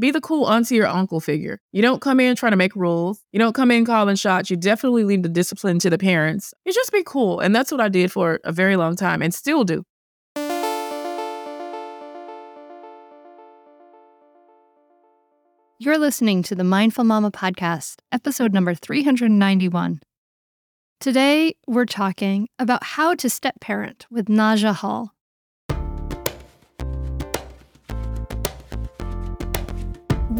be 0.00 0.10
the 0.10 0.20
cool 0.20 0.48
auntie 0.48 0.80
or 0.80 0.86
uncle 0.86 1.20
figure. 1.20 1.60
You 1.72 1.82
don't 1.82 2.00
come 2.00 2.18
in 2.18 2.34
trying 2.34 2.52
to 2.52 2.56
make 2.56 2.74
rules. 2.74 3.20
You 3.32 3.38
don't 3.38 3.54
come 3.54 3.70
in 3.70 3.84
calling 3.84 4.16
shots. 4.16 4.50
You 4.50 4.56
definitely 4.56 5.04
leave 5.04 5.22
the 5.22 5.28
discipline 5.28 5.78
to 5.80 5.90
the 5.90 5.98
parents. 5.98 6.54
You 6.64 6.72
just 6.72 6.92
be 6.92 7.02
cool. 7.04 7.40
And 7.40 7.54
that's 7.54 7.70
what 7.70 7.80
I 7.80 7.88
did 7.88 8.10
for 8.10 8.40
a 8.44 8.52
very 8.52 8.76
long 8.76 8.96
time 8.96 9.20
and 9.22 9.34
still 9.34 9.64
do. 9.64 9.84
You're 15.78 15.98
listening 15.98 16.44
to 16.44 16.54
the 16.54 16.62
Mindful 16.62 17.02
Mama 17.02 17.32
podcast, 17.32 17.96
episode 18.12 18.52
number 18.52 18.72
391. 18.72 20.00
Today, 21.00 21.56
we're 21.66 21.86
talking 21.86 22.48
about 22.60 22.84
how 22.84 23.16
to 23.16 23.28
step 23.28 23.58
parent 23.60 24.06
with 24.08 24.26
Naja 24.26 24.72
Hall. 24.72 25.12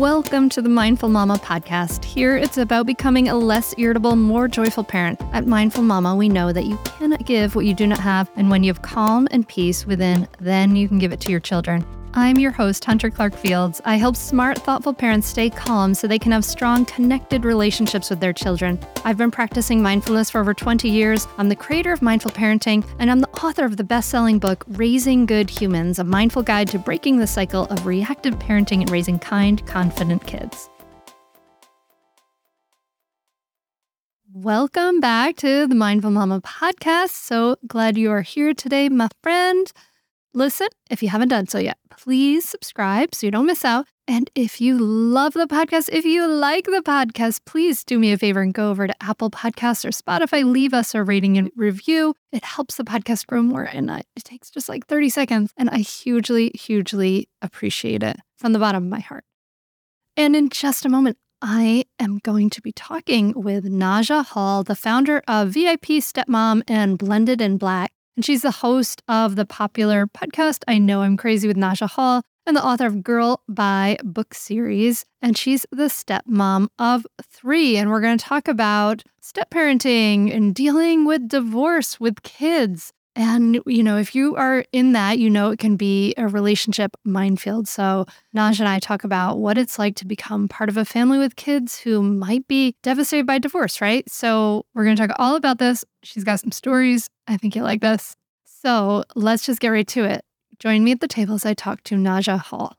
Welcome 0.03 0.49
to 0.49 0.61
the 0.61 0.69
Mindful 0.69 1.11
Mama 1.11 1.37
podcast. 1.37 2.03
Here 2.03 2.37
it's 2.37 2.59
about 2.59 2.87
becoming 2.87 3.29
a 3.29 3.37
less 3.37 3.73
irritable, 3.79 4.17
more 4.17 4.49
joyful 4.49 4.83
parent. 4.83 5.21
At 5.33 5.47
Mindful 5.47 5.85
Mama, 5.85 6.17
we 6.17 6.29
know 6.29 6.53
that 6.53 6.65
you 6.65 6.77
cannot 6.79 7.25
give 7.25 7.55
what 7.55 7.67
you 7.67 7.73
do 7.73 7.87
not 7.87 8.01
have, 8.01 8.29
and 8.35 8.51
when 8.51 8.65
you 8.65 8.73
have 8.73 8.83
calm 8.83 9.29
and 9.31 9.47
peace 9.47 9.87
within, 9.87 10.27
then 10.41 10.75
you 10.75 10.89
can 10.89 10.99
give 10.99 11.13
it 11.13 11.21
to 11.21 11.31
your 11.31 11.39
children. 11.39 11.87
I'm 12.15 12.39
your 12.39 12.51
host, 12.51 12.85
Hunter 12.85 13.09
Clarke-Fields. 13.09 13.81
I 13.87 13.97
help 13.97 14.17
smart, 14.17 14.59
thoughtful 14.59 14.93
parents 14.93 15.27
stay 15.27 15.49
calm 15.49 15.95
so 15.95 16.07
they 16.07 16.19
can 16.19 16.33
have 16.33 16.45
strong, 16.45 16.85
connected 16.85 17.43
relationships 17.43 18.11
with 18.11 18.21
their 18.21 18.35
children. 18.35 18.79
I've 19.07 19.17
been 19.17 19.31
practicing 19.31 19.81
mindfulness 19.81 20.29
for 20.29 20.39
over 20.39 20.53
20 20.53 20.91
years. 20.91 21.27
I'm 21.39 21.49
the 21.49 21.57
creator 21.57 21.91
of 21.91 22.03
Mindful 22.03 22.33
Parenting, 22.33 22.87
and 22.99 23.11
I'm 23.11 23.21
the 23.21 23.31
author 23.31 23.65
of 23.65 23.79
the 23.79 23.85
best 23.85 24.11
selling 24.11 24.39
book, 24.39 24.63
Raising 24.69 25.25
Good 25.25 25.49
Humans 25.49 26.01
A 26.01 26.05
Mindful 26.05 26.43
Guide 26.43 26.69
to 26.69 26.79
Breaking 26.79 27.17
the 27.17 27.27
Cycle 27.27 27.65
of 27.69 27.87
Reactive 27.87 28.35
Parenting 28.35 28.83
and 28.83 28.91
Raising 28.91 29.19
Kind, 29.19 29.67
Confident 29.67 30.27
Kids. 30.27 30.69
Welcome 34.35 35.01
back 35.01 35.37
to 35.37 35.67
the 35.67 35.75
Mindful 35.75 36.11
Mama 36.11 36.43
podcast. 36.43 37.13
So 37.13 37.57
glad 37.67 37.97
you 37.97 38.11
are 38.11 38.23
here 38.23 38.53
today, 38.53 38.91
my 38.91 39.09
friend. 39.23 39.73
Listen, 40.35 40.69
if 40.89 41.03
you 41.03 41.11
haven't 41.11 41.29
done 41.29 41.47
so 41.47 41.59
yet, 41.59 41.77
please 41.91 42.49
subscribe 42.49 43.15
so 43.15 43.27
you 43.27 43.31
don't 43.31 43.45
miss 43.45 43.67
out. 43.67 43.87
And 44.09 44.31
if 44.35 44.63
you 44.63 44.79
love 44.79 45.35
the 45.35 45.47
podcast, 45.47 45.91
if 45.93 46.07
you 46.07 46.27
like 46.27 46.65
the 46.65 46.83
podcast, 46.83 47.41
please 47.45 47.85
do 47.85 47.99
me 47.99 48.13
a 48.13 48.19
favor 48.19 48.41
and 48.41 48.55
go 48.55 48.71
over 48.71 48.87
to 48.87 49.03
Apple 49.03 49.31
Podcasts 49.31 49.85
or 49.85 49.91
Spotify. 49.91 50.51
Leave 50.51 50.73
us 50.73 50.95
a 50.95 51.05
rating 51.05 51.37
and 51.37 51.51
review. 51.55 52.15
It 52.33 52.45
helps 52.45 52.77
the 52.77 52.85
podcast 52.85 53.27
grow 53.27 53.43
more. 53.43 53.65
And 53.65 53.91
it 53.91 54.25
takes 54.25 54.51
just 54.51 54.71
like 54.71 54.87
30 54.87 55.11
seconds. 55.11 55.53
And 55.59 55.69
I 55.69 55.79
hugely, 55.79 56.51
hugely 56.55 57.29
appreciate 57.43 58.03
it 58.03 58.17
from 58.39 58.55
the 58.55 58.59
bottom 58.59 58.85
of 58.85 58.89
my 58.89 59.01
heart. 59.01 59.25
And 60.17 60.35
in 60.35 60.49
just 60.49 60.87
a 60.87 60.89
moment, 60.89 61.19
I 61.43 61.85
am 61.99 62.19
going 62.19 62.49
to 62.51 62.63
be 62.63 62.73
talking 62.73 63.35
with 63.37 63.65
Naja 63.65 64.25
Hall, 64.25 64.63
the 64.63 64.77
founder 64.77 65.23
of 65.29 65.51
VIP 65.51 66.01
Stepmom 66.01 66.63
and 66.67 66.97
Blended 66.97 67.43
and 67.43 67.59
Black. 67.59 67.93
And 68.17 68.25
she's 68.25 68.43
the 68.43 68.51
host 68.51 69.03
of 69.09 69.37
the 69.37 69.47
popular 69.47 70.07
podcast, 70.07 70.65
I 70.69 70.79
Know 70.79 71.01
I'm 71.01 71.17
Crazy 71.17 71.49
with 71.49 71.57
Naja 71.57 71.89
Hall, 71.89 72.23
and 72.45 72.57
the 72.57 72.65
author 72.65 72.87
of 72.87 73.03
Girl, 73.03 73.43
Bye 73.49 73.97
book 74.05 74.35
series. 74.35 75.07
And 75.23 75.37
she's 75.39 75.65
the 75.71 75.85
stepmom 75.85 76.69
of 76.79 77.07
three. 77.23 77.77
And 77.77 77.91
we're 77.91 78.01
going 78.01 78.19
to 78.19 78.25
talk 78.25 78.49
about 78.49 79.03
step 79.21 79.51
parenting 79.51 80.35
and 80.35 80.55
dealing 80.55 81.07
with 81.07 81.29
divorce 81.29 81.99
with 81.99 82.23
kids. 82.23 82.93
And, 83.15 83.61
you 83.67 83.83
know, 83.83 83.99
if 83.99 84.15
you 84.15 84.37
are 84.37 84.65
in 84.73 84.93
that, 84.93 85.19
you 85.19 85.29
know 85.29 85.51
it 85.51 85.59
can 85.59 85.77
be 85.77 86.15
a 86.17 86.27
relationship 86.27 86.97
minefield. 87.05 87.69
So, 87.69 88.07
Naja 88.35 88.61
and 88.61 88.69
I 88.69 88.79
talk 88.79 89.05
about 89.05 89.39
what 89.39 89.59
it's 89.59 89.79
like 89.79 89.97
to 89.97 90.07
become 90.07 90.49
part 90.49 90.71
of 90.71 90.79
a 90.79 90.85
family 90.87 91.19
with 91.19 91.37
kids 91.37 91.79
who 91.79 92.03
might 92.03 92.49
be 92.49 92.75
devastated 92.83 93.27
by 93.27 93.39
divorce, 93.39 93.83
right? 93.83 94.09
So, 94.11 94.65
we're 94.73 94.85
going 94.85 94.97
to 94.97 95.07
talk 95.07 95.17
all 95.19 95.37
about 95.37 95.59
this. 95.59 95.85
She's 96.03 96.25
got 96.25 96.41
some 96.41 96.53
stories. 96.53 97.11
I 97.29 97.37
think 97.37 97.55
you'll 97.55 97.67
like 97.67 97.83
this. 97.83 98.17
So, 98.45 99.05
let's 99.15 99.45
just 99.45 99.61
get 99.61 99.69
right 99.69 99.89
to 99.89 100.05
it. 100.05 100.25
Join 100.59 100.83
me 100.83 100.93
at 100.93 101.01
the 101.01 101.09
table 101.09 101.35
as 101.35 101.45
I 101.45 101.53
talk 101.53 101.83
to 101.85 101.97
Naja 101.97 102.39
Hall. 102.39 102.77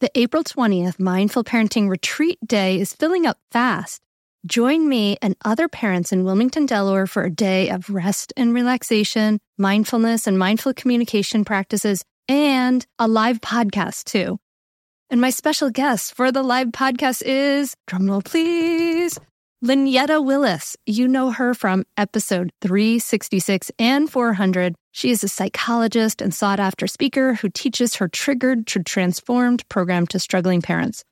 The 0.00 0.10
April 0.16 0.42
20th 0.42 0.98
Mindful 0.98 1.44
Parenting 1.44 1.88
Retreat 1.88 2.38
Day 2.44 2.80
is 2.80 2.92
filling 2.92 3.24
up 3.24 3.38
fast. 3.52 4.01
Join 4.44 4.88
me 4.88 5.16
and 5.22 5.36
other 5.44 5.68
parents 5.68 6.10
in 6.10 6.24
Wilmington, 6.24 6.66
Delaware 6.66 7.06
for 7.06 7.22
a 7.22 7.30
day 7.30 7.68
of 7.70 7.88
rest 7.88 8.32
and 8.36 8.52
relaxation, 8.52 9.38
mindfulness 9.56 10.26
and 10.26 10.36
mindful 10.36 10.74
communication 10.74 11.44
practices, 11.44 12.02
and 12.28 12.84
a 12.98 13.06
live 13.06 13.40
podcast 13.40 14.04
too. 14.04 14.38
And 15.10 15.20
my 15.20 15.30
special 15.30 15.70
guest 15.70 16.16
for 16.16 16.32
the 16.32 16.42
live 16.42 16.68
podcast 16.68 17.22
is, 17.24 17.76
drumroll 17.88 18.24
please, 18.24 19.16
Lynetta 19.64 20.24
Willis. 20.24 20.76
You 20.86 21.06
know 21.06 21.30
her 21.30 21.54
from 21.54 21.84
episode 21.96 22.50
366 22.62 23.70
and 23.78 24.10
400. 24.10 24.74
She 24.90 25.10
is 25.10 25.22
a 25.22 25.28
psychologist 25.28 26.20
and 26.20 26.34
sought 26.34 26.58
after 26.58 26.88
speaker 26.88 27.34
who 27.34 27.48
teaches 27.48 27.94
her 27.94 28.08
Triggered 28.08 28.66
to 28.68 28.82
Transformed 28.82 29.68
program 29.68 30.08
to 30.08 30.18
struggling 30.18 30.62
parents. 30.62 31.04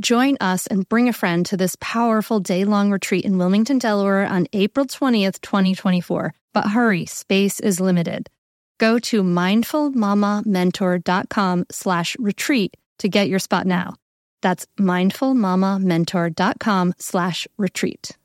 Join 0.00 0.36
us 0.40 0.66
and 0.66 0.88
bring 0.88 1.08
a 1.10 1.12
friend 1.12 1.44
to 1.46 1.56
this 1.58 1.76
powerful 1.78 2.40
day 2.40 2.64
long 2.64 2.90
retreat 2.90 3.26
in 3.26 3.36
Wilmington, 3.36 3.78
Delaware 3.78 4.26
on 4.26 4.46
April 4.54 4.86
20th, 4.86 5.42
2024. 5.42 6.32
But 6.54 6.68
hurry, 6.68 7.04
space 7.04 7.60
is 7.60 7.80
limited. 7.80 8.30
Go 8.78 8.98
to 8.98 9.22
mindfulmamamentor.com 9.22 11.66
slash 11.70 12.16
retreat 12.18 12.78
to 12.98 13.10
get 13.10 13.28
your 13.28 13.38
spot 13.38 13.66
now. 13.66 13.92
That's 14.40 14.66
mindfulmamamentor.com 14.78 16.94
slash 16.98 17.46
retreat. 17.58 18.16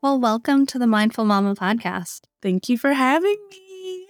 Well, 0.00 0.20
welcome 0.20 0.64
to 0.66 0.78
the 0.78 0.86
Mindful 0.86 1.24
Mama 1.24 1.56
podcast. 1.56 2.20
Thank 2.40 2.68
you 2.68 2.78
for 2.78 2.92
having 2.92 3.36
me. 3.50 4.06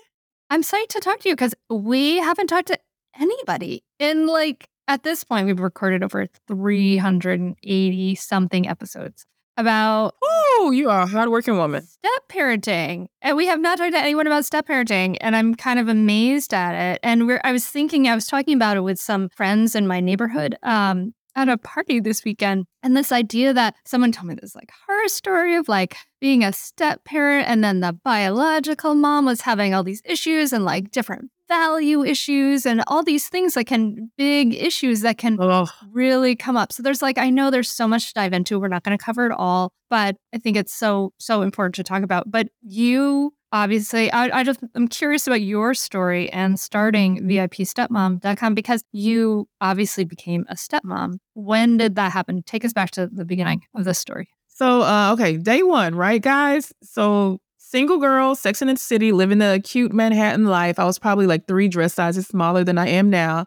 I'm 0.50 0.62
psyched 0.62 0.88
to 0.88 1.00
talk 1.00 1.20
to 1.20 1.30
you 1.30 1.34
because 1.34 1.54
we 1.70 2.18
haven't 2.18 2.48
talked 2.48 2.68
to 2.68 2.78
anybody 3.18 3.84
in 3.98 4.26
like 4.26 4.68
at 4.90 5.04
this 5.04 5.22
point, 5.22 5.46
we've 5.46 5.60
recorded 5.60 6.02
over 6.02 6.26
380 6.48 8.14
something 8.16 8.68
episodes 8.68 9.24
about 9.56 10.14
Oh, 10.22 10.72
you 10.72 10.90
are 10.90 11.02
a 11.02 11.06
hardworking 11.06 11.56
woman. 11.56 11.86
step 11.86 12.22
parenting. 12.28 13.06
And 13.22 13.36
we 13.36 13.46
have 13.46 13.60
not 13.60 13.78
talked 13.78 13.92
to 13.92 13.98
anyone 13.98 14.26
about 14.26 14.44
step 14.44 14.66
parenting. 14.66 15.16
And 15.20 15.36
I'm 15.36 15.54
kind 15.54 15.78
of 15.78 15.88
amazed 15.88 16.52
at 16.52 16.74
it. 16.74 17.00
And 17.04 17.28
we're 17.28 17.40
I 17.44 17.52
was 17.52 17.66
thinking, 17.66 18.08
I 18.08 18.14
was 18.16 18.26
talking 18.26 18.54
about 18.54 18.76
it 18.76 18.80
with 18.80 18.98
some 18.98 19.28
friends 19.28 19.76
in 19.76 19.86
my 19.86 20.00
neighborhood. 20.00 20.56
Um, 20.64 21.14
at 21.40 21.48
a 21.48 21.58
party 21.58 22.00
this 22.00 22.24
weekend 22.24 22.66
and 22.82 22.96
this 22.96 23.12
idea 23.12 23.52
that 23.52 23.74
someone 23.84 24.12
told 24.12 24.28
me 24.28 24.34
this 24.40 24.54
like 24.54 24.70
horror 24.86 25.08
story 25.08 25.56
of 25.56 25.68
like 25.68 25.96
being 26.20 26.44
a 26.44 26.52
step 26.52 27.04
parent 27.04 27.48
and 27.48 27.64
then 27.64 27.80
the 27.80 27.92
biological 27.92 28.94
mom 28.94 29.24
was 29.24 29.42
having 29.42 29.74
all 29.74 29.82
these 29.82 30.02
issues 30.04 30.52
and 30.52 30.64
like 30.64 30.90
different 30.90 31.30
value 31.50 32.04
issues 32.04 32.64
and 32.64 32.82
all 32.86 33.02
these 33.02 33.28
things 33.28 33.54
that 33.54 33.64
can 33.64 34.10
big 34.16 34.54
issues 34.54 35.00
that 35.00 35.18
can 35.18 35.36
Oh, 35.40 35.66
really 35.90 36.36
come 36.36 36.56
up. 36.56 36.72
So 36.72 36.82
there's 36.82 37.02
like 37.02 37.18
I 37.18 37.28
know 37.28 37.50
there's 37.50 37.68
so 37.68 37.88
much 37.88 38.08
to 38.08 38.14
dive 38.14 38.32
into. 38.32 38.60
We're 38.60 38.68
not 38.68 38.84
going 38.84 38.96
to 38.96 39.04
cover 39.04 39.26
it 39.26 39.32
all, 39.32 39.72
but 39.88 40.16
I 40.32 40.38
think 40.38 40.56
it's 40.56 40.72
so 40.72 41.12
so 41.18 41.42
important 41.42 41.74
to 41.74 41.82
talk 41.82 42.04
about. 42.04 42.30
But 42.30 42.48
you 42.62 43.34
obviously 43.52 44.10
I, 44.12 44.40
I 44.40 44.44
just 44.44 44.60
I'm 44.74 44.88
curious 44.88 45.26
about 45.26 45.40
your 45.40 45.74
story 45.74 46.30
and 46.30 46.58
starting 46.58 47.22
VIPstepmom.com 47.22 48.54
because 48.54 48.84
you 48.92 49.48
obviously 49.60 50.04
became 50.04 50.44
a 50.48 50.54
stepmom. 50.54 51.18
When 51.34 51.76
did 51.76 51.96
that 51.96 52.12
happen? 52.12 52.42
Take 52.42 52.64
us 52.64 52.72
back 52.72 52.90
to 52.92 53.06
the 53.06 53.24
beginning 53.24 53.62
of 53.74 53.84
this 53.84 53.98
story. 53.98 54.28
So, 54.48 54.82
uh, 54.82 55.12
okay, 55.14 55.38
day 55.38 55.62
one, 55.62 55.94
right, 55.94 56.20
guys? 56.20 56.70
So, 56.82 57.38
single 57.56 57.96
girl, 57.96 58.34
Sex 58.34 58.60
in 58.60 58.68
the 58.68 58.76
City, 58.76 59.10
living 59.10 59.38
the 59.38 59.58
cute 59.64 59.90
Manhattan 59.90 60.44
life. 60.44 60.78
I 60.78 60.84
was 60.84 60.98
probably 60.98 61.26
like 61.26 61.46
three 61.46 61.66
dress 61.66 61.94
sizes 61.94 62.26
smaller 62.26 62.62
than 62.62 62.76
I 62.76 62.88
am 62.88 63.08
now. 63.08 63.46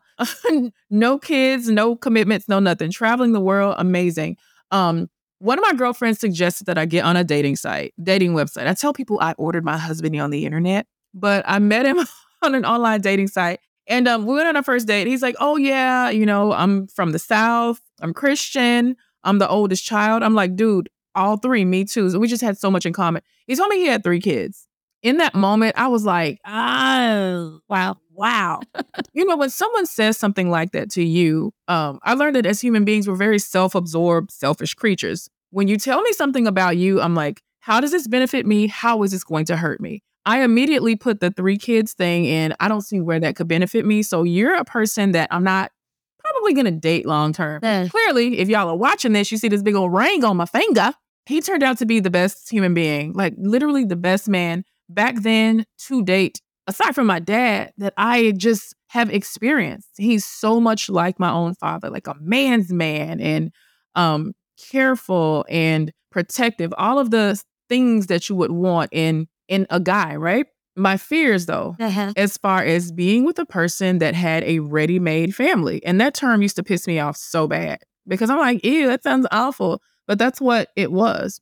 no 0.90 1.20
kids, 1.20 1.70
no 1.70 1.96
commitments, 1.96 2.50
no 2.50 2.60
nothing. 2.60 2.90
Traveling 2.90 3.34
the 3.34 3.40
world, 3.40 3.76
amazing. 3.78 4.38
Um, 4.72 5.08
one 5.44 5.60
of 5.60 5.64
my 5.64 5.74
girlfriends 5.74 6.22
suggested 6.22 6.68
that 6.68 6.78
I 6.78 6.86
get 6.86 7.04
on 7.04 7.18
a 7.18 7.24
dating 7.24 7.58
site, 7.58 7.94
dating 8.02 8.32
website. 8.32 8.66
I 8.66 8.74
tell 8.74 8.94
people 8.94 9.20
I 9.20 9.34
ordered 9.34 9.66
my 9.66 9.78
husband 9.78 10.18
on 10.18 10.30
the 10.30 10.46
internet, 10.46 10.88
but 11.14 11.44
I 11.46 11.60
met 11.60 11.86
him 11.86 12.00
on 12.42 12.56
an 12.56 12.64
online 12.66 13.02
dating 13.02 13.28
site. 13.28 13.60
And 13.86 14.08
um, 14.08 14.26
we 14.26 14.36
went 14.36 14.48
on 14.48 14.56
our 14.56 14.64
first 14.64 14.88
date. 14.88 15.06
He's 15.06 15.22
like, 15.22 15.36
"Oh 15.42 15.58
yeah, 15.58 16.10
you 16.10 16.26
know, 16.26 16.54
I'm 16.54 16.88
from 16.88 17.12
the 17.12 17.20
South. 17.20 17.82
I'm 18.02 18.14
Christian. 18.14 18.96
I'm 19.26 19.40
the 19.40 19.50
oldest 19.50 19.84
child." 19.84 20.24
I'm 20.24 20.34
like, 20.34 20.56
"Dude, 20.56 20.88
all 21.14 21.36
three, 21.36 21.66
me 21.66 21.84
too." 21.84 22.10
So 22.10 22.20
we 22.20 22.30
just 22.30 22.42
had 22.42 22.58
so 22.58 22.72
much 22.72 22.86
in 22.86 22.94
common. 22.94 23.22
He 23.46 23.58
told 23.58 23.68
me 23.68 23.80
he 23.80 23.88
had 23.88 24.02
three 24.02 24.22
kids. 24.22 24.70
In 25.04 25.18
that 25.18 25.36
moment, 25.36 25.76
I 25.78 25.90
was 25.90 26.06
like, 26.06 26.40
"Oh, 26.46 27.60
Wow. 27.68 27.98
wow." 28.14 28.62
you 29.14 29.26
know, 29.26 29.36
when 29.36 29.50
someone 29.50 29.86
says 29.86 30.18
something 30.18 30.50
like 30.50 30.72
that 30.72 30.90
to 30.92 31.04
you, 31.04 31.54
um, 31.68 32.00
I 32.04 32.14
learned 32.14 32.38
that 32.38 32.46
as 32.46 32.62
human 32.62 32.86
beings, 32.86 33.08
we're 33.08 33.16
very 33.16 33.40
self-absorbed, 33.40 34.32
selfish 34.32 34.74
creatures. 34.74 35.30
When 35.52 35.68
you 35.68 35.78
tell 35.78 36.02
me 36.02 36.14
something 36.14 36.48
about 36.48 36.78
you, 36.78 37.02
I'm 37.02 37.16
like, 37.16 37.42
"How 37.60 37.82
does 37.82 37.92
this 37.92 38.08
benefit 38.08 38.46
me? 38.46 38.68
How 38.68 39.04
is 39.04 39.12
this 39.12 39.26
going 39.26 39.46
to 39.46 39.58
hurt 39.58 39.82
me?" 39.82 40.02
I 40.26 40.42
immediately 40.42 40.96
put 40.96 41.20
the 41.20 41.32
three 41.32 41.58
kids 41.58 41.94
thing 41.94 42.24
in. 42.24 42.56
I 42.62 42.70
don't 42.70 42.82
see 42.82 43.02
where 43.02 43.20
that 43.20 43.36
could 43.36 43.50
benefit 43.50 43.86
me. 43.86 44.04
So 44.04 44.24
you're 44.24 44.56
a 44.56 44.64
person 44.64 45.12
that 45.12 45.28
I'm 45.32 45.44
not 45.44 45.72
probably 46.20 46.54
going 46.54 46.66
to 46.66 46.72
date 46.72 47.06
long 47.06 47.34
term. 47.34 47.60
Yeah. 47.62 47.88
Clearly, 47.90 48.40
if 48.40 48.48
y'all 48.48 48.70
are 48.70 48.78
watching 48.78 49.12
this, 49.12 49.34
you 49.34 49.38
see 49.38 49.50
this 49.50 49.62
big 49.62 49.76
old 49.76 49.94
ring 49.94 50.24
on 50.24 50.38
my 50.38 50.46
finger. 50.46 50.94
He 51.26 51.42
turned 51.42 51.64
out 51.64 51.78
to 51.80 51.86
be 51.86 52.00
the 52.00 52.10
best 52.10 52.50
human 52.50 52.74
being, 52.74 53.14
like 53.14 53.34
literally 53.38 53.84
the 53.84 53.96
best 53.98 54.28
man 54.30 54.64
back 54.90 55.22
then 55.22 55.66
to 55.88 56.04
date, 56.04 56.42
aside 56.68 56.94
from 56.96 57.08
my 57.08 57.20
dad, 57.20 57.74
that 57.78 57.94
I 57.98 58.34
just 58.38 58.76
have 58.88 59.10
experienced. 59.10 59.90
He's 59.98 60.26
so 60.26 60.60
much 60.60 60.90
like 60.90 61.20
my 61.20 61.32
own 61.32 61.56
father, 61.56 61.90
like 61.90 62.08
a 62.08 62.16
man's 62.20 62.72
man 62.72 63.20
and 63.20 63.52
um 63.96 64.34
careful 64.72 65.46
and 65.50 65.92
protective, 66.12 66.74
all 66.78 67.00
of 67.00 67.12
the 67.12 67.42
things 67.70 68.08
that 68.08 68.30
you 68.30 68.36
would 68.36 68.52
want 68.52 68.90
in 68.92 69.28
in 69.48 69.66
a 69.70 69.80
guy, 69.80 70.16
right? 70.16 70.46
My 70.76 70.98
fears 70.98 71.46
though, 71.48 71.76
Uh-huh. 71.80 72.14
as 72.16 72.38
far 72.38 72.64
as 72.64 72.92
being 72.92 73.26
with 73.26 73.38
a 73.40 73.46
person 73.46 74.00
that 74.00 74.16
had 74.16 74.44
a 74.44 74.60
ready-made 74.60 75.36
family. 75.36 75.84
And 75.86 76.00
that 76.02 76.14
term 76.14 76.42
used 76.42 76.56
to 76.56 76.64
piss 76.64 76.88
me 76.88 77.00
off 77.00 77.18
so 77.18 77.48
bad 77.48 77.80
because 78.08 78.30
I'm 78.30 78.40
like, 78.40 78.64
ew, 78.66 78.88
that 78.88 79.04
sounds 79.04 79.28
awful. 79.32 79.82
But 80.08 80.18
that's 80.20 80.42
what 80.42 80.70
it 80.76 80.92
was. 80.92 81.40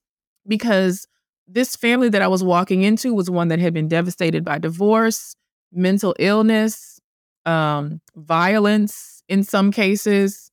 Because 0.47 1.07
this 1.47 1.75
family 1.75 2.09
that 2.09 2.21
I 2.21 2.27
was 2.27 2.43
walking 2.43 2.83
into 2.83 3.13
was 3.13 3.29
one 3.29 3.49
that 3.49 3.59
had 3.59 3.73
been 3.73 3.87
devastated 3.87 4.45
by 4.45 4.57
divorce, 4.57 5.35
mental 5.71 6.15
illness, 6.19 6.99
um, 7.45 8.01
violence 8.15 9.23
in 9.27 9.43
some 9.43 9.71
cases, 9.71 10.51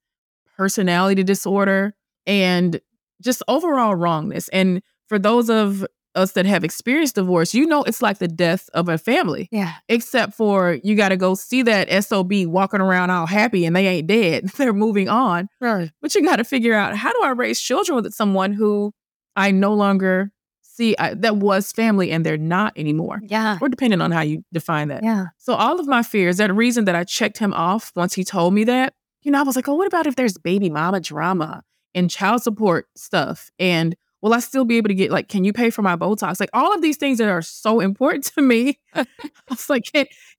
personality 0.56 1.22
disorder, 1.22 1.94
and 2.26 2.80
just 3.22 3.42
overall 3.48 3.94
wrongness. 3.94 4.48
And 4.48 4.82
for 5.08 5.18
those 5.18 5.48
of 5.50 5.86
us 6.14 6.32
that 6.32 6.46
have 6.46 6.64
experienced 6.64 7.14
divorce, 7.14 7.54
you 7.54 7.66
know 7.66 7.82
it's 7.84 8.02
like 8.02 8.18
the 8.18 8.26
death 8.28 8.68
of 8.74 8.88
a 8.88 8.98
family 8.98 9.48
Yeah. 9.52 9.74
except 9.88 10.34
for 10.34 10.78
you 10.82 10.96
got 10.96 11.10
to 11.10 11.16
go 11.16 11.34
see 11.34 11.62
that 11.62 11.88
SOB 12.04 12.32
walking 12.46 12.80
around 12.80 13.10
all 13.10 13.26
happy 13.26 13.64
and 13.64 13.76
they 13.76 13.86
ain't 13.86 14.06
dead. 14.08 14.48
They're 14.56 14.72
moving 14.72 15.08
on. 15.08 15.48
Right. 15.60 15.90
But 16.02 16.14
you 16.14 16.22
got 16.24 16.36
to 16.36 16.44
figure 16.44 16.74
out 16.74 16.96
how 16.96 17.12
do 17.12 17.22
I 17.22 17.30
raise 17.30 17.60
children 17.60 18.02
with 18.02 18.12
someone 18.14 18.52
who 18.52 18.92
I 19.36 19.50
no 19.52 19.74
longer 19.74 20.32
see 20.78 20.94
I, 20.98 21.14
that 21.14 21.36
was 21.36 21.72
family 21.72 22.12
and 22.12 22.24
they're 22.24 22.38
not 22.38 22.72
anymore. 22.76 23.20
Yeah. 23.24 23.58
Or 23.60 23.68
depending 23.68 24.00
on 24.00 24.12
how 24.12 24.20
you 24.20 24.44
define 24.52 24.88
that. 24.88 25.02
Yeah. 25.02 25.26
So 25.36 25.54
all 25.54 25.80
of 25.80 25.88
my 25.88 26.02
fears, 26.02 26.36
that 26.36 26.54
reason 26.54 26.84
that 26.84 26.94
I 26.94 27.04
checked 27.04 27.38
him 27.38 27.52
off 27.52 27.92
once 27.96 28.14
he 28.14 28.22
told 28.24 28.54
me 28.54 28.64
that, 28.64 28.94
you 29.22 29.32
know, 29.32 29.40
I 29.40 29.42
was 29.42 29.56
like, 29.56 29.68
oh, 29.68 29.74
what 29.74 29.88
about 29.88 30.06
if 30.06 30.14
there's 30.14 30.38
baby 30.38 30.70
mama 30.70 31.00
drama 31.00 31.64
and 31.94 32.08
child 32.08 32.42
support 32.42 32.86
stuff? 32.96 33.50
And 33.58 33.96
will 34.22 34.32
I 34.32 34.38
still 34.38 34.64
be 34.64 34.76
able 34.76 34.88
to 34.88 34.94
get 34.94 35.10
like, 35.10 35.28
can 35.28 35.44
you 35.44 35.52
pay 35.52 35.70
for 35.70 35.82
my 35.82 35.96
Botox? 35.96 36.38
Like 36.38 36.50
all 36.52 36.72
of 36.72 36.80
these 36.80 36.96
things 36.96 37.18
that 37.18 37.28
are 37.28 37.42
so 37.42 37.80
important 37.80 38.26
to 38.36 38.42
me. 38.42 38.78
I 38.94 39.04
was 39.50 39.68
like, 39.68 39.90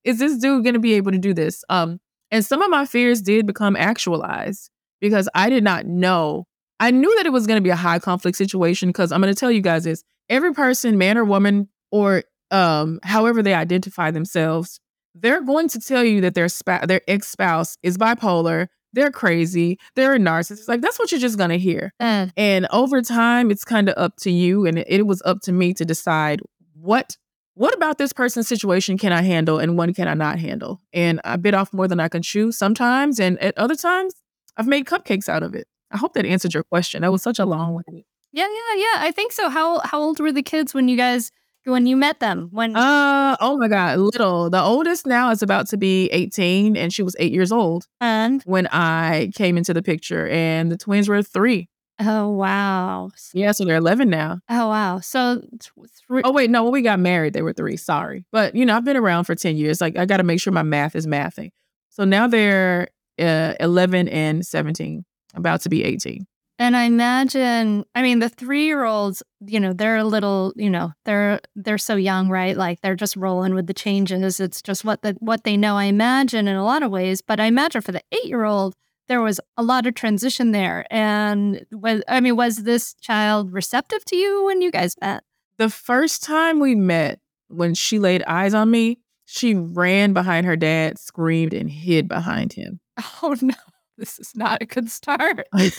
is 0.06 0.20
this 0.20 0.38
dude 0.38 0.64
gonna 0.64 0.80
be 0.80 0.94
able 0.94 1.12
to 1.12 1.20
do 1.20 1.34
this? 1.34 1.66
Um, 1.68 2.00
and 2.32 2.46
some 2.46 2.62
of 2.62 2.70
my 2.70 2.86
fears 2.86 3.22
did 3.22 3.46
become 3.46 3.76
actualized 3.76 4.70
because 5.02 5.28
I 5.36 5.50
did 5.50 5.66
not 5.66 5.86
know. 5.86 6.46
I 6.80 6.92
knew 6.92 7.14
that 7.18 7.26
it 7.26 7.34
was 7.34 7.46
gonna 7.46 7.60
be 7.60 7.72
a 7.72 7.76
high 7.76 8.00
conflict 8.00 8.38
situation 8.38 8.88
because 8.88 9.12
I'm 9.12 9.20
gonna 9.20 9.36
tell 9.36 9.52
you 9.52 9.62
guys 9.62 9.84
this. 9.84 10.02
Every 10.30 10.54
person, 10.54 10.98
man 10.98 11.18
or 11.18 11.26
woman, 11.26 11.70
or 11.92 12.24
um, 12.52 13.00
however 13.04 13.42
they 13.42 13.54
identify 13.54 14.12
themselves, 14.12 14.80
they're 15.16 15.42
going 15.42 15.68
to 15.70 15.80
tell 15.80 16.04
you 16.04 16.22
that 16.22 16.36
their 16.36 16.50
spa- 16.50 16.86
their 16.86 17.02
ex 17.08 17.28
spouse 17.30 17.78
is 17.84 17.98
bipolar, 17.98 18.68
they're 18.94 19.12
crazy, 19.12 19.78
they're 19.96 20.16
a 20.16 20.20
narcissist. 20.20 20.68
Like 20.68 20.82
that's 20.82 21.00
what 21.00 21.12
you're 21.12 21.20
just 21.22 21.38
gonna 21.38 21.58
hear. 21.58 21.94
Uh, 22.00 22.28
And 22.38 22.68
over 22.72 23.02
time, 23.02 23.52
it's 23.52 23.64
kind 23.64 23.90
of 23.90 23.96
up 23.98 24.16
to 24.22 24.32
you, 24.32 24.66
and 24.66 24.80
it, 24.80 24.88
it 24.90 25.08
was 25.08 25.22
up 25.26 25.42
to 25.42 25.52
me 25.52 25.74
to 25.76 25.86
decide 25.86 26.42
what 26.74 27.18
what 27.56 27.76
about 27.76 27.98
this 27.98 28.14
person's 28.14 28.48
situation 28.48 28.98
can 28.98 29.12
I 29.12 29.22
handle 29.22 29.60
and 29.60 29.78
what 29.78 29.94
can 29.94 30.08
I 30.08 30.14
not 30.14 30.40
handle. 30.40 30.82
And 30.94 31.20
I 31.26 31.36
bit 31.36 31.54
off 31.54 31.74
more 31.74 31.90
than 31.90 32.00
I 32.00 32.08
can 32.08 32.22
chew 32.22 32.52
sometimes, 32.52 33.20
and 33.20 33.38
at 33.40 33.58
other 33.58 33.76
times, 33.76 34.14
I've 34.58 34.68
made 34.68 34.86
cupcakes 34.86 35.28
out 35.28 35.44
of 35.44 35.56
it. 35.56 35.68
I 35.92 35.98
hope 35.98 36.14
that 36.14 36.26
answered 36.26 36.54
your 36.54 36.64
question. 36.64 37.02
That 37.02 37.12
was 37.12 37.24
such 37.24 37.40
a 37.40 37.46
long 37.46 37.74
one. 37.74 37.84
Yeah. 38.32 38.48
Yeah. 38.48 38.76
Yeah. 38.76 38.98
I 39.08 39.12
think 39.12 39.32
so. 39.32 39.50
How 39.50 39.80
how 39.80 40.00
old 40.02 40.20
were 40.20 40.32
the 40.32 40.44
kids 40.44 40.74
when 40.74 40.88
you 40.88 40.98
guys 40.98 41.32
when 41.66 41.86
you 41.86 41.96
met 41.98 42.20
them? 42.20 42.50
When 42.52 42.76
Uh 42.76 43.36
oh 43.40 43.58
my 43.58 43.68
god, 43.68 44.00
little. 44.00 44.50
The 44.50 44.62
oldest 44.62 45.06
now 45.06 45.30
is 45.32 45.42
about 45.42 45.68
to 45.70 45.78
be 45.78 46.08
18 46.12 46.76
and 46.78 46.92
she 46.94 47.04
was 47.04 47.16
8 47.20 47.32
years 47.32 47.52
old 47.52 47.88
and 48.02 48.42
when 48.44 48.68
I 48.68 49.32
came 49.36 49.58
into 49.58 49.74
the 49.74 49.82
picture 49.84 50.28
and 50.30 50.72
the 50.72 50.78
twins 50.78 51.08
were 51.10 51.22
3. 51.22 51.68
oh 52.02 52.30
wow. 52.30 53.10
Yeah, 53.34 53.52
so 53.52 53.66
they're 53.66 53.76
11 53.78 54.10
now. 54.10 54.40
Oh 54.50 54.70
wow. 54.70 55.00
So 55.02 55.42
th- 55.42 56.24
Oh 56.24 56.32
wait, 56.32 56.50
no, 56.50 56.64
when 56.64 56.72
we 56.74 56.82
got 56.82 57.00
married 57.00 57.34
they 57.34 57.42
were 57.42 57.54
3. 57.54 57.78
Sorry. 57.78 58.26
But 58.32 58.56
you 58.56 58.66
know, 58.66 58.76
I've 58.78 58.86
been 58.86 58.98
around 58.98 59.26
for 59.26 59.36
10 59.36 59.58
years. 59.58 59.82
Like 59.82 59.98
I 59.98 60.06
got 60.06 60.18
to 60.18 60.24
make 60.24 60.40
sure 60.40 60.54
my 60.54 60.64
math 60.64 60.96
is 60.96 61.06
mathing. 61.08 61.52
So 61.90 62.06
now 62.06 62.28
they're 62.28 62.88
uh, 63.20 63.54
11 63.60 64.08
and 64.08 64.46
17, 64.46 65.04
about 65.36 65.62
to 65.62 65.70
be 65.70 65.84
18. 65.84 66.26
And 66.60 66.76
I 66.76 66.84
imagine, 66.84 67.86
I 67.96 68.02
mean, 68.02 68.20
the 68.20 68.28
three 68.28 68.66
year 68.66 68.84
olds, 68.84 69.24
you 69.40 69.62
know, 69.62 69.72
they're 69.72 69.96
a 69.96 70.04
little, 70.04 70.52
you 70.58 70.70
know, 70.70 70.92
they're 71.06 71.40
they're 71.56 71.78
so 71.78 71.96
young, 71.96 72.28
right? 72.28 72.56
Like 72.56 72.82
they're 72.82 72.98
just 72.98 73.16
rolling 73.16 73.56
with 73.56 73.68
the 73.68 73.74
changes. 73.74 74.42
It's 74.42 74.62
just 74.62 74.84
what 74.84 75.02
the 75.02 75.16
what 75.20 75.46
they 75.46 75.56
know. 75.56 75.78
I 75.78 75.86
imagine 75.86 76.50
in 76.50 76.58
a 76.58 76.66
lot 76.66 76.84
of 76.84 76.92
ways, 76.92 77.22
but 77.22 77.40
I 77.40 77.46
imagine 77.46 77.82
for 77.82 77.94
the 77.94 78.04
eight 78.12 78.26
year 78.26 78.44
old, 78.44 78.76
there 79.08 79.22
was 79.22 79.40
a 79.56 79.64
lot 79.64 79.88
of 79.88 79.96
transition 79.96 80.52
there. 80.52 80.86
And 80.92 81.66
was 81.72 82.04
I 82.10 82.20
mean, 82.20 82.36
was 82.36 82.64
this 82.64 82.94
child 82.96 83.54
receptive 83.54 84.04
to 84.06 84.18
you 84.18 84.44
when 84.44 84.62
you 84.62 84.70
guys 84.70 84.96
met? 85.00 85.24
The 85.58 85.70
first 85.70 86.24
time 86.24 86.60
we 86.60 86.76
met, 86.76 87.20
when 87.48 87.74
she 87.74 88.00
laid 88.00 88.22
eyes 88.24 88.54
on 88.54 88.70
me, 88.70 89.00
she 89.24 89.56
ran 89.56 90.12
behind 90.12 90.46
her 90.46 90.58
dad, 90.58 91.00
screamed, 91.00 91.54
and 91.54 91.70
hid 91.70 92.10
behind 92.10 92.54
him. 92.54 92.82
Oh 93.24 93.36
no, 93.42 93.56
this 94.00 94.18
is 94.20 94.32
not 94.36 94.62
a 94.62 94.66
good 94.66 94.90
start. 94.90 95.48
and 95.54 95.72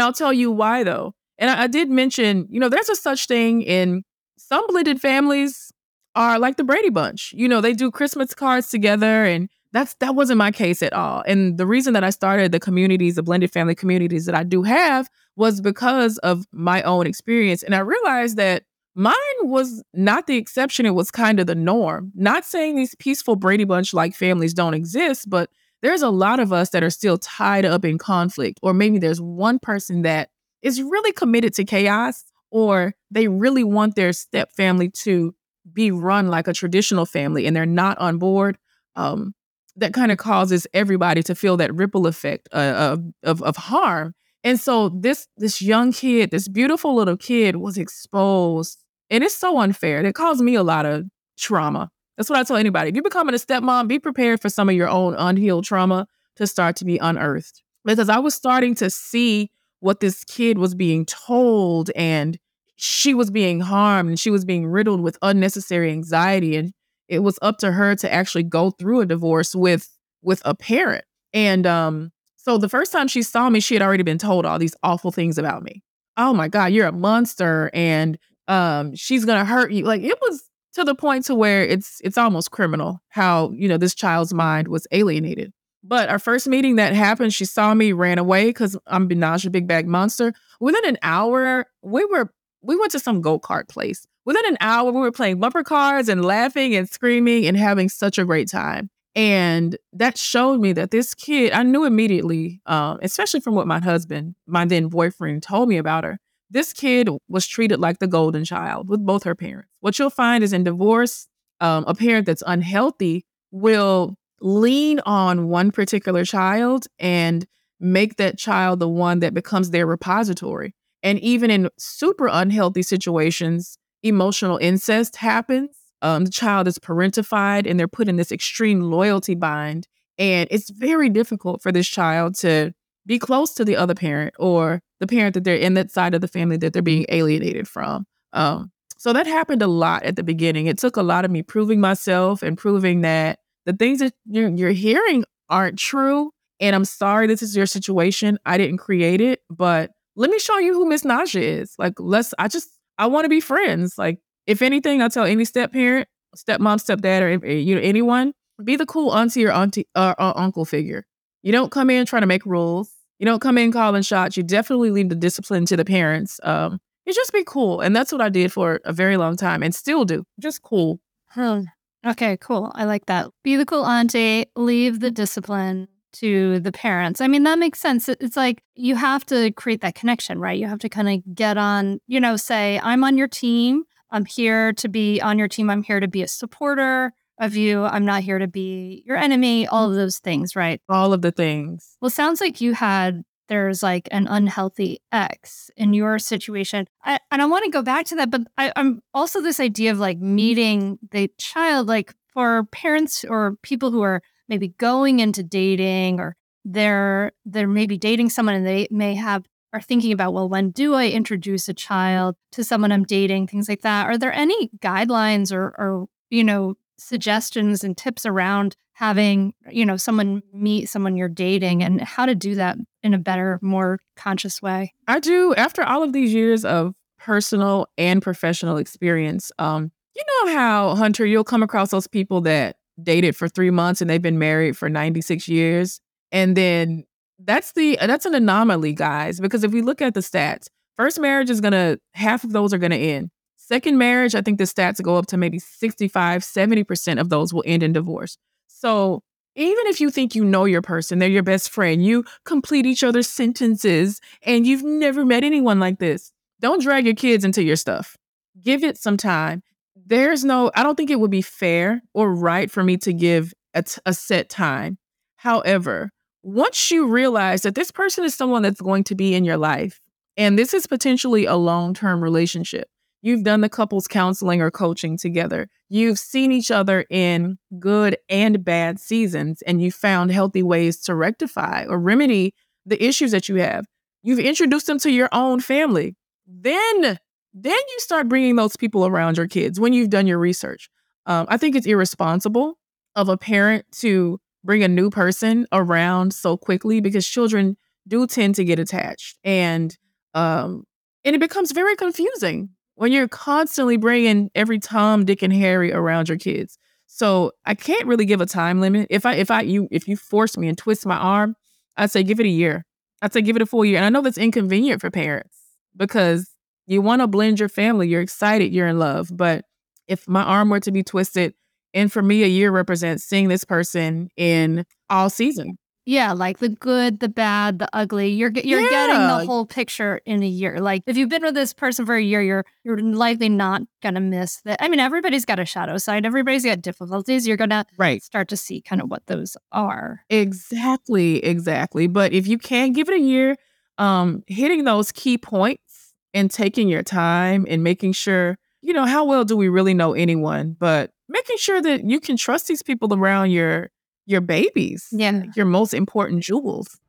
I'll 0.00 0.12
tell 0.12 0.32
you 0.32 0.50
why, 0.50 0.84
though. 0.84 1.14
And 1.38 1.50
I, 1.50 1.64
I 1.64 1.66
did 1.66 1.88
mention, 1.88 2.46
you 2.50 2.60
know, 2.60 2.68
there's 2.68 2.88
a 2.88 2.96
such 2.96 3.26
thing 3.26 3.62
in 3.62 4.02
some 4.36 4.66
blended 4.66 5.00
families 5.00 5.72
are 6.14 6.38
like 6.38 6.56
the 6.56 6.64
Brady 6.64 6.90
Bunch. 6.90 7.32
You 7.34 7.48
know, 7.48 7.60
they 7.60 7.72
do 7.72 7.90
Christmas 7.90 8.34
cards 8.34 8.70
together, 8.70 9.24
and 9.24 9.48
that's 9.72 9.94
that 10.00 10.14
wasn't 10.14 10.38
my 10.38 10.50
case 10.50 10.82
at 10.82 10.92
all. 10.92 11.22
And 11.26 11.58
the 11.58 11.66
reason 11.66 11.92
that 11.94 12.04
I 12.04 12.10
started 12.10 12.52
the 12.52 12.60
communities, 12.60 13.14
the 13.14 13.22
blended 13.22 13.52
family 13.52 13.74
communities 13.74 14.26
that 14.26 14.34
I 14.34 14.42
do 14.42 14.62
have, 14.62 15.08
was 15.36 15.60
because 15.60 16.18
of 16.18 16.44
my 16.52 16.82
own 16.82 17.06
experience. 17.06 17.62
And 17.62 17.74
I 17.74 17.80
realized 17.80 18.36
that 18.36 18.64
mine 18.94 19.14
was 19.42 19.82
not 19.94 20.26
the 20.26 20.36
exception; 20.36 20.86
it 20.86 20.94
was 20.94 21.10
kind 21.10 21.38
of 21.38 21.46
the 21.46 21.54
norm. 21.54 22.10
Not 22.14 22.44
saying 22.44 22.76
these 22.76 22.94
peaceful 22.96 23.36
Brady 23.36 23.64
Bunch 23.64 23.94
like 23.94 24.14
families 24.14 24.54
don't 24.54 24.74
exist, 24.74 25.30
but 25.30 25.50
there's 25.82 26.02
a 26.02 26.10
lot 26.10 26.40
of 26.40 26.52
us 26.52 26.70
that 26.70 26.82
are 26.82 26.90
still 26.90 27.18
tied 27.18 27.64
up 27.64 27.84
in 27.84 27.98
conflict, 27.98 28.58
or 28.62 28.74
maybe 28.74 28.98
there's 28.98 29.20
one 29.20 29.58
person 29.58 30.02
that 30.02 30.30
is 30.62 30.82
really 30.82 31.12
committed 31.12 31.54
to 31.54 31.64
chaos, 31.64 32.24
or 32.50 32.94
they 33.10 33.28
really 33.28 33.64
want 33.64 33.94
their 33.94 34.12
step 34.12 34.52
family 34.52 34.90
to 34.90 35.34
be 35.72 35.90
run 35.90 36.28
like 36.28 36.48
a 36.48 36.52
traditional 36.52 37.06
family 37.06 37.46
and 37.46 37.54
they're 37.54 37.66
not 37.66 37.98
on 37.98 38.18
board. 38.18 38.58
Um, 38.96 39.34
that 39.76 39.92
kind 39.92 40.10
of 40.10 40.18
causes 40.18 40.66
everybody 40.74 41.22
to 41.22 41.34
feel 41.34 41.56
that 41.58 41.72
ripple 41.74 42.06
effect 42.06 42.48
uh, 42.52 42.96
of, 42.96 43.04
of 43.22 43.42
of 43.42 43.56
harm. 43.56 44.14
And 44.42 44.58
so 44.58 44.88
this 44.88 45.28
this 45.36 45.62
young 45.62 45.92
kid, 45.92 46.30
this 46.30 46.48
beautiful 46.48 46.94
little 46.94 47.16
kid, 47.16 47.56
was 47.56 47.78
exposed, 47.78 48.84
and 49.10 49.22
it's 49.22 49.36
so 49.36 49.58
unfair. 49.58 50.04
It 50.04 50.14
caused 50.14 50.40
me 50.40 50.54
a 50.54 50.62
lot 50.62 50.86
of 50.86 51.04
trauma. 51.36 51.90
That's 52.18 52.28
what 52.28 52.38
I 52.40 52.42
tell 52.42 52.56
anybody. 52.56 52.88
If 52.88 52.96
you're 52.96 53.04
becoming 53.04 53.34
a 53.34 53.38
stepmom, 53.38 53.86
be 53.86 54.00
prepared 54.00 54.42
for 54.42 54.48
some 54.48 54.68
of 54.68 54.74
your 54.74 54.88
own 54.88 55.14
unhealed 55.14 55.64
trauma 55.64 56.08
to 56.34 56.48
start 56.48 56.74
to 56.76 56.84
be 56.84 56.98
unearthed. 56.98 57.62
Because 57.84 58.08
I 58.08 58.18
was 58.18 58.34
starting 58.34 58.74
to 58.76 58.90
see 58.90 59.52
what 59.78 60.00
this 60.00 60.24
kid 60.24 60.58
was 60.58 60.74
being 60.74 61.06
told, 61.06 61.92
and 61.94 62.36
she 62.74 63.14
was 63.14 63.30
being 63.30 63.60
harmed, 63.60 64.08
and 64.08 64.18
she 64.18 64.30
was 64.30 64.44
being 64.44 64.66
riddled 64.66 65.00
with 65.00 65.16
unnecessary 65.22 65.92
anxiety, 65.92 66.56
and 66.56 66.72
it 67.06 67.20
was 67.20 67.38
up 67.40 67.58
to 67.58 67.70
her 67.70 67.94
to 67.94 68.12
actually 68.12 68.42
go 68.42 68.70
through 68.72 69.00
a 69.00 69.06
divorce 69.06 69.54
with 69.54 69.88
with 70.20 70.42
a 70.44 70.56
parent. 70.56 71.04
And 71.32 71.68
um, 71.68 72.10
so 72.34 72.58
the 72.58 72.68
first 72.68 72.90
time 72.90 73.06
she 73.06 73.22
saw 73.22 73.48
me, 73.48 73.60
she 73.60 73.74
had 73.74 73.82
already 73.82 74.02
been 74.02 74.18
told 74.18 74.44
all 74.44 74.58
these 74.58 74.74
awful 74.82 75.12
things 75.12 75.38
about 75.38 75.62
me. 75.62 75.84
Oh 76.16 76.34
my 76.34 76.48
God, 76.48 76.72
you're 76.72 76.88
a 76.88 76.92
monster, 76.92 77.70
and 77.72 78.18
um, 78.48 78.96
she's 78.96 79.24
gonna 79.24 79.44
hurt 79.44 79.70
you. 79.70 79.84
Like 79.84 80.02
it 80.02 80.18
was 80.20 80.47
to 80.78 80.84
the 80.84 80.94
point 80.94 81.24
to 81.26 81.34
where 81.34 81.62
it's 81.62 82.00
it's 82.04 82.18
almost 82.18 82.50
criminal 82.50 83.00
how 83.08 83.50
you 83.52 83.68
know 83.68 83.76
this 83.76 83.94
child's 83.94 84.32
mind 84.32 84.68
was 84.68 84.86
alienated. 84.92 85.52
But 85.82 86.08
our 86.08 86.18
first 86.18 86.48
meeting 86.48 86.76
that 86.76 86.92
happened, 86.92 87.32
she 87.32 87.44
saw 87.44 87.72
me, 87.72 87.92
ran 87.92 88.18
away 88.18 88.46
because 88.46 88.76
I'm 88.86 89.08
Binaj, 89.08 89.46
a 89.46 89.50
big 89.50 89.66
bag 89.68 89.86
monster. 89.86 90.32
Within 90.60 90.84
an 90.86 90.98
hour, 91.02 91.66
we 91.82 92.04
were 92.04 92.32
we 92.62 92.76
went 92.76 92.92
to 92.92 92.98
some 92.98 93.20
go 93.20 93.38
kart 93.38 93.68
place. 93.68 94.06
Within 94.24 94.44
an 94.46 94.58
hour, 94.60 94.90
we 94.90 95.00
were 95.00 95.12
playing 95.12 95.40
bumper 95.40 95.64
cars 95.64 96.08
and 96.08 96.24
laughing 96.24 96.74
and 96.74 96.88
screaming 96.88 97.46
and 97.46 97.56
having 97.56 97.88
such 97.88 98.18
a 98.18 98.24
great 98.24 98.48
time. 98.48 98.90
And 99.14 99.76
that 99.94 100.18
showed 100.18 100.60
me 100.60 100.72
that 100.74 100.90
this 100.90 101.14
kid, 101.14 101.52
I 101.52 101.62
knew 101.62 101.84
immediately, 101.84 102.60
um, 102.66 102.98
especially 103.02 103.40
from 103.40 103.54
what 103.54 103.66
my 103.66 103.80
husband, 103.80 104.34
my 104.46 104.64
then 104.64 104.88
boyfriend, 104.88 105.42
told 105.42 105.68
me 105.68 105.78
about 105.78 106.04
her, 106.04 106.20
this 106.50 106.72
kid 106.72 107.08
was 107.28 107.46
treated 107.46 107.80
like 107.80 107.98
the 107.98 108.06
golden 108.06 108.44
child 108.44 108.88
with 108.88 109.04
both 109.04 109.24
her 109.24 109.34
parents. 109.34 109.68
What 109.80 109.98
you'll 109.98 110.10
find 110.10 110.42
is 110.42 110.52
in 110.52 110.64
divorce, 110.64 111.26
um, 111.60 111.84
a 111.86 111.94
parent 111.94 112.26
that's 112.26 112.42
unhealthy 112.46 113.24
will 113.50 114.16
lean 114.40 115.00
on 115.00 115.48
one 115.48 115.70
particular 115.70 116.24
child 116.24 116.86
and 116.98 117.46
make 117.80 118.16
that 118.16 118.38
child 118.38 118.80
the 118.80 118.88
one 118.88 119.20
that 119.20 119.34
becomes 119.34 119.70
their 119.70 119.86
repository. 119.86 120.74
And 121.02 121.18
even 121.20 121.50
in 121.50 121.68
super 121.78 122.28
unhealthy 122.30 122.82
situations, 122.82 123.78
emotional 124.02 124.58
incest 124.58 125.16
happens. 125.16 125.70
Um, 126.02 126.24
the 126.24 126.30
child 126.30 126.68
is 126.68 126.78
parentified 126.78 127.68
and 127.68 127.78
they're 127.78 127.88
put 127.88 128.08
in 128.08 128.16
this 128.16 128.32
extreme 128.32 128.80
loyalty 128.80 129.34
bind. 129.34 129.88
And 130.16 130.48
it's 130.50 130.70
very 130.70 131.08
difficult 131.08 131.62
for 131.62 131.72
this 131.72 131.88
child 131.88 132.36
to 132.36 132.72
be 133.08 133.18
close 133.18 133.54
to 133.54 133.64
the 133.64 133.74
other 133.74 133.94
parent 133.94 134.34
or 134.38 134.80
the 135.00 135.06
parent 135.06 135.34
that 135.34 135.42
they're 135.42 135.56
in 135.56 135.74
that 135.74 135.90
side 135.90 136.14
of 136.14 136.20
the 136.20 136.28
family 136.28 136.58
that 136.58 136.72
they're 136.72 136.82
being 136.82 137.06
alienated 137.08 137.66
from. 137.66 138.06
Um, 138.34 138.70
so 138.98 139.12
that 139.12 139.26
happened 139.26 139.62
a 139.62 139.66
lot 139.66 140.02
at 140.02 140.16
the 140.16 140.22
beginning. 140.22 140.66
It 140.66 140.78
took 140.78 140.96
a 140.96 141.02
lot 141.02 141.24
of 141.24 141.30
me 141.30 141.42
proving 141.42 141.80
myself 141.80 142.42
and 142.42 142.56
proving 142.58 143.00
that 143.00 143.38
the 143.64 143.72
things 143.72 144.00
that 144.00 144.12
you're, 144.26 144.50
you're 144.50 144.70
hearing 144.70 145.24
aren't 145.48 145.78
true. 145.78 146.30
And 146.60 146.76
I'm 146.76 146.84
sorry 146.84 147.26
this 147.26 147.42
is 147.42 147.56
your 147.56 147.66
situation. 147.66 148.38
I 148.44 148.58
didn't 148.58 148.78
create 148.78 149.20
it, 149.20 149.40
but 149.48 149.90
let 150.14 150.30
me 150.30 150.38
show 150.38 150.58
you 150.58 150.74
who 150.74 150.86
Miss 150.86 151.02
Naja 151.02 151.40
is. 151.40 151.74
Like, 151.78 151.94
let's, 151.98 152.34
I 152.38 152.48
just, 152.48 152.68
I 152.98 153.06
want 153.06 153.24
to 153.24 153.28
be 153.28 153.40
friends. 153.40 153.96
Like, 153.96 154.18
if 154.46 154.60
anything, 154.62 155.00
I 155.00 155.08
tell 155.08 155.24
any 155.24 155.44
step 155.44 155.72
parent, 155.72 156.08
stepmom, 156.36 156.78
stepdad, 156.78 157.22
or 157.22 157.46
you 157.46 157.74
know 157.74 157.80
anyone, 157.80 158.34
be 158.64 158.76
the 158.76 158.86
cool 158.86 159.14
auntie 159.14 159.46
or 159.46 159.52
auntie 159.52 159.86
uh, 159.94 160.14
uh, 160.18 160.32
uncle 160.34 160.64
figure. 160.64 161.06
You 161.42 161.52
don't 161.52 161.70
come 161.70 161.90
in 161.90 162.04
trying 162.06 162.22
to 162.22 162.26
make 162.26 162.44
rules. 162.44 162.90
You 163.18 163.26
don't 163.26 163.40
come 163.40 163.58
in 163.58 163.72
calling 163.72 164.02
shots. 164.02 164.36
You 164.36 164.42
definitely 164.42 164.90
leave 164.90 165.08
the 165.08 165.14
discipline 165.14 165.66
to 165.66 165.76
the 165.76 165.84
parents. 165.84 166.40
Um, 166.42 166.80
you 167.04 167.12
just 167.14 167.32
be 167.32 167.44
cool, 167.44 167.80
and 167.80 167.96
that's 167.96 168.12
what 168.12 168.20
I 168.20 168.28
did 168.28 168.52
for 168.52 168.80
a 168.84 168.92
very 168.92 169.16
long 169.16 169.36
time, 169.36 169.62
and 169.62 169.74
still 169.74 170.04
do. 170.04 170.24
Just 170.38 170.62
cool. 170.62 171.00
Hmm. 171.30 171.62
Okay, 172.06 172.36
cool. 172.36 172.70
I 172.74 172.84
like 172.84 173.06
that. 173.06 173.28
Be 173.42 173.56
the 173.56 173.66
cool 173.66 173.84
auntie. 173.84 174.46
Leave 174.54 175.00
the 175.00 175.10
discipline 175.10 175.88
to 176.12 176.60
the 176.60 176.72
parents. 176.72 177.20
I 177.20 177.26
mean, 177.26 177.42
that 177.42 177.58
makes 177.58 177.80
sense. 177.80 178.08
It's 178.08 178.36
like 178.36 178.62
you 178.74 178.94
have 178.94 179.26
to 179.26 179.50
create 179.52 179.80
that 179.80 179.94
connection, 179.94 180.38
right? 180.38 180.58
You 180.58 180.66
have 180.66 180.78
to 180.80 180.88
kind 180.88 181.08
of 181.08 181.34
get 181.34 181.58
on, 181.58 182.00
you 182.06 182.20
know, 182.20 182.36
say, 182.36 182.80
I'm 182.82 183.04
on 183.04 183.18
your 183.18 183.28
team. 183.28 183.84
I'm 184.10 184.24
here 184.24 184.72
to 184.74 184.88
be 184.88 185.20
on 185.20 185.38
your 185.38 185.48
team. 185.48 185.68
I'm 185.68 185.82
here 185.82 186.00
to 186.00 186.08
be 186.08 186.22
a 186.22 186.28
supporter 186.28 187.12
of 187.40 187.56
you. 187.56 187.84
I'm 187.84 188.04
not 188.04 188.22
here 188.22 188.38
to 188.38 188.48
be 188.48 189.02
your 189.06 189.16
enemy, 189.16 189.66
all 189.66 189.84
mm-hmm. 189.84 189.92
of 189.92 189.96
those 189.98 190.18
things, 190.18 190.56
right? 190.56 190.80
All 190.88 191.12
of 191.12 191.22
the 191.22 191.32
things. 191.32 191.96
Well, 192.00 192.10
sounds 192.10 192.40
like 192.40 192.60
you 192.60 192.74
had 192.74 193.22
there's 193.48 193.82
like 193.82 194.08
an 194.10 194.26
unhealthy 194.28 195.00
ex 195.10 195.70
in 195.76 195.94
your 195.94 196.18
situation. 196.18 196.86
I, 197.02 197.18
and 197.30 197.40
I 197.40 197.46
want 197.46 197.64
to 197.64 197.70
go 197.70 197.82
back 197.82 198.04
to 198.06 198.16
that, 198.16 198.30
but 198.30 198.42
I, 198.58 198.72
I'm 198.76 199.00
also 199.14 199.40
this 199.40 199.58
idea 199.58 199.90
of 199.90 199.98
like 199.98 200.18
meeting 200.18 200.98
the 201.10 201.30
child, 201.38 201.88
like 201.88 202.14
for 202.34 202.64
parents 202.64 203.24
or 203.24 203.56
people 203.62 203.90
who 203.90 204.02
are 204.02 204.22
maybe 204.48 204.68
going 204.68 205.20
into 205.20 205.42
dating 205.42 206.20
or 206.20 206.36
they're 206.64 207.32
they're 207.44 207.68
maybe 207.68 207.96
dating 207.96 208.28
someone 208.30 208.54
and 208.54 208.66
they 208.66 208.86
may 208.90 209.14
have 209.14 209.44
are 209.72 209.80
thinking 209.80 210.12
about 210.12 210.32
well 210.32 210.48
when 210.48 210.70
do 210.70 210.94
i 210.94 211.06
introduce 211.06 211.68
a 211.68 211.74
child 211.74 212.36
to 212.52 212.64
someone 212.64 212.90
i'm 212.90 213.04
dating 213.04 213.46
things 213.46 213.68
like 213.68 213.82
that 213.82 214.06
are 214.06 214.18
there 214.18 214.32
any 214.32 214.68
guidelines 214.78 215.52
or 215.52 215.74
or 215.78 216.06
you 216.30 216.42
know 216.42 216.74
suggestions 216.98 217.84
and 217.84 217.96
tips 217.96 218.26
around 218.26 218.76
having 218.92 219.54
you 219.70 219.86
know 219.86 219.96
someone 219.96 220.42
meet 220.52 220.88
someone 220.88 221.16
you're 221.16 221.28
dating 221.28 221.82
and 221.82 222.00
how 222.00 222.26
to 222.26 222.34
do 222.34 222.54
that 222.54 222.76
in 223.02 223.14
a 223.14 223.18
better 223.18 223.58
more 223.62 224.00
conscious 224.16 224.60
way 224.60 224.92
i 225.06 225.20
do 225.20 225.54
after 225.54 225.82
all 225.84 226.02
of 226.02 226.12
these 226.12 226.34
years 226.34 226.64
of 226.64 226.94
personal 227.18 227.86
and 227.96 228.22
professional 228.22 228.76
experience 228.76 229.52
um 229.58 229.92
you 230.16 230.24
know 230.26 230.52
how 230.52 230.94
hunter 230.96 231.24
you'll 231.24 231.44
come 231.44 231.62
across 231.62 231.90
those 231.90 232.08
people 232.08 232.40
that 232.40 232.76
dated 233.02 233.36
for 233.36 233.48
three 233.48 233.70
months 233.70 234.00
and 234.00 234.10
they've 234.10 234.22
been 234.22 234.38
married 234.38 234.76
for 234.76 234.88
96 234.88 235.48
years. 235.48 236.00
And 236.32 236.56
then 236.56 237.04
that's 237.38 237.72
the 237.72 237.98
that's 238.00 238.26
an 238.26 238.34
anomaly, 238.34 238.92
guys, 238.92 239.40
because 239.40 239.64
if 239.64 239.72
we 239.72 239.80
look 239.80 240.02
at 240.02 240.14
the 240.14 240.20
stats, 240.20 240.66
first 240.96 241.20
marriage 241.20 241.50
is 241.50 241.60
gonna 241.60 241.98
half 242.14 242.44
of 242.44 242.52
those 242.52 242.74
are 242.74 242.78
gonna 242.78 242.96
end. 242.96 243.30
Second 243.68 243.98
marriage, 243.98 244.34
I 244.34 244.40
think 244.40 244.58
the 244.58 244.64
stats 244.64 245.02
go 245.02 245.16
up 245.16 245.26
to 245.26 245.36
maybe 245.36 245.58
65, 245.58 246.42
70% 246.42 247.20
of 247.20 247.28
those 247.28 247.52
will 247.52 247.64
end 247.66 247.82
in 247.82 247.92
divorce. 247.92 248.38
So 248.66 249.22
even 249.56 249.86
if 249.86 250.00
you 250.00 250.10
think 250.10 250.34
you 250.34 250.44
know 250.44 250.64
your 250.64 250.80
person, 250.80 251.18
they're 251.18 251.28
your 251.28 251.42
best 251.42 251.68
friend, 251.68 252.02
you 252.02 252.24
complete 252.44 252.86
each 252.86 253.04
other's 253.04 253.28
sentences, 253.28 254.20
and 254.42 254.66
you've 254.66 254.84
never 254.84 255.24
met 255.24 255.44
anyone 255.44 255.78
like 255.78 255.98
this, 255.98 256.32
don't 256.60 256.82
drag 256.82 257.04
your 257.04 257.14
kids 257.14 257.44
into 257.44 257.62
your 257.62 257.76
stuff. 257.76 258.16
Give 258.58 258.82
it 258.82 258.96
some 258.96 259.18
time 259.18 259.62
there's 260.06 260.44
no, 260.44 260.70
I 260.74 260.82
don't 260.82 260.96
think 260.96 261.10
it 261.10 261.20
would 261.20 261.30
be 261.30 261.42
fair 261.42 262.02
or 262.14 262.34
right 262.34 262.70
for 262.70 262.82
me 262.82 262.96
to 262.98 263.12
give 263.12 263.52
a, 263.74 263.82
t- 263.82 264.00
a 264.06 264.14
set 264.14 264.48
time. 264.48 264.98
However, 265.36 266.10
once 266.42 266.90
you 266.90 267.06
realize 267.06 267.62
that 267.62 267.74
this 267.74 267.90
person 267.90 268.24
is 268.24 268.34
someone 268.34 268.62
that's 268.62 268.80
going 268.80 269.04
to 269.04 269.14
be 269.14 269.34
in 269.34 269.44
your 269.44 269.56
life, 269.56 270.00
and 270.36 270.58
this 270.58 270.72
is 270.72 270.86
potentially 270.86 271.44
a 271.44 271.56
long 271.56 271.94
term 271.94 272.22
relationship, 272.22 272.88
you've 273.22 273.44
done 273.44 273.60
the 273.60 273.68
couples 273.68 274.06
counseling 274.06 274.60
or 274.60 274.70
coaching 274.70 275.16
together, 275.16 275.68
you've 275.88 276.18
seen 276.18 276.52
each 276.52 276.70
other 276.70 277.04
in 277.10 277.58
good 277.78 278.16
and 278.28 278.64
bad 278.64 278.98
seasons, 278.98 279.62
and 279.62 279.82
you 279.82 279.90
found 279.90 280.30
healthy 280.30 280.62
ways 280.62 281.00
to 281.02 281.14
rectify 281.14 281.84
or 281.88 281.98
remedy 281.98 282.54
the 282.86 283.02
issues 283.02 283.32
that 283.32 283.48
you 283.48 283.56
have. 283.56 283.86
You've 284.22 284.38
introduced 284.38 284.86
them 284.86 284.98
to 285.00 285.10
your 285.10 285.28
own 285.32 285.60
family. 285.60 286.16
Then 286.46 287.18
then 287.54 287.78
you 287.88 287.98
start 287.98 288.28
bringing 288.28 288.56
those 288.56 288.76
people 288.76 289.06
around 289.06 289.36
your 289.36 289.48
kids 289.48 289.80
when 289.80 289.92
you've 289.92 290.10
done 290.10 290.26
your 290.26 290.38
research. 290.38 290.90
Um, 291.26 291.46
I 291.48 291.56
think 291.56 291.74
it's 291.74 291.86
irresponsible 291.86 292.78
of 293.16 293.28
a 293.28 293.36
parent 293.36 293.84
to 294.00 294.38
bring 294.64 294.82
a 294.82 294.88
new 294.88 295.10
person 295.10 295.66
around 295.72 296.32
so 296.34 296.56
quickly 296.56 297.00
because 297.00 297.26
children 297.26 297.76
do 298.06 298.26
tend 298.26 298.54
to 298.56 298.64
get 298.64 298.78
attached 298.78 299.38
and 299.44 299.96
um, 300.34 300.84
and 301.24 301.34
it 301.34 301.38
becomes 301.40 301.72
very 301.72 301.96
confusing 301.96 302.70
when 302.98 303.12
you're 303.12 303.28
constantly 303.28 303.96
bringing 303.96 304.50
every 304.56 304.80
Tom, 304.80 305.24
Dick, 305.24 305.42
and 305.42 305.52
Harry 305.52 305.92
around 305.92 306.28
your 306.28 306.36
kids. 306.36 306.78
So 307.06 307.52
I 307.64 307.74
can't 307.74 308.06
really 308.06 308.24
give 308.24 308.40
a 308.40 308.46
time 308.46 308.80
limit. 308.80 309.06
If 309.08 309.24
I 309.24 309.34
if 309.34 309.50
I 309.50 309.62
you 309.62 309.88
if 309.90 310.08
you 310.08 310.16
force 310.16 310.58
me 310.58 310.68
and 310.68 310.76
twist 310.76 311.06
my 311.06 311.16
arm, 311.16 311.54
I'd 311.96 312.10
say 312.10 312.22
give 312.24 312.40
it 312.40 312.46
a 312.46 312.50
year. 312.50 312.84
I'd 313.22 313.32
say 313.32 313.40
give 313.40 313.56
it 313.56 313.62
a 313.62 313.66
full 313.66 313.84
year. 313.84 313.96
And 313.98 314.04
I 314.04 314.08
know 314.10 314.20
that's 314.20 314.36
inconvenient 314.36 315.00
for 315.00 315.10
parents 315.10 315.56
because 315.96 316.50
you 316.86 317.00
want 317.00 317.22
to 317.22 317.28
blend 317.28 317.60
your 317.60 317.68
family. 317.68 318.08
You're 318.08 318.20
excited. 318.20 318.72
You're 318.72 318.88
in 318.88 318.98
love. 318.98 319.30
But 319.32 319.64
if 320.08 320.26
my 320.26 320.42
arm 320.42 320.68
were 320.68 320.80
to 320.80 320.90
be 320.90 321.04
twisted, 321.04 321.54
and 321.94 322.12
for 322.12 322.22
me, 322.22 322.42
a 322.42 322.48
year 322.48 322.70
represents 322.70 323.24
seeing 323.24 323.48
this 323.48 323.64
person 323.64 324.28
in 324.36 324.84
all 325.08 325.30
season. 325.30 325.78
Yeah, 326.08 326.32
like 326.32 326.56
the 326.56 326.70
good, 326.70 327.20
the 327.20 327.28
bad, 327.28 327.80
the 327.80 327.88
ugly. 327.92 328.30
You're 328.30 328.50
you're 328.50 328.80
yeah. 328.80 328.88
getting 328.88 329.26
the 329.26 329.44
whole 329.44 329.66
picture 329.66 330.22
in 330.24 330.42
a 330.42 330.46
year. 330.46 330.80
Like 330.80 331.02
if 331.06 331.18
you've 331.18 331.28
been 331.28 331.42
with 331.42 331.54
this 331.54 331.74
person 331.74 332.06
for 332.06 332.14
a 332.14 332.22
year, 332.22 332.40
you're 332.40 332.64
you're 332.82 332.98
likely 332.98 333.50
not 333.50 333.82
gonna 334.02 334.22
miss 334.22 334.62
that. 334.62 334.82
I 334.82 334.88
mean, 334.88 335.00
everybody's 335.00 335.44
got 335.44 335.58
a 335.58 335.66
shadow 335.66 335.98
side. 335.98 336.24
Everybody's 336.24 336.64
got 336.64 336.80
difficulties. 336.80 337.46
You're 337.46 337.58
gonna 337.58 337.84
right. 337.98 338.22
start 338.22 338.48
to 338.48 338.56
see 338.56 338.80
kind 338.80 339.02
of 339.02 339.10
what 339.10 339.26
those 339.26 339.54
are. 339.70 340.24
Exactly, 340.30 341.44
exactly. 341.44 342.06
But 342.06 342.32
if 342.32 342.46
you 342.46 342.56
can 342.56 342.94
give 342.94 343.10
it 343.10 343.14
a 343.14 343.22
year, 343.22 343.56
um, 343.98 344.44
hitting 344.46 344.84
those 344.84 345.12
key 345.12 345.36
points 345.36 346.14
and 346.32 346.50
taking 346.50 346.88
your 346.88 347.02
time 347.02 347.66
and 347.68 347.84
making 347.84 348.12
sure, 348.12 348.56
you 348.80 348.94
know, 348.94 349.04
how 349.04 349.26
well 349.26 349.44
do 349.44 349.58
we 349.58 349.68
really 349.68 349.92
know 349.92 350.14
anyone, 350.14 350.74
but 350.80 351.10
making 351.28 351.58
sure 351.58 351.82
that 351.82 352.04
you 352.04 352.18
can 352.18 352.38
trust 352.38 352.66
these 352.66 352.82
people 352.82 353.12
around 353.12 353.50
your 353.50 353.90
your 354.28 354.42
babies. 354.42 355.08
Yeah. 355.10 355.44
Your 355.56 355.66
most 355.66 355.94
important 355.94 356.42
jewels. 356.44 357.00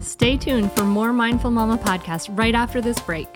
Stay 0.00 0.36
tuned 0.36 0.70
for 0.72 0.84
more 0.84 1.12
Mindful 1.12 1.50
Mama 1.50 1.78
podcast 1.78 2.28
right 2.36 2.54
after 2.54 2.80
this 2.80 3.00
break. 3.00 3.28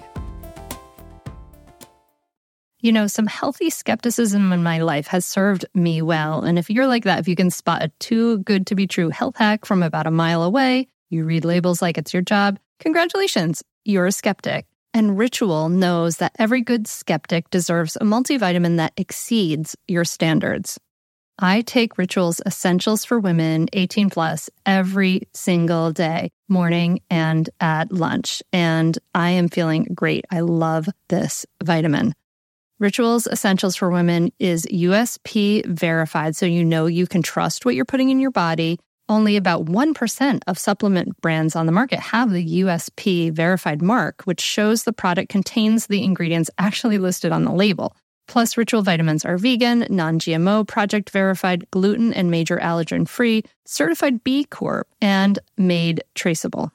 You 2.81 2.93
know, 2.93 3.07
some 3.07 3.27
healthy 3.27 3.71
skepticism 3.71 4.53
in 4.53 4.63
my 4.63 4.81
life 4.81 5.07
has 5.07 5.25
served 5.25 5.65
me 5.73 6.03
well. 6.03 6.43
And 6.43 6.59
if 6.59 6.69
you're 6.69 6.89
like 6.89 7.05
that, 7.05 7.21
if 7.21 7.29
you 7.29 7.37
can 7.37 7.51
spot 7.51 7.83
a 7.83 7.89
too 8.01 8.39
good 8.39 8.67
to 8.67 8.75
be 8.75 8.87
true 8.87 9.09
health 9.09 9.37
hack 9.37 9.65
from 9.65 9.83
about 9.83 10.07
a 10.07 10.11
mile 10.11 10.43
away, 10.43 10.89
you 11.09 11.25
read 11.25 11.45
labels 11.45 11.81
like 11.81 11.97
it's 11.97 12.13
your 12.13 12.23
job. 12.23 12.59
Congratulations, 12.81 13.63
you're 13.85 14.07
a 14.07 14.13
skeptic. 14.13 14.67
And 14.95 15.17
Ritual 15.17 15.69
knows 15.69 16.19
that 16.19 16.37
every 16.39 16.61
good 16.61 16.87
skeptic 16.87 17.49
deserves 17.51 17.97
a 17.97 18.05
multivitamin 18.05 18.77
that 18.77 18.93
exceeds 18.97 19.75
your 19.89 20.05
standards. 20.05 20.79
I 21.39 21.63
take 21.63 21.97
Ritual's 21.97 22.43
Essentials 22.45 23.05
for 23.05 23.19
Women 23.19 23.69
18 23.73 24.11
plus 24.11 24.51
every 24.67 25.29
single 25.33 25.91
day, 25.91 26.31
morning 26.49 27.01
and 27.09 27.49
at 27.59 27.91
lunch. 27.91 28.43
And 28.53 28.99
I 29.15 29.31
am 29.31 29.49
feeling 29.49 29.89
great. 29.95 30.27
I 30.31 30.41
love 30.41 30.89
this 31.09 31.47
vitamin. 31.65 32.15
Rituals 32.79 33.27
Essentials 33.27 33.77
for 33.77 33.91
Women 33.91 34.31
is 34.39 34.67
USP 34.67 35.65
verified, 35.67 36.37
so 36.37 36.45
you 36.47 36.65
know 36.65 36.87
you 36.87 37.07
can 37.07 37.23
trust 37.23 37.65
what 37.65 37.75
you're 37.75 37.85
putting 37.85 38.11
in 38.11 38.21
your 38.21 38.31
body 38.31 38.79
Only 39.09 39.37
about 39.37 39.67
1% 39.67 40.41
of 40.47 40.59
supplement 40.59 41.21
brands 41.21 41.57
on 41.57 41.67
the 41.67 41.73
market 41.73 41.99
have 41.99 42.31
the 42.31 42.63
USP 42.63 43.33
verified 43.33 43.83
mark, 43.83 44.23
which 44.25 44.41
shows 44.41 44.85
the 44.85 44.93
product 44.93 45.29
contains 45.29 45.87
the 45.87 46.03
ingredients 46.03 46.51
actually 46.59 46.99
listed 46.99 47.33
on 47.33 47.45
the 47.45 47.53
label. 47.53 47.95
Plus, 48.29 48.57
Ritual 48.57 48.83
vitamins 48.83 49.25
are 49.25 49.37
vegan, 49.37 49.87
non 49.91 50.19
GMO, 50.19 50.67
project 50.67 51.11
verified, 51.11 51.71
gluten 51.71 52.15
and 52.15 52.31
major 52.31 52.57
allergen 52.59 53.07
free, 53.07 53.43
certified 53.67 54.25
B 54.25 54.45
Corp, 54.45 54.89
and 55.01 55.39
made 55.59 56.03
traceable. 56.15 56.73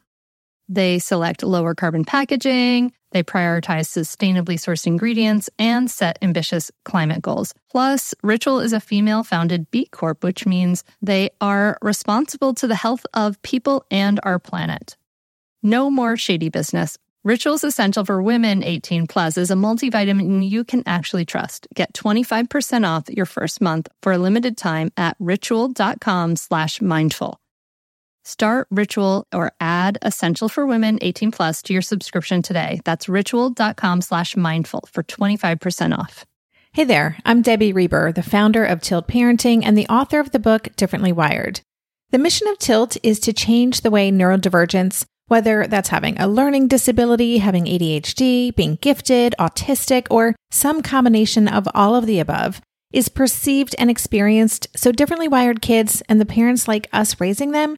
They 0.69 1.00
select 1.00 1.43
lower 1.43 1.74
carbon 1.74 2.03
packaging, 2.03 2.91
they 3.12 3.24
prioritize 3.24 3.88
sustainably 3.88 4.56
sourced 4.56 4.88
ingredients, 4.88 5.50
and 5.58 5.90
set 5.90 6.18
ambitious 6.22 6.72
climate 6.86 7.22
goals. 7.22 7.54
Plus, 7.70 8.14
Ritual 8.24 8.60
is 8.60 8.74
a 8.74 8.80
female 8.80 9.24
founded 9.24 9.70
B 9.72 9.86
Corp, 9.86 10.24
which 10.24 10.46
means 10.46 10.84
they 11.02 11.30
are 11.42 11.78
responsible 11.82 12.54
to 12.56 12.68
the 12.68 12.76
health 12.76 13.06
of 13.14 13.42
people 13.42 13.86
and 13.92 14.20
our 14.24 14.40
planet. 14.40 14.98
No 15.64 15.90
more 15.90 16.18
shady 16.18 16.50
business. 16.50 16.98
Ritual's 17.24 17.64
Essential 17.64 18.06
for 18.06 18.22
Women 18.22 18.64
18 18.64 19.06
Plus 19.08 19.38
is 19.38 19.52
a 19.52 19.56
multivitamin 19.56 20.50
you 20.50 20.64
can 20.64 20.82
actually 20.86 21.26
trust. 21.26 21.68
Get 21.76 21.94
25% 21.94 22.88
off 22.88 23.10
your 23.10 23.26
first 23.26 23.60
month 23.60 23.90
for 24.02 24.14
a 24.14 24.18
limited 24.18 24.56
time 24.56 24.92
at 24.96 25.18
ritual.com 25.20 26.38
slash 26.38 26.80
mindful. 26.80 27.42
Start 28.27 28.67
Ritual 28.69 29.25
or 29.34 29.53
add 29.62 30.00
Essential 30.01 30.50
for 30.50 30.65
Women 30.65 31.00
18 31.01 31.31
Plus 31.31 31.62
to 31.62 31.72
your 31.72 31.81
subscription 31.81 32.41
today. 32.41 32.81
That's 32.84 33.07
ritual.com 33.07 34.01
slash 34.01 34.36
mindful 34.36 34.84
for 34.91 35.01
25% 35.01 35.98
off. 35.98 36.25
Hey 36.74 36.84
there, 36.84 37.17
I'm 37.24 37.41
Debbie 37.41 37.72
Reber, 37.72 38.12
the 38.12 38.22
founder 38.22 38.65
of 38.65 38.81
Tilt 38.81 39.07
Parenting 39.07 39.62
and 39.63 39.77
the 39.77 39.88
author 39.88 40.19
of 40.19 40.31
the 40.31 40.39
book 40.39 40.75
Differently 40.75 41.13
Wired. 41.13 41.62
The 42.10 42.17
mission 42.17 42.50
of 42.50 42.57
Tilt 42.57 42.98
is 43.01 43.22
to 43.22 43.31
change 43.31 43.79
the 43.79 43.91
way 43.91 44.12
neurodivergence, 44.12 45.05
whether 45.27 45.65
that's 45.65 45.88
having 45.88 46.19
a 46.19 46.27
learning 46.27 46.67
disability, 46.67 47.38
having 47.38 47.63
ADHD, 47.63 48.53
being 48.53 48.75
gifted, 48.81 49.36
autistic, 49.39 50.05
or 50.12 50.36
some 50.51 50.81
combination 50.81 51.48
of 51.48 51.65
all 51.74 51.96
of 51.96 52.05
the 52.05 52.19
above, 52.19 52.60
is 52.91 53.07
perceived 53.07 53.74
and 53.79 53.89
experienced 53.89 54.67
so 54.75 54.91
differently 54.91 55.29
wired 55.29 55.62
kids 55.62 56.03
and 56.10 56.19
the 56.19 56.25
parents 56.25 56.67
like 56.67 56.89
us 56.91 57.22
raising 57.22 57.51
them 57.51 57.77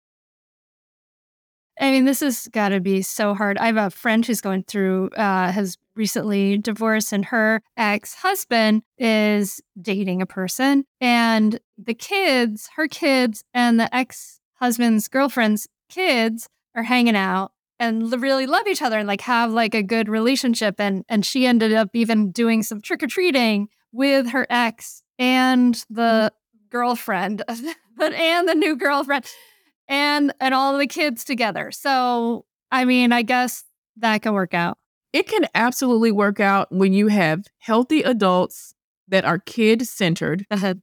I 1.81 1.89
mean, 1.91 2.05
this 2.05 2.19
has 2.19 2.47
got 2.47 2.69
to 2.69 2.79
be 2.79 3.01
so 3.01 3.33
hard. 3.33 3.57
I 3.57 3.65
have 3.65 3.77
a 3.77 3.89
friend 3.89 4.23
who's 4.23 4.39
going 4.39 4.63
through, 4.63 5.09
uh, 5.17 5.51
has 5.51 5.79
recently 5.95 6.59
divorced, 6.59 7.11
and 7.11 7.25
her 7.25 7.63
ex 7.75 8.13
husband 8.13 8.83
is 8.99 9.61
dating 9.81 10.21
a 10.21 10.27
person. 10.27 10.85
And 11.01 11.59
the 11.79 11.95
kids, 11.95 12.69
her 12.75 12.87
kids, 12.87 13.43
and 13.55 13.79
the 13.79 13.93
ex 13.93 14.39
husband's 14.59 15.07
girlfriend's 15.07 15.67
kids 15.89 16.47
are 16.75 16.83
hanging 16.83 17.15
out 17.15 17.51
and 17.79 18.13
really 18.21 18.45
love 18.45 18.67
each 18.67 18.83
other 18.83 18.99
and 18.99 19.07
like 19.07 19.21
have 19.21 19.51
like 19.51 19.73
a 19.73 19.81
good 19.81 20.07
relationship. 20.07 20.75
And, 20.77 21.03
and 21.09 21.25
she 21.25 21.47
ended 21.47 21.73
up 21.73 21.89
even 21.95 22.31
doing 22.31 22.61
some 22.61 22.79
trick 22.79 23.01
or 23.01 23.07
treating 23.07 23.69
with 23.91 24.29
her 24.29 24.45
ex 24.51 25.01
and 25.17 25.83
the 25.89 26.31
girlfriend, 26.69 27.43
but 27.97 28.13
and 28.13 28.47
the 28.47 28.55
new 28.55 28.75
girlfriend 28.75 29.25
and 29.91 30.33
and 30.39 30.55
all 30.55 30.77
the 30.77 30.87
kids 30.87 31.23
together. 31.23 31.69
So, 31.71 32.45
I 32.71 32.85
mean, 32.85 33.11
I 33.11 33.21
guess 33.21 33.65
that 33.97 34.23
can 34.23 34.33
work 34.33 34.55
out. 34.55 34.79
It 35.13 35.27
can 35.27 35.45
absolutely 35.53 36.11
work 36.11 36.39
out 36.39 36.71
when 36.71 36.93
you 36.93 37.09
have 37.09 37.45
healthy 37.59 38.01
adults 38.01 38.73
that 39.09 39.25
are 39.25 39.37
kid 39.37 39.85
centered. 39.85 40.47
Uh-huh. 40.49 40.75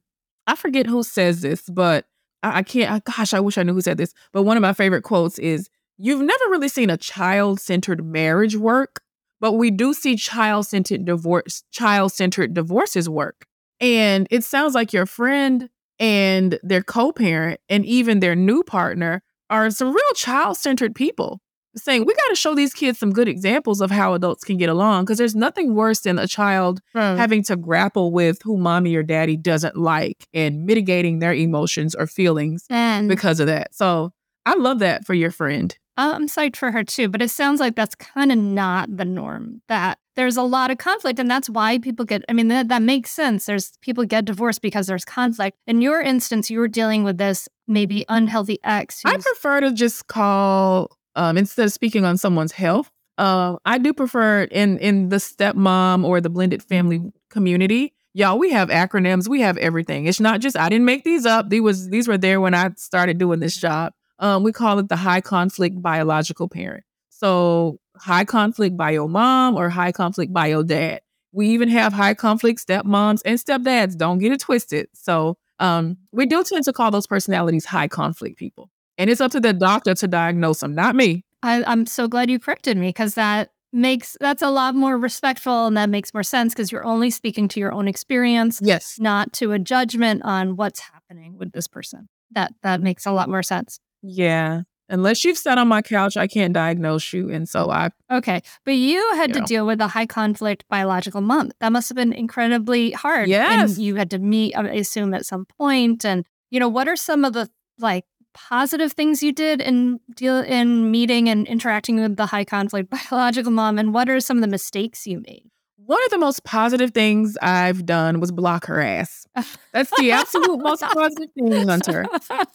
I 0.45 0.55
forget 0.55 0.85
who 0.85 1.01
says 1.03 1.41
this, 1.41 1.63
but 1.63 2.05
I, 2.43 2.59
I 2.59 2.63
can't. 2.63 2.91
I, 2.91 2.99
gosh, 2.99 3.33
I 3.33 3.39
wish 3.39 3.57
I 3.57 3.63
knew 3.63 3.73
who 3.73 3.81
said 3.81 3.97
this. 3.97 4.13
But 4.31 4.43
one 4.43 4.55
of 4.55 4.61
my 4.61 4.73
favorite 4.73 5.03
quotes 5.03 5.39
is 5.39 5.69
You've 5.97 6.21
never 6.21 6.45
really 6.49 6.69
seen 6.69 6.89
a 6.89 6.95
child 6.95 7.59
centered 7.59 8.05
marriage 8.05 8.55
work, 8.55 9.01
but 9.41 9.53
we 9.53 9.69
do 9.69 9.93
see 9.93 10.15
child 10.15 10.67
centered 10.67 11.03
divorce, 11.03 11.63
child 11.71 12.13
centered 12.13 12.53
divorces 12.53 13.09
work. 13.09 13.45
And 13.81 14.27
it 14.29 14.43
sounds 14.43 14.75
like 14.75 14.93
your 14.93 15.05
friend 15.05 15.69
and 15.99 16.59
their 16.63 16.83
co 16.83 17.11
parent 17.11 17.59
and 17.69 17.85
even 17.85 18.19
their 18.19 18.35
new 18.35 18.63
partner 18.63 19.21
are 19.49 19.69
some 19.71 19.93
real 19.93 20.13
child 20.15 20.57
centered 20.57 20.95
people 20.95 21.41
saying 21.75 22.05
we 22.05 22.13
got 22.13 22.27
to 22.29 22.35
show 22.35 22.55
these 22.55 22.73
kids 22.73 22.97
some 22.99 23.11
good 23.11 23.27
examples 23.27 23.79
of 23.81 23.91
how 23.91 24.13
adults 24.13 24.43
can 24.43 24.57
get 24.57 24.69
along 24.69 25.05
because 25.05 25.17
there's 25.17 25.35
nothing 25.35 25.75
worse 25.75 26.01
than 26.01 26.17
a 26.17 26.27
child 26.27 26.81
having 27.17 27.43
to 27.43 27.55
grapple 27.55 28.11
with 28.11 28.41
who 28.43 28.57
mommy 28.57 28.95
or 28.95 29.03
daddy 29.03 29.37
doesn't 29.37 29.75
like 29.75 30.27
and 30.33 30.65
mitigating 30.65 31.19
their 31.19 31.33
emotions 31.33 31.95
or 31.95 32.07
feelings 32.07 32.65
and 32.69 33.07
because 33.07 33.39
of 33.39 33.47
that. 33.47 33.73
So 33.75 34.11
I 34.45 34.55
love 34.55 34.79
that 34.79 35.05
for 35.05 35.13
your 35.13 35.31
friend. 35.31 35.77
I'm 35.95 36.27
psyched 36.27 36.55
for 36.55 36.71
her 36.71 36.83
too, 36.83 37.09
but 37.09 37.21
it 37.21 37.29
sounds 37.29 37.59
like 37.59 37.75
that's 37.75 37.95
kind 37.95 38.31
of 38.31 38.37
not 38.37 38.95
the 38.95 39.05
norm. 39.05 39.61
That 39.67 39.99
there's 40.19 40.35
a 40.35 40.43
lot 40.43 40.69
of 40.69 40.77
conflict, 40.77 41.17
and 41.17 41.31
that's 41.31 41.49
why 41.49 41.79
people 41.79 42.03
get. 42.03 42.25
I 42.27 42.33
mean, 42.33 42.49
that, 42.49 42.67
that 42.67 42.81
makes 42.81 43.09
sense. 43.09 43.45
There's 43.45 43.71
people 43.81 44.03
get 44.03 44.25
divorced 44.25 44.61
because 44.61 44.87
there's 44.87 45.05
conflict. 45.05 45.57
In 45.65 45.81
your 45.81 46.01
instance, 46.01 46.51
you 46.51 46.59
were 46.59 46.67
dealing 46.67 47.05
with 47.05 47.17
this 47.17 47.47
maybe 47.69 48.03
unhealthy 48.09 48.59
ex. 48.65 49.01
I 49.05 49.15
prefer 49.15 49.61
to 49.61 49.71
just 49.71 50.07
call 50.07 50.91
um, 51.15 51.37
instead 51.37 51.65
of 51.65 51.71
speaking 51.71 52.03
on 52.03 52.17
someone's 52.17 52.51
health. 52.51 52.91
Uh, 53.17 53.55
I 53.63 53.77
do 53.77 53.93
prefer 53.93 54.43
in 54.43 54.77
in 54.79 55.07
the 55.07 55.17
stepmom 55.17 56.03
or 56.03 56.19
the 56.19 56.29
blended 56.29 56.61
family 56.63 57.13
community. 57.29 57.93
Y'all, 58.13 58.37
we 58.37 58.51
have 58.51 58.67
acronyms. 58.67 59.29
We 59.29 59.39
have 59.39 59.57
everything. 59.57 60.05
It's 60.05 60.19
not 60.19 60.41
just 60.41 60.57
I 60.57 60.67
didn't 60.67 60.85
make 60.85 61.05
these 61.05 61.25
up. 61.25 61.49
These 61.49 61.61
was 61.61 61.87
these 61.87 62.09
were 62.09 62.17
there 62.17 62.41
when 62.41 62.53
I 62.53 62.71
started 62.75 63.19
doing 63.19 63.39
this 63.39 63.55
job. 63.55 63.93
Um, 64.19 64.43
we 64.43 64.51
call 64.51 64.79
it 64.79 64.89
the 64.89 64.97
high 64.97 65.21
conflict 65.21 65.81
biological 65.81 66.49
parent. 66.49 66.83
So 67.07 67.79
high 67.99 68.25
conflict 68.25 68.77
bio 68.77 69.07
mom 69.07 69.55
or 69.55 69.69
high 69.69 69.91
conflict 69.91 70.33
bio 70.33 70.63
dad. 70.63 71.01
We 71.31 71.49
even 71.49 71.69
have 71.69 71.93
high 71.93 72.15
conflict 72.15 72.65
stepmoms 72.65 73.21
and 73.23 73.37
stepdads. 73.37 73.95
Don't 73.95 74.17
get 74.19 74.31
it 74.31 74.39
twisted. 74.39 74.87
So 74.93 75.37
um, 75.59 75.97
we 76.11 76.25
do 76.25 76.43
tend 76.43 76.65
to 76.65 76.73
call 76.73 76.91
those 76.91 77.07
personalities 77.07 77.65
high 77.65 77.87
conflict 77.87 78.37
people. 78.37 78.71
And 78.97 79.09
it's 79.09 79.21
up 79.21 79.31
to 79.31 79.39
the 79.39 79.53
doctor 79.53 79.93
to 79.93 80.07
diagnose 80.07 80.59
them, 80.59 80.73
not 80.73 80.95
me. 80.95 81.23
I, 81.43 81.63
I'm 81.65 81.85
so 81.85 82.07
glad 82.07 82.29
you 82.29 82.39
corrected 82.39 82.77
me 82.77 82.89
because 82.89 83.13
that 83.15 83.51
makes 83.71 84.17
that's 84.19 84.41
a 84.41 84.49
lot 84.49 84.73
more 84.73 84.97
respectful 84.97 85.67
and 85.67 85.77
that 85.77 85.89
makes 85.89 86.13
more 86.13 86.23
sense 86.23 86.53
because 86.53 86.71
you're 86.71 86.85
only 86.85 87.11
speaking 87.11 87.47
to 87.47 87.59
your 87.59 87.71
own 87.71 87.87
experience 87.87 88.59
yes 88.63 88.97
not 88.99 89.31
to 89.31 89.51
a 89.51 89.59
judgment 89.59 90.23
on 90.25 90.55
what's 90.55 90.79
happening 90.79 91.37
with 91.37 91.51
this 91.51 91.67
person 91.67 92.09
that 92.31 92.51
that 92.63 92.81
makes 92.81 93.05
a 93.05 93.11
lot 93.11 93.29
more 93.29 93.43
sense 93.43 93.79
yeah. 94.01 94.61
Unless 94.89 95.23
you've 95.23 95.37
sat 95.37 95.57
on 95.57 95.67
my 95.67 95.81
couch, 95.81 96.17
I 96.17 96.27
can't 96.27 96.53
diagnose 96.53 97.13
you. 97.13 97.29
And 97.29 97.47
so 97.47 97.67
mm. 97.67 97.73
I. 97.73 98.15
Okay. 98.17 98.41
But 98.65 98.73
you 98.73 98.99
had 99.13 99.29
you 99.29 99.35
to 99.35 99.39
know. 99.41 99.45
deal 99.45 99.65
with 99.65 99.79
a 99.81 99.87
high 99.87 100.07
conflict 100.07 100.65
biological 100.67 101.21
mom. 101.21 101.51
That 101.59 101.71
must 101.71 101.89
have 101.89 101.95
been 101.95 102.11
incredibly 102.11 102.91
hard. 102.91 103.29
Yes. 103.29 103.75
And 103.75 103.85
you 103.85 103.95
had 103.95 104.09
to 104.11 104.19
meet, 104.19 104.55
I 104.55 104.63
assume, 104.69 105.13
at 105.13 105.25
some 105.25 105.45
point. 105.45 106.03
And, 106.03 106.25
you 106.49 106.59
know, 106.59 106.69
what 106.69 106.87
are 106.87 106.95
some 106.95 107.23
of 107.23 107.33
the 107.33 107.49
like 107.77 108.05
positive 108.33 108.93
things 108.93 109.23
you 109.23 109.31
did 109.31 109.61
in 109.61 109.99
deal 110.15 110.39
in 110.39 110.91
meeting 110.91 111.29
and 111.29 111.47
interacting 111.47 112.01
with 112.01 112.17
the 112.17 112.25
high 112.25 112.45
conflict 112.45 112.89
biological 113.09 113.51
mom? 113.51 113.77
And 113.77 113.93
what 113.93 114.09
are 114.09 114.19
some 114.19 114.37
of 114.37 114.41
the 114.41 114.47
mistakes 114.47 115.05
you 115.05 115.21
made? 115.25 115.49
One 115.89 116.05
of 116.05 116.11
the 116.11 116.19
most 116.19 116.43
positive 116.43 116.91
things 116.91 117.35
I've 117.41 117.83
done 117.83 118.19
was 118.19 118.31
block 118.31 118.67
her 118.67 118.79
ass. 118.79 119.25
That's 119.73 119.91
the 119.97 120.11
absolute 120.11 120.59
most 120.59 120.83
positive 120.93 121.29
thing, 121.33 121.67
Hunter. 121.67 122.05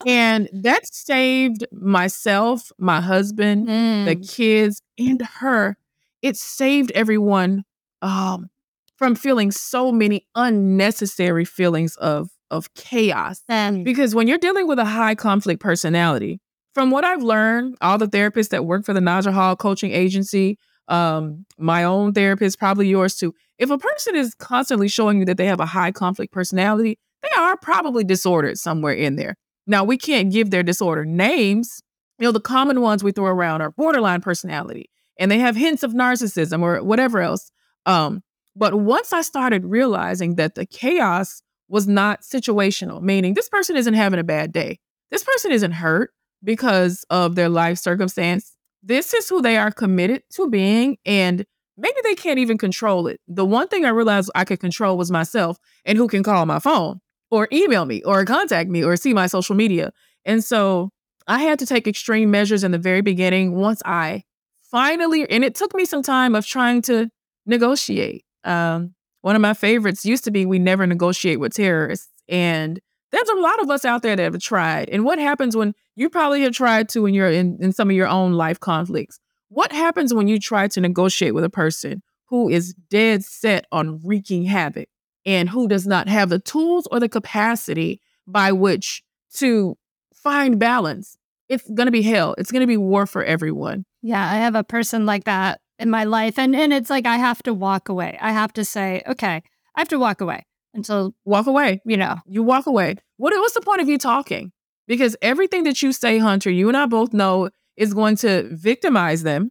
And 0.06 0.48
that 0.52 0.86
saved 0.86 1.66
myself, 1.72 2.70
my 2.78 3.00
husband, 3.00 3.66
mm. 3.66 4.04
the 4.04 4.14
kids, 4.14 4.82
and 4.96 5.20
her. 5.40 5.76
It 6.22 6.36
saved 6.36 6.92
everyone 6.92 7.64
um, 8.02 8.50
from 8.98 9.16
feeling 9.16 9.50
so 9.50 9.90
many 9.90 10.28
unnecessary 10.36 11.44
feelings 11.44 11.96
of 11.96 12.30
of 12.52 12.72
chaos. 12.74 13.42
And 13.48 13.84
Because 13.84 14.14
when 14.14 14.28
you're 14.28 14.38
dealing 14.38 14.68
with 14.68 14.78
a 14.78 14.84
high 14.84 15.16
conflict 15.16 15.60
personality, 15.60 16.40
from 16.72 16.92
what 16.92 17.02
I've 17.02 17.24
learned, 17.24 17.78
all 17.80 17.98
the 17.98 18.06
therapists 18.06 18.50
that 18.50 18.64
work 18.64 18.84
for 18.84 18.92
the 18.92 19.00
Naja 19.00 19.32
Hall 19.32 19.56
coaching 19.56 19.90
agency, 19.90 20.56
um, 20.88 21.46
my 21.58 21.84
own 21.84 22.12
therapist, 22.12 22.58
probably 22.58 22.88
yours 22.88 23.16
too. 23.16 23.34
If 23.58 23.70
a 23.70 23.78
person 23.78 24.16
is 24.16 24.34
constantly 24.34 24.88
showing 24.88 25.18
you 25.18 25.24
that 25.26 25.36
they 25.36 25.46
have 25.46 25.60
a 25.60 25.66
high 25.66 25.92
conflict 25.92 26.32
personality, 26.32 26.98
they 27.22 27.30
are 27.36 27.56
probably 27.56 28.04
disordered 28.04 28.58
somewhere 28.58 28.94
in 28.94 29.16
there. 29.16 29.36
Now, 29.66 29.84
we 29.84 29.96
can't 29.96 30.30
give 30.30 30.50
their 30.50 30.62
disorder 30.62 31.04
names. 31.04 31.82
You 32.18 32.26
know, 32.26 32.32
the 32.32 32.40
common 32.40 32.80
ones 32.80 33.02
we 33.02 33.12
throw 33.12 33.26
around 33.26 33.62
are 33.62 33.70
borderline 33.70 34.20
personality, 34.20 34.90
and 35.18 35.30
they 35.30 35.38
have 35.38 35.56
hints 35.56 35.82
of 35.82 35.92
narcissism 35.92 36.62
or 36.62 36.82
whatever 36.82 37.20
else. 37.20 37.50
Um, 37.86 38.22
but 38.54 38.74
once 38.74 39.12
I 39.12 39.22
started 39.22 39.64
realizing 39.64 40.36
that 40.36 40.54
the 40.54 40.66
chaos 40.66 41.42
was 41.68 41.88
not 41.88 42.22
situational, 42.22 43.00
meaning 43.00 43.34
this 43.34 43.48
person 43.48 43.76
isn't 43.76 43.94
having 43.94 44.20
a 44.20 44.24
bad 44.24 44.52
day, 44.52 44.78
this 45.10 45.24
person 45.24 45.50
isn't 45.50 45.72
hurt 45.72 46.12
because 46.42 47.04
of 47.08 47.34
their 47.34 47.48
life 47.48 47.78
circumstance. 47.78 48.53
This 48.86 49.14
is 49.14 49.28
who 49.28 49.40
they 49.40 49.56
are 49.56 49.70
committed 49.70 50.22
to 50.34 50.48
being, 50.48 50.98
and 51.06 51.44
maybe 51.78 51.96
they 52.04 52.14
can't 52.14 52.38
even 52.38 52.58
control 52.58 53.06
it. 53.06 53.18
The 53.26 53.44
one 53.44 53.68
thing 53.68 53.86
I 53.86 53.88
realized 53.88 54.30
I 54.34 54.44
could 54.44 54.60
control 54.60 54.98
was 54.98 55.10
myself 55.10 55.56
and 55.86 55.96
who 55.96 56.06
can 56.06 56.22
call 56.22 56.44
my 56.44 56.58
phone 56.58 57.00
or 57.30 57.48
email 57.50 57.86
me 57.86 58.02
or 58.02 58.24
contact 58.26 58.68
me 58.68 58.84
or 58.84 58.96
see 58.96 59.14
my 59.14 59.26
social 59.26 59.54
media. 59.54 59.90
And 60.26 60.44
so 60.44 60.90
I 61.26 61.40
had 61.40 61.58
to 61.60 61.66
take 61.66 61.88
extreme 61.88 62.30
measures 62.30 62.62
in 62.62 62.72
the 62.72 62.78
very 62.78 63.00
beginning 63.00 63.54
once 63.54 63.80
I 63.86 64.24
finally, 64.70 65.28
and 65.30 65.44
it 65.44 65.54
took 65.54 65.74
me 65.74 65.86
some 65.86 66.02
time 66.02 66.34
of 66.34 66.44
trying 66.44 66.82
to 66.82 67.08
negotiate. 67.46 68.24
Um, 68.44 68.94
one 69.22 69.34
of 69.34 69.40
my 69.40 69.54
favorites 69.54 70.04
used 70.04 70.24
to 70.24 70.30
be 70.30 70.44
We 70.44 70.58
Never 70.58 70.86
Negotiate 70.86 71.40
with 71.40 71.54
Terrorists. 71.54 72.10
And 72.28 72.80
there's 73.14 73.28
a 73.28 73.40
lot 73.40 73.60
of 73.62 73.70
us 73.70 73.84
out 73.84 74.02
there 74.02 74.16
that 74.16 74.22
have 74.22 74.40
tried. 74.40 74.88
And 74.88 75.04
what 75.04 75.18
happens 75.18 75.56
when 75.56 75.74
you 75.94 76.10
probably 76.10 76.42
have 76.42 76.52
tried 76.52 76.88
to 76.90 77.02
when 77.02 77.14
you're 77.14 77.30
in, 77.30 77.58
in 77.60 77.72
some 77.72 77.88
of 77.88 77.96
your 77.96 78.08
own 78.08 78.32
life 78.32 78.58
conflicts? 78.58 79.20
What 79.48 79.70
happens 79.72 80.12
when 80.12 80.26
you 80.26 80.40
try 80.40 80.66
to 80.68 80.80
negotiate 80.80 81.34
with 81.34 81.44
a 81.44 81.50
person 81.50 82.02
who 82.26 82.48
is 82.48 82.74
dead 82.90 83.24
set 83.24 83.66
on 83.70 84.00
wreaking 84.04 84.44
havoc 84.44 84.88
and 85.24 85.48
who 85.48 85.68
does 85.68 85.86
not 85.86 86.08
have 86.08 86.28
the 86.28 86.40
tools 86.40 86.88
or 86.90 86.98
the 86.98 87.08
capacity 87.08 88.00
by 88.26 88.50
which 88.50 89.04
to 89.34 89.78
find 90.12 90.58
balance? 90.58 91.16
It's 91.48 91.68
going 91.70 91.86
to 91.86 91.92
be 91.92 92.02
hell. 92.02 92.34
It's 92.36 92.50
going 92.50 92.62
to 92.62 92.66
be 92.66 92.76
war 92.76 93.06
for 93.06 93.22
everyone. 93.22 93.84
yeah, 94.02 94.28
I 94.28 94.36
have 94.36 94.56
a 94.56 94.64
person 94.64 95.06
like 95.06 95.24
that 95.24 95.60
in 95.78 95.88
my 95.88 96.04
life. 96.04 96.38
And 96.38 96.56
and 96.56 96.72
it's 96.72 96.90
like 96.90 97.06
I 97.06 97.16
have 97.16 97.42
to 97.44 97.54
walk 97.54 97.88
away. 97.88 98.18
I 98.20 98.32
have 98.32 98.52
to 98.54 98.64
say, 98.64 99.02
okay, 99.06 99.42
I 99.76 99.80
have 99.80 99.88
to 99.88 99.98
walk 99.98 100.20
away 100.20 100.46
until, 100.74 101.14
Walk 101.24 101.46
away. 101.46 101.80
you 101.86 101.96
know, 101.96 102.16
You 102.26 102.42
walk 102.42 102.66
away. 102.66 102.96
What, 103.16 103.32
what's 103.34 103.54
the 103.54 103.60
point 103.60 103.80
of 103.80 103.88
you 103.88 103.98
talking? 103.98 104.52
Because 104.86 105.16
everything 105.22 105.64
that 105.64 105.80
you 105.82 105.92
say, 105.92 106.18
Hunter, 106.18 106.50
you 106.50 106.68
and 106.68 106.76
I 106.76 106.86
both 106.86 107.12
know 107.12 107.48
is 107.76 107.94
going 107.94 108.16
to 108.16 108.48
victimize 108.52 109.22
them. 109.22 109.50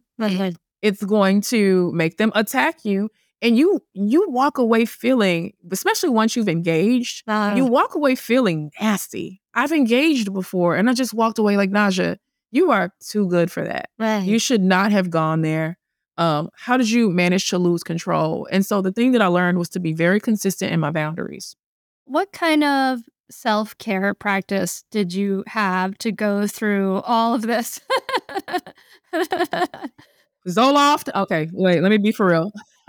It's 0.80 1.02
going 1.02 1.40
to 1.42 1.90
make 1.92 2.18
them 2.18 2.30
attack 2.34 2.84
you. 2.84 3.08
And 3.42 3.58
you 3.58 3.80
you 3.92 4.30
walk 4.30 4.56
away 4.56 4.86
feeling, 4.86 5.52
especially 5.70 6.08
once 6.08 6.34
you've 6.34 6.48
engaged, 6.48 7.24
uh, 7.28 7.52
you 7.56 7.66
walk 7.66 7.94
away 7.94 8.14
feeling 8.14 8.70
nasty. 8.80 9.42
I've 9.54 9.72
engaged 9.72 10.32
before 10.32 10.76
and 10.76 10.88
I 10.88 10.94
just 10.94 11.12
walked 11.12 11.38
away 11.38 11.56
like 11.58 11.70
Naja, 11.70 12.16
you 12.52 12.70
are 12.70 12.94
too 13.00 13.28
good 13.28 13.50
for 13.50 13.64
that. 13.64 13.90
You 14.24 14.38
should 14.38 14.62
not 14.62 14.92
have 14.92 15.10
gone 15.10 15.42
there. 15.42 15.78
Um, 16.16 16.48
how 16.54 16.76
did 16.76 16.90
you 16.90 17.10
manage 17.10 17.48
to 17.50 17.58
lose 17.58 17.82
control? 17.82 18.46
And 18.52 18.64
so 18.64 18.80
the 18.80 18.92
thing 18.92 19.12
that 19.12 19.22
I 19.22 19.26
learned 19.26 19.58
was 19.58 19.68
to 19.70 19.80
be 19.80 19.92
very 19.92 20.20
consistent 20.20 20.72
in 20.72 20.78
my 20.80 20.90
boundaries. 20.90 21.56
What 22.04 22.32
kind 22.32 22.62
of 22.62 23.00
self 23.30 23.76
care 23.78 24.14
practice 24.14 24.84
did 24.90 25.12
you 25.14 25.42
have 25.48 25.96
to 25.98 26.12
go 26.12 26.46
through 26.46 26.96
all 27.00 27.34
of 27.34 27.42
this? 27.42 27.80
Zoloft. 30.48 31.08
Okay, 31.14 31.48
wait, 31.52 31.80
let 31.82 31.90
me 31.90 31.98
be 31.98 32.12
for 32.12 32.26
real. 32.26 32.52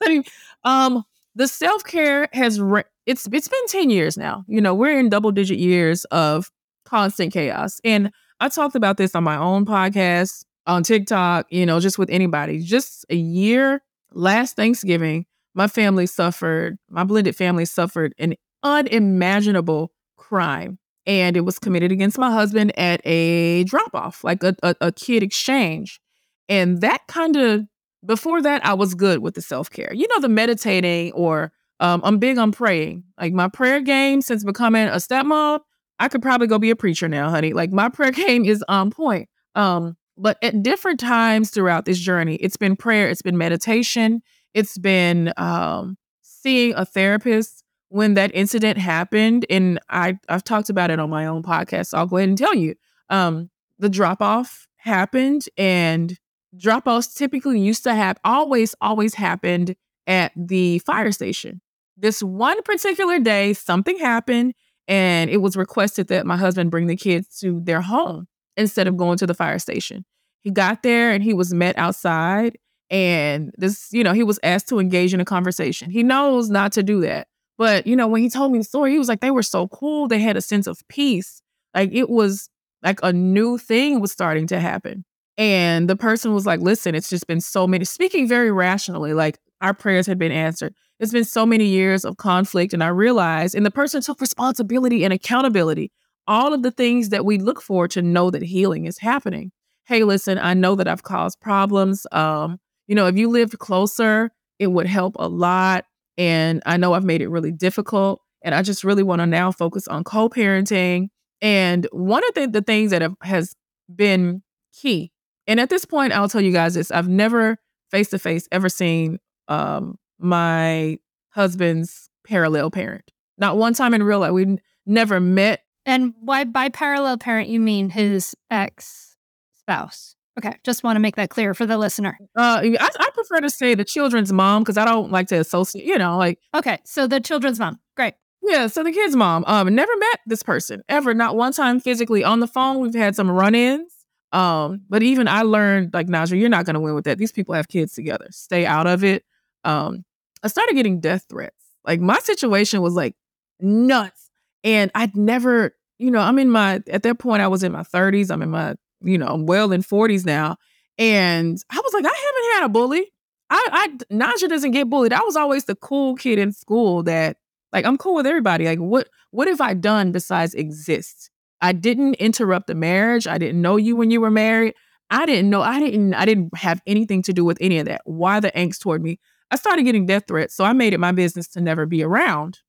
Let 0.00 0.08
me- 0.10 0.24
um, 0.64 1.04
the 1.34 1.46
self 1.48 1.84
care 1.84 2.28
has 2.32 2.60
re- 2.60 2.84
it's 3.06 3.26
it's 3.32 3.48
been 3.48 3.66
ten 3.68 3.88
years 3.90 4.16
now. 4.18 4.44
You 4.46 4.60
know, 4.60 4.74
we're 4.74 4.98
in 4.98 5.08
double 5.08 5.30
digit 5.32 5.58
years 5.58 6.04
of 6.06 6.50
constant 6.84 7.32
chaos, 7.32 7.80
and 7.84 8.10
I 8.40 8.48
talked 8.48 8.74
about 8.74 8.96
this 8.96 9.14
on 9.14 9.24
my 9.24 9.36
own 9.36 9.64
podcast 9.64 10.44
on 10.66 10.82
TikTok. 10.82 11.46
You 11.50 11.66
know, 11.66 11.80
just 11.80 11.98
with 11.98 12.10
anybody. 12.10 12.60
Just 12.60 13.04
a 13.10 13.16
year 13.16 13.82
last 14.12 14.56
Thanksgiving, 14.56 15.26
my 15.54 15.66
family 15.66 16.06
suffered. 16.06 16.78
My 16.88 17.04
blended 17.04 17.36
family 17.36 17.64
suffered 17.64 18.14
an 18.18 18.34
unimaginable 18.62 19.92
crime 20.16 20.78
and 21.06 21.36
it 21.36 21.40
was 21.40 21.58
committed 21.58 21.92
against 21.92 22.18
my 22.18 22.30
husband 22.30 22.78
at 22.78 23.00
a 23.04 23.64
drop 23.64 23.94
off, 23.94 24.22
like 24.22 24.42
a, 24.42 24.54
a, 24.62 24.76
a 24.80 24.92
kid 24.92 25.22
exchange. 25.22 26.00
And 26.48 26.80
that 26.82 27.06
kind 27.08 27.36
of, 27.36 27.66
before 28.04 28.42
that, 28.42 28.64
I 28.64 28.74
was 28.74 28.94
good 28.94 29.20
with 29.20 29.34
the 29.34 29.42
self 29.42 29.70
care. 29.70 29.92
You 29.92 30.06
know, 30.08 30.20
the 30.20 30.28
meditating 30.28 31.12
or 31.12 31.52
um, 31.80 32.00
I'm 32.04 32.18
big 32.18 32.38
on 32.38 32.52
praying. 32.52 33.04
Like 33.18 33.32
my 33.32 33.48
prayer 33.48 33.80
game 33.80 34.20
since 34.20 34.44
becoming 34.44 34.88
a 34.88 34.96
stepmom, 34.96 35.60
I 35.98 36.08
could 36.08 36.22
probably 36.22 36.46
go 36.46 36.58
be 36.58 36.70
a 36.70 36.76
preacher 36.76 37.08
now, 37.08 37.30
honey. 37.30 37.52
Like 37.52 37.72
my 37.72 37.88
prayer 37.88 38.10
game 38.12 38.44
is 38.44 38.64
on 38.68 38.90
point. 38.90 39.28
Um, 39.54 39.96
but 40.20 40.36
at 40.42 40.62
different 40.62 41.00
times 41.00 41.50
throughout 41.50 41.86
this 41.86 41.98
journey, 41.98 42.34
it's 42.36 42.58
been 42.58 42.76
prayer, 42.76 43.08
it's 43.08 43.22
been 43.22 43.38
meditation, 43.38 44.22
it's 44.52 44.76
been 44.76 45.32
um, 45.38 45.96
seeing 46.20 46.74
a 46.74 46.84
therapist 46.84 47.64
when 47.88 48.14
that 48.14 48.30
incident 48.34 48.76
happened. 48.76 49.46
And 49.48 49.80
I, 49.88 50.18
I've 50.28 50.44
talked 50.44 50.68
about 50.68 50.90
it 50.90 51.00
on 51.00 51.08
my 51.08 51.24
own 51.24 51.42
podcast. 51.42 51.86
So 51.86 51.98
I'll 51.98 52.06
go 52.06 52.18
ahead 52.18 52.28
and 52.28 52.38
tell 52.38 52.54
you. 52.54 52.74
Um, 53.08 53.50
the 53.78 53.88
drop 53.88 54.20
off 54.20 54.68
happened, 54.76 55.46
and 55.56 56.18
drop 56.54 56.86
offs 56.86 57.14
typically 57.14 57.58
used 57.58 57.82
to 57.84 57.94
have 57.94 58.18
always, 58.22 58.74
always 58.82 59.14
happened 59.14 59.74
at 60.06 60.32
the 60.36 60.80
fire 60.80 61.12
station. 61.12 61.62
This 61.96 62.22
one 62.22 62.62
particular 62.62 63.18
day, 63.20 63.54
something 63.54 63.98
happened, 63.98 64.52
and 64.86 65.30
it 65.30 65.38
was 65.38 65.56
requested 65.56 66.08
that 66.08 66.26
my 66.26 66.36
husband 66.36 66.70
bring 66.70 66.88
the 66.88 66.96
kids 66.96 67.38
to 67.40 67.60
their 67.64 67.80
home 67.80 68.28
instead 68.60 68.86
of 68.86 68.96
going 68.96 69.18
to 69.18 69.26
the 69.26 69.34
fire 69.34 69.58
station. 69.58 70.04
He 70.40 70.50
got 70.50 70.82
there 70.82 71.10
and 71.10 71.22
he 71.22 71.34
was 71.34 71.52
met 71.52 71.76
outside, 71.76 72.56
and 72.88 73.52
this, 73.56 73.88
you 73.92 74.02
know, 74.02 74.12
he 74.12 74.22
was 74.22 74.38
asked 74.42 74.68
to 74.68 74.78
engage 74.78 75.14
in 75.14 75.20
a 75.20 75.24
conversation. 75.24 75.90
He 75.90 76.02
knows 76.02 76.50
not 76.50 76.72
to 76.72 76.82
do 76.82 77.00
that. 77.02 77.28
But, 77.56 77.86
you 77.86 77.94
know, 77.94 78.08
when 78.08 78.22
he 78.22 78.30
told 78.30 78.52
me 78.52 78.58
the 78.58 78.64
story, 78.64 78.92
he 78.92 78.98
was 78.98 79.08
like, 79.08 79.20
they 79.20 79.30
were 79.30 79.42
so 79.42 79.68
cool. 79.68 80.08
They 80.08 80.18
had 80.18 80.36
a 80.36 80.40
sense 80.40 80.66
of 80.66 80.80
peace. 80.88 81.42
Like 81.74 81.90
it 81.92 82.08
was 82.08 82.48
like 82.82 82.98
a 83.02 83.12
new 83.12 83.58
thing 83.58 84.00
was 84.00 84.10
starting 84.10 84.46
to 84.46 84.58
happen. 84.58 85.04
And 85.36 85.88
the 85.88 85.94
person 85.94 86.32
was 86.32 86.46
like, 86.46 86.60
listen, 86.60 86.94
it's 86.94 87.10
just 87.10 87.26
been 87.26 87.40
so 87.40 87.66
many, 87.66 87.84
speaking 87.84 88.26
very 88.26 88.50
rationally, 88.50 89.12
like 89.12 89.38
our 89.60 89.74
prayers 89.74 90.06
had 90.06 90.18
been 90.18 90.32
answered. 90.32 90.74
It's 90.98 91.12
been 91.12 91.24
so 91.24 91.46
many 91.46 91.66
years 91.66 92.04
of 92.04 92.16
conflict. 92.16 92.72
And 92.72 92.82
I 92.82 92.88
realized, 92.88 93.54
and 93.54 93.64
the 93.64 93.70
person 93.70 94.00
took 94.00 94.20
responsibility 94.20 95.04
and 95.04 95.12
accountability, 95.12 95.92
all 96.30 96.54
of 96.54 96.62
the 96.62 96.70
things 96.70 97.08
that 97.08 97.24
we 97.24 97.38
look 97.38 97.60
for 97.60 97.88
to 97.88 98.00
know 98.00 98.30
that 98.30 98.40
healing 98.40 98.86
is 98.86 98.98
happening. 98.98 99.50
Hey, 99.86 100.04
listen, 100.04 100.38
I 100.38 100.54
know 100.54 100.76
that 100.76 100.86
I've 100.86 101.02
caused 101.02 101.40
problems. 101.40 102.06
Um, 102.12 102.60
you 102.86 102.94
know, 102.94 103.08
if 103.08 103.18
you 103.18 103.28
lived 103.28 103.58
closer, 103.58 104.30
it 104.60 104.68
would 104.68 104.86
help 104.86 105.16
a 105.18 105.28
lot. 105.28 105.86
And 106.16 106.62
I 106.64 106.76
know 106.76 106.94
I've 106.94 107.04
made 107.04 107.20
it 107.20 107.28
really 107.28 107.50
difficult. 107.50 108.22
And 108.42 108.54
I 108.54 108.62
just 108.62 108.84
really 108.84 109.02
want 109.02 109.18
to 109.20 109.26
now 109.26 109.50
focus 109.50 109.88
on 109.88 110.04
co 110.04 110.28
parenting. 110.28 111.08
And 111.42 111.88
one 111.90 112.22
of 112.28 112.34
the, 112.34 112.46
the 112.46 112.62
things 112.62 112.92
that 112.92 113.02
have, 113.02 113.16
has 113.22 113.56
been 113.92 114.42
key, 114.72 115.10
and 115.48 115.58
at 115.58 115.68
this 115.68 115.84
point, 115.84 116.12
I'll 116.12 116.28
tell 116.28 116.40
you 116.40 116.52
guys 116.52 116.74
this 116.74 116.92
I've 116.92 117.08
never 117.08 117.58
face 117.90 118.10
to 118.10 118.20
face 118.20 118.46
ever 118.52 118.68
seen 118.68 119.18
um, 119.48 119.98
my 120.20 120.98
husband's 121.30 122.08
parallel 122.24 122.70
parent. 122.70 123.10
Not 123.36 123.56
one 123.56 123.74
time 123.74 123.94
in 123.94 124.02
real 124.04 124.20
life. 124.20 124.30
We 124.30 124.58
never 124.86 125.18
met. 125.18 125.64
And 125.86 126.14
why 126.20 126.44
by 126.44 126.68
parallel 126.68 127.18
parent 127.18 127.48
you 127.48 127.60
mean 127.60 127.90
his 127.90 128.34
ex 128.50 129.16
spouse? 129.52 130.16
Okay, 130.38 130.54
just 130.64 130.84
want 130.84 130.96
to 130.96 131.00
make 131.00 131.16
that 131.16 131.28
clear 131.30 131.54
for 131.54 131.66
the 131.66 131.76
listener. 131.76 132.16
Uh, 132.36 132.62
I, 132.62 132.90
I 132.98 133.10
prefer 133.12 133.40
to 133.40 133.50
say 133.50 133.74
the 133.74 133.84
children's 133.84 134.32
mom 134.32 134.62
because 134.62 134.78
I 134.78 134.84
don't 134.84 135.10
like 135.10 135.26
to 135.28 135.36
associate, 135.36 135.84
you 135.84 135.98
know, 135.98 136.16
like 136.16 136.38
Okay, 136.54 136.78
so 136.84 137.06
the 137.06 137.20
children's 137.20 137.58
mom. 137.58 137.78
Great. 137.96 138.14
Yeah, 138.42 138.68
so 138.68 138.82
the 138.82 138.92
kid's 138.92 139.16
mom 139.16 139.44
um 139.46 139.74
never 139.74 139.92
met 139.96 140.20
this 140.26 140.42
person 140.42 140.82
ever, 140.88 141.12
not 141.14 141.36
one 141.36 141.52
time 141.52 141.80
physically 141.80 142.24
on 142.24 142.40
the 142.40 142.46
phone. 142.46 142.80
We've 142.80 142.94
had 142.94 143.14
some 143.16 143.30
run-ins. 143.30 143.92
Um, 144.32 144.82
but 144.88 145.02
even 145.02 145.26
I 145.26 145.42
learned 145.42 145.92
like 145.92 146.06
Naja, 146.06 146.38
you're 146.38 146.48
not 146.48 146.64
gonna 146.64 146.80
win 146.80 146.94
with 146.94 147.04
that. 147.04 147.18
These 147.18 147.32
people 147.32 147.54
have 147.54 147.68
kids 147.68 147.92
together. 147.94 148.28
Stay 148.30 148.64
out 148.64 148.86
of 148.86 149.02
it. 149.04 149.24
Um, 149.64 150.04
I 150.42 150.48
started 150.48 150.74
getting 150.74 151.00
death 151.00 151.26
threats. 151.28 151.56
Like 151.84 152.00
my 152.00 152.18
situation 152.20 152.80
was 152.80 152.94
like 152.94 153.14
nuts. 153.60 154.29
And 154.64 154.90
I'd 154.94 155.16
never, 155.16 155.74
you 155.98 156.10
know, 156.10 156.20
I'm 156.20 156.38
in 156.38 156.50
my 156.50 156.82
at 156.90 157.02
that 157.02 157.18
point 157.18 157.42
I 157.42 157.48
was 157.48 157.62
in 157.62 157.72
my 157.72 157.82
30s. 157.82 158.30
I'm 158.30 158.42
in 158.42 158.50
my, 158.50 158.74
you 159.02 159.18
know, 159.18 159.26
I'm 159.28 159.46
well 159.46 159.72
in 159.72 159.82
40s 159.82 160.24
now. 160.24 160.56
And 160.98 161.58
I 161.70 161.80
was 161.82 161.92
like, 161.94 162.04
I 162.04 162.08
haven't 162.08 162.60
had 162.60 162.64
a 162.64 162.68
bully. 162.68 163.12
I, 163.48 163.68
I 163.72 163.88
Naja 164.14 164.48
doesn't 164.48 164.70
get 164.72 164.88
bullied. 164.88 165.12
I 165.12 165.20
was 165.20 165.36
always 165.36 165.64
the 165.64 165.74
cool 165.74 166.14
kid 166.14 166.38
in 166.38 166.52
school 166.52 167.02
that 167.04 167.36
like 167.72 167.84
I'm 167.84 167.98
cool 167.98 168.14
with 168.14 168.26
everybody. 168.26 168.66
Like 168.66 168.78
what 168.78 169.08
what 169.30 169.48
have 169.48 169.60
I 169.60 169.74
done 169.74 170.12
besides 170.12 170.54
exist? 170.54 171.30
I 171.60 171.72
didn't 171.72 172.14
interrupt 172.14 172.66
the 172.68 172.74
marriage. 172.74 173.26
I 173.26 173.38
didn't 173.38 173.60
know 173.60 173.76
you 173.76 173.96
when 173.96 174.10
you 174.10 174.20
were 174.20 174.30
married. 174.30 174.74
I 175.10 175.26
didn't 175.26 175.50
know. 175.50 175.62
I 175.62 175.80
didn't. 175.80 176.14
I 176.14 176.24
didn't 176.24 176.56
have 176.56 176.80
anything 176.86 177.22
to 177.22 177.32
do 177.32 177.44
with 177.44 177.58
any 177.60 177.78
of 177.78 177.86
that. 177.86 178.02
Why 178.04 178.40
the 178.40 178.52
angst 178.52 178.80
toward 178.80 179.02
me? 179.02 179.18
I 179.50 179.56
started 179.56 179.82
getting 179.82 180.06
death 180.06 180.24
threats, 180.28 180.54
so 180.54 180.64
I 180.64 180.72
made 180.72 180.92
it 180.92 181.00
my 181.00 181.12
business 181.12 181.48
to 181.48 181.60
never 181.60 181.84
be 181.84 182.02
around. 182.04 182.60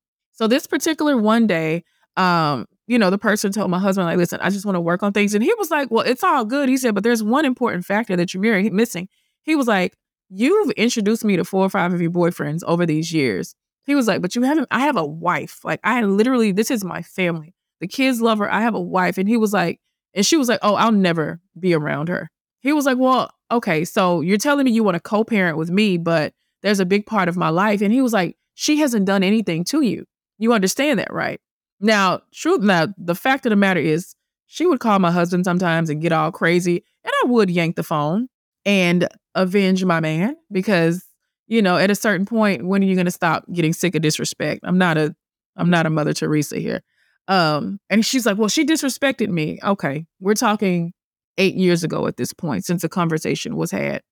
So 0.42 0.48
this 0.48 0.66
particular 0.66 1.16
one 1.16 1.46
day, 1.46 1.84
um, 2.16 2.66
you 2.88 2.98
know, 2.98 3.10
the 3.10 3.18
person 3.18 3.52
told 3.52 3.70
my 3.70 3.78
husband, 3.78 4.08
like, 4.08 4.16
listen, 4.16 4.40
I 4.42 4.50
just 4.50 4.66
want 4.66 4.74
to 4.74 4.80
work 4.80 5.04
on 5.04 5.12
things. 5.12 5.34
And 5.34 5.44
he 5.44 5.54
was 5.54 5.70
like, 5.70 5.88
Well, 5.92 6.04
it's 6.04 6.24
all 6.24 6.44
good. 6.44 6.68
He 6.68 6.76
said, 6.76 6.96
but 6.96 7.04
there's 7.04 7.22
one 7.22 7.44
important 7.44 7.84
factor 7.84 8.16
that 8.16 8.34
you're 8.34 8.72
missing. 8.72 9.08
He 9.42 9.54
was 9.54 9.68
like, 9.68 9.96
You've 10.30 10.72
introduced 10.72 11.24
me 11.24 11.36
to 11.36 11.44
four 11.44 11.64
or 11.64 11.70
five 11.70 11.92
of 11.92 12.02
your 12.02 12.10
boyfriends 12.10 12.64
over 12.66 12.84
these 12.84 13.12
years. 13.12 13.54
He 13.86 13.94
was 13.94 14.08
like, 14.08 14.20
But 14.20 14.34
you 14.34 14.42
haven't, 14.42 14.66
I 14.72 14.80
have 14.80 14.96
a 14.96 15.06
wife. 15.06 15.60
Like, 15.64 15.78
I 15.84 16.02
literally, 16.02 16.50
this 16.50 16.72
is 16.72 16.82
my 16.82 17.02
family. 17.02 17.54
The 17.80 17.86
kids 17.86 18.20
love 18.20 18.40
her. 18.40 18.52
I 18.52 18.62
have 18.62 18.74
a 18.74 18.80
wife. 18.80 19.18
And 19.18 19.28
he 19.28 19.36
was 19.36 19.52
like, 19.52 19.78
and 20.12 20.26
she 20.26 20.36
was 20.36 20.48
like, 20.48 20.58
Oh, 20.60 20.74
I'll 20.74 20.90
never 20.90 21.40
be 21.56 21.72
around 21.72 22.08
her. 22.08 22.30
He 22.62 22.72
was 22.72 22.84
like, 22.84 22.98
Well, 22.98 23.30
okay, 23.52 23.84
so 23.84 24.22
you're 24.22 24.38
telling 24.38 24.64
me 24.64 24.72
you 24.72 24.82
want 24.82 24.96
to 24.96 25.00
co 25.00 25.22
parent 25.22 25.56
with 25.56 25.70
me, 25.70 25.98
but 25.98 26.34
there's 26.62 26.80
a 26.80 26.84
big 26.84 27.06
part 27.06 27.28
of 27.28 27.36
my 27.36 27.50
life. 27.50 27.80
And 27.80 27.92
he 27.92 28.02
was 28.02 28.12
like, 28.12 28.36
She 28.54 28.78
hasn't 28.78 29.06
done 29.06 29.22
anything 29.22 29.62
to 29.66 29.82
you. 29.82 30.04
You 30.42 30.52
understand 30.52 30.98
that, 30.98 31.12
right? 31.12 31.40
Now, 31.78 32.22
truth 32.34 32.62
now, 32.62 32.88
the 32.98 33.14
fact 33.14 33.46
of 33.46 33.50
the 33.50 33.56
matter 33.56 33.78
is, 33.78 34.16
she 34.46 34.66
would 34.66 34.80
call 34.80 34.98
my 34.98 35.12
husband 35.12 35.44
sometimes 35.44 35.88
and 35.88 36.02
get 36.02 36.10
all 36.10 36.32
crazy, 36.32 36.82
and 37.04 37.12
I 37.22 37.26
would 37.28 37.48
yank 37.48 37.76
the 37.76 37.84
phone 37.84 38.26
and 38.64 39.06
avenge 39.36 39.84
my 39.84 40.00
man 40.00 40.34
because, 40.50 41.04
you 41.46 41.62
know, 41.62 41.76
at 41.76 41.92
a 41.92 41.94
certain 41.94 42.26
point, 42.26 42.66
when 42.66 42.82
are 42.82 42.86
you 42.86 42.96
gonna 42.96 43.12
stop 43.12 43.44
getting 43.52 43.72
sick 43.72 43.94
of 43.94 44.02
disrespect? 44.02 44.62
I'm 44.64 44.78
not 44.78 44.98
a 44.98 45.14
I'm 45.54 45.70
not 45.70 45.86
a 45.86 45.90
Mother 45.90 46.12
Teresa 46.12 46.58
here. 46.58 46.82
Um, 47.28 47.78
and 47.88 48.04
she's 48.04 48.26
like, 48.26 48.36
Well, 48.36 48.48
she 48.48 48.66
disrespected 48.66 49.28
me. 49.28 49.60
Okay, 49.62 50.06
we're 50.18 50.34
talking 50.34 50.92
eight 51.38 51.54
years 51.54 51.84
ago 51.84 52.08
at 52.08 52.16
this 52.16 52.32
point 52.32 52.64
since 52.64 52.82
the 52.82 52.88
conversation 52.88 53.54
was 53.54 53.70
had. 53.70 54.02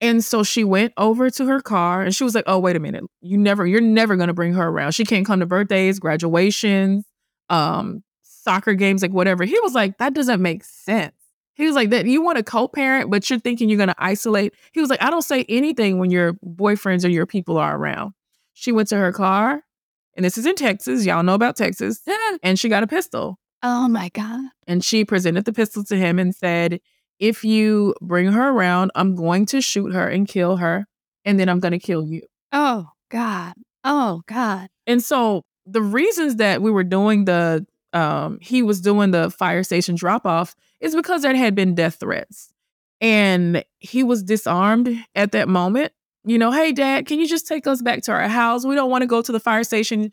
And 0.00 0.24
so 0.24 0.42
she 0.42 0.64
went 0.64 0.92
over 0.96 1.28
to 1.30 1.46
her 1.46 1.60
car 1.60 2.02
and 2.02 2.14
she 2.14 2.24
was 2.24 2.34
like, 2.34 2.44
Oh, 2.46 2.58
wait 2.58 2.76
a 2.76 2.80
minute. 2.80 3.04
You 3.20 3.36
never, 3.36 3.66
you're 3.66 3.80
never 3.80 4.16
gonna 4.16 4.34
bring 4.34 4.54
her 4.54 4.68
around. 4.68 4.92
She 4.92 5.04
can't 5.04 5.26
come 5.26 5.40
to 5.40 5.46
birthdays, 5.46 5.98
graduations, 5.98 7.04
um, 7.48 8.02
soccer 8.22 8.74
games, 8.74 9.02
like 9.02 9.12
whatever. 9.12 9.44
He 9.44 9.58
was 9.60 9.74
like, 9.74 9.98
That 9.98 10.14
doesn't 10.14 10.40
make 10.40 10.64
sense. 10.64 11.14
He 11.54 11.66
was 11.66 11.74
like, 11.74 11.90
That 11.90 12.06
you 12.06 12.22
want 12.22 12.38
a 12.38 12.42
co-parent, 12.42 13.10
but 13.10 13.28
you're 13.28 13.38
thinking 13.38 13.68
you're 13.68 13.78
gonna 13.78 13.94
isolate. 13.98 14.54
He 14.72 14.80
was 14.80 14.88
like, 14.88 15.02
I 15.02 15.10
don't 15.10 15.22
say 15.22 15.44
anything 15.48 15.98
when 15.98 16.10
your 16.10 16.34
boyfriends 16.34 17.04
or 17.04 17.08
your 17.08 17.26
people 17.26 17.58
are 17.58 17.76
around. 17.76 18.14
She 18.54 18.72
went 18.72 18.88
to 18.88 18.96
her 18.96 19.12
car, 19.12 19.62
and 20.14 20.24
this 20.24 20.38
is 20.38 20.46
in 20.46 20.54
Texas. 20.54 21.04
Y'all 21.04 21.22
know 21.22 21.34
about 21.34 21.56
Texas. 21.56 22.00
and 22.42 22.58
she 22.58 22.68
got 22.68 22.82
a 22.82 22.86
pistol. 22.86 23.38
Oh 23.62 23.88
my 23.88 24.08
God. 24.10 24.50
And 24.66 24.84
she 24.84 25.04
presented 25.04 25.44
the 25.44 25.52
pistol 25.52 25.84
to 25.84 25.96
him 25.96 26.18
and 26.18 26.34
said, 26.34 26.80
If 27.20 27.44
you 27.44 27.94
bring 28.00 28.32
her 28.32 28.50
around, 28.50 28.90
I'm 28.96 29.14
going 29.14 29.46
to 29.46 29.60
shoot 29.60 29.92
her 29.92 30.08
and 30.08 30.26
kill 30.26 30.56
her. 30.56 30.86
And 31.24 31.38
then 31.38 31.48
I'm 31.48 31.60
going 31.60 31.72
to 31.72 31.78
kill 31.78 32.04
you. 32.04 32.22
Oh 32.50 32.88
God. 33.10 33.52
Oh 33.84 34.22
God. 34.26 34.68
And 34.86 35.02
so 35.02 35.44
the 35.66 35.82
reasons 35.82 36.36
that 36.36 36.62
we 36.62 36.70
were 36.70 36.82
doing 36.82 37.26
the, 37.26 37.64
um, 37.92 38.38
he 38.40 38.62
was 38.62 38.80
doing 38.80 39.12
the 39.12 39.30
fire 39.30 39.62
station 39.62 39.94
drop 39.94 40.26
off 40.26 40.56
is 40.80 40.96
because 40.96 41.22
there 41.22 41.36
had 41.36 41.54
been 41.54 41.74
death 41.74 41.96
threats. 42.00 42.52
And 43.00 43.64
he 43.78 44.02
was 44.02 44.22
disarmed 44.22 45.04
at 45.14 45.32
that 45.32 45.48
moment. 45.48 45.92
You 46.24 46.38
know, 46.38 46.50
hey, 46.50 46.72
dad, 46.72 47.06
can 47.06 47.18
you 47.18 47.28
just 47.28 47.46
take 47.46 47.66
us 47.66 47.80
back 47.80 48.02
to 48.02 48.12
our 48.12 48.28
house? 48.28 48.66
We 48.66 48.74
don't 48.74 48.90
want 48.90 49.02
to 49.02 49.06
go 49.06 49.22
to 49.22 49.32
the 49.32 49.40
fire 49.40 49.64
station 49.64 50.10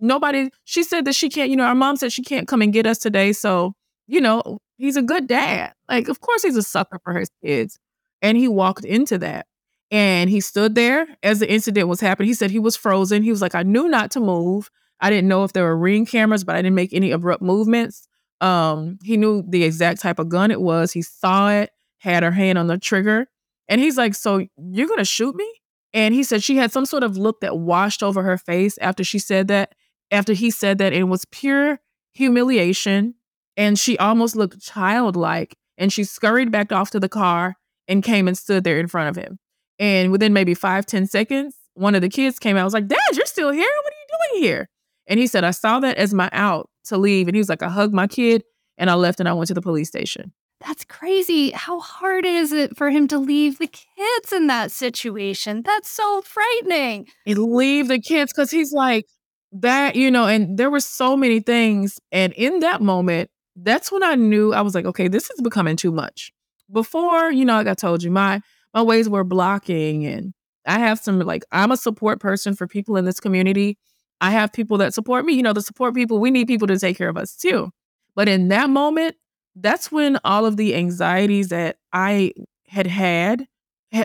nobody 0.00 0.50
she 0.64 0.82
said 0.82 1.04
that 1.04 1.14
she 1.14 1.28
can't 1.28 1.50
you 1.50 1.56
know 1.56 1.64
our 1.64 1.74
mom 1.74 1.96
said 1.96 2.12
she 2.12 2.22
can't 2.22 2.48
come 2.48 2.62
and 2.62 2.72
get 2.72 2.86
us 2.86 2.98
today 2.98 3.32
so 3.32 3.74
you 4.06 4.20
know 4.20 4.58
he's 4.76 4.96
a 4.96 5.02
good 5.02 5.26
dad. 5.26 5.74
Like 5.88 6.08
of 6.08 6.20
course 6.20 6.42
he's 6.42 6.56
a 6.56 6.62
sucker 6.62 6.98
for 7.02 7.18
his 7.18 7.30
kids 7.44 7.78
and 8.22 8.36
he 8.36 8.48
walked 8.48 8.84
into 8.84 9.18
that 9.18 9.46
and 9.90 10.30
he 10.30 10.40
stood 10.40 10.74
there 10.74 11.06
as 11.22 11.38
the 11.40 11.50
incident 11.50 11.88
was 11.88 12.00
happening. 12.00 12.28
He 12.28 12.34
said 12.34 12.50
he 12.50 12.58
was 12.58 12.76
frozen. 12.76 13.22
He 13.22 13.30
was 13.30 13.42
like 13.42 13.54
i 13.54 13.62
knew 13.62 13.88
not 13.88 14.10
to 14.12 14.20
move. 14.20 14.70
I 15.00 15.10
didn't 15.10 15.28
know 15.28 15.44
if 15.44 15.52
there 15.52 15.64
were 15.64 15.76
ring 15.76 16.06
cameras 16.06 16.44
but 16.44 16.56
i 16.56 16.62
didn't 16.62 16.74
make 16.74 16.92
any 16.92 17.10
abrupt 17.10 17.42
movements. 17.42 18.08
Um 18.40 18.98
he 19.02 19.16
knew 19.16 19.42
the 19.48 19.64
exact 19.64 20.00
type 20.00 20.18
of 20.18 20.28
gun 20.28 20.50
it 20.50 20.60
was. 20.60 20.92
He 20.92 21.02
saw 21.02 21.50
it 21.50 21.70
had 21.98 22.22
her 22.22 22.32
hand 22.32 22.58
on 22.58 22.66
the 22.66 22.78
trigger 22.78 23.28
and 23.68 23.80
he's 23.80 23.96
like 23.96 24.14
so 24.14 24.46
you're 24.56 24.88
gonna 24.88 25.04
shoot 25.04 25.34
me? 25.34 25.50
And 25.96 26.12
he 26.12 26.24
said 26.24 26.42
she 26.42 26.56
had 26.56 26.72
some 26.72 26.84
sort 26.84 27.02
of 27.02 27.16
look 27.16 27.40
that 27.40 27.56
washed 27.56 28.02
over 28.02 28.22
her 28.22 28.36
face 28.36 28.76
after 28.82 29.02
she 29.02 29.18
said 29.18 29.48
that, 29.48 29.74
after 30.10 30.34
he 30.34 30.50
said 30.50 30.76
that. 30.76 30.92
It 30.92 31.04
was 31.04 31.24
pure 31.24 31.80
humiliation. 32.12 33.14
And 33.56 33.78
she 33.78 33.96
almost 33.98 34.36
looked 34.36 34.60
childlike. 34.60 35.56
And 35.78 35.92
she 35.92 36.04
scurried 36.04 36.50
back 36.50 36.72
off 36.72 36.90
to 36.92 37.00
the 37.00 37.08
car 37.08 37.54
and 37.86 38.02
came 38.02 38.28
and 38.28 38.36
stood 38.36 38.64
there 38.64 38.78
in 38.78 38.88
front 38.88 39.10
of 39.10 39.22
him. 39.22 39.38
And 39.78 40.10
within 40.10 40.32
maybe 40.32 40.54
five 40.54 40.86
ten 40.86 41.06
seconds, 41.06 41.54
one 41.74 41.94
of 41.94 42.00
the 42.00 42.08
kids 42.08 42.38
came 42.38 42.56
out. 42.56 42.62
I 42.62 42.64
was 42.64 42.72
like, 42.72 42.88
Dad, 42.88 42.98
you're 43.12 43.26
still 43.26 43.50
here? 43.50 43.68
What 43.82 43.92
are 43.92 43.96
you 43.96 44.18
doing 44.32 44.42
here? 44.42 44.68
And 45.06 45.20
he 45.20 45.26
said, 45.26 45.44
I 45.44 45.50
saw 45.50 45.80
that 45.80 45.98
as 45.98 46.14
my 46.14 46.30
out 46.32 46.70
to 46.86 46.96
leave. 46.96 47.28
And 47.28 47.34
he 47.34 47.40
was 47.40 47.48
like, 47.48 47.62
I 47.62 47.68
hugged 47.68 47.92
my 47.94 48.06
kid 48.06 48.42
and 48.78 48.88
I 48.90 48.94
left 48.94 49.20
and 49.20 49.28
I 49.28 49.34
went 49.34 49.48
to 49.48 49.54
the 49.54 49.60
police 49.60 49.88
station. 49.88 50.32
That's 50.60 50.84
crazy. 50.84 51.50
How 51.50 51.80
hard 51.80 52.24
is 52.24 52.50
it 52.50 52.76
for 52.76 52.88
him 52.88 53.06
to 53.08 53.18
leave 53.18 53.58
the 53.58 53.66
kids 53.66 54.32
in 54.32 54.46
that 54.46 54.72
situation? 54.72 55.62
That's 55.62 55.90
so 55.90 56.22
frightening. 56.22 57.08
And 57.26 57.38
leave 57.38 57.88
the 57.88 58.00
kids 58.00 58.32
because 58.32 58.50
he's 58.50 58.72
like, 58.72 59.04
that, 59.52 59.96
you 59.96 60.10
know, 60.10 60.26
and 60.26 60.58
there 60.58 60.70
were 60.70 60.80
so 60.80 61.16
many 61.16 61.40
things. 61.40 62.00
And 62.10 62.32
in 62.32 62.60
that 62.60 62.80
moment, 62.80 63.30
that's 63.56 63.90
when 63.90 64.02
I 64.02 64.14
knew 64.14 64.52
I 64.52 64.60
was 64.60 64.74
like, 64.74 64.84
okay, 64.84 65.08
this 65.08 65.30
is 65.30 65.40
becoming 65.40 65.76
too 65.76 65.90
much. 65.90 66.32
Before, 66.70 67.30
you 67.30 67.44
know, 67.44 67.54
like 67.54 67.66
I 67.66 67.74
told 67.74 68.02
you, 68.02 68.10
my 68.10 68.40
my 68.74 68.82
ways 68.82 69.08
were 69.08 69.24
blocking 69.24 70.04
and 70.04 70.34
I 70.66 70.78
have 70.78 70.98
some 70.98 71.18
like 71.20 71.44
I'm 71.52 71.72
a 71.72 71.76
support 71.76 72.20
person 72.20 72.54
for 72.54 72.66
people 72.66 72.96
in 72.96 73.04
this 73.04 73.20
community. 73.20 73.78
I 74.20 74.30
have 74.30 74.52
people 74.52 74.78
that 74.78 74.94
support 74.94 75.24
me. 75.24 75.34
You 75.34 75.42
know, 75.42 75.52
the 75.52 75.62
support 75.62 75.94
people, 75.94 76.18
we 76.18 76.30
need 76.30 76.46
people 76.46 76.66
to 76.68 76.78
take 76.78 76.98
care 76.98 77.08
of 77.08 77.16
us 77.16 77.36
too. 77.36 77.70
But 78.14 78.28
in 78.28 78.48
that 78.48 78.70
moment, 78.70 79.16
that's 79.54 79.90
when 79.90 80.18
all 80.24 80.44
of 80.44 80.56
the 80.56 80.74
anxieties 80.74 81.48
that 81.48 81.78
I 81.92 82.32
had 82.68 82.86
had 82.86 83.46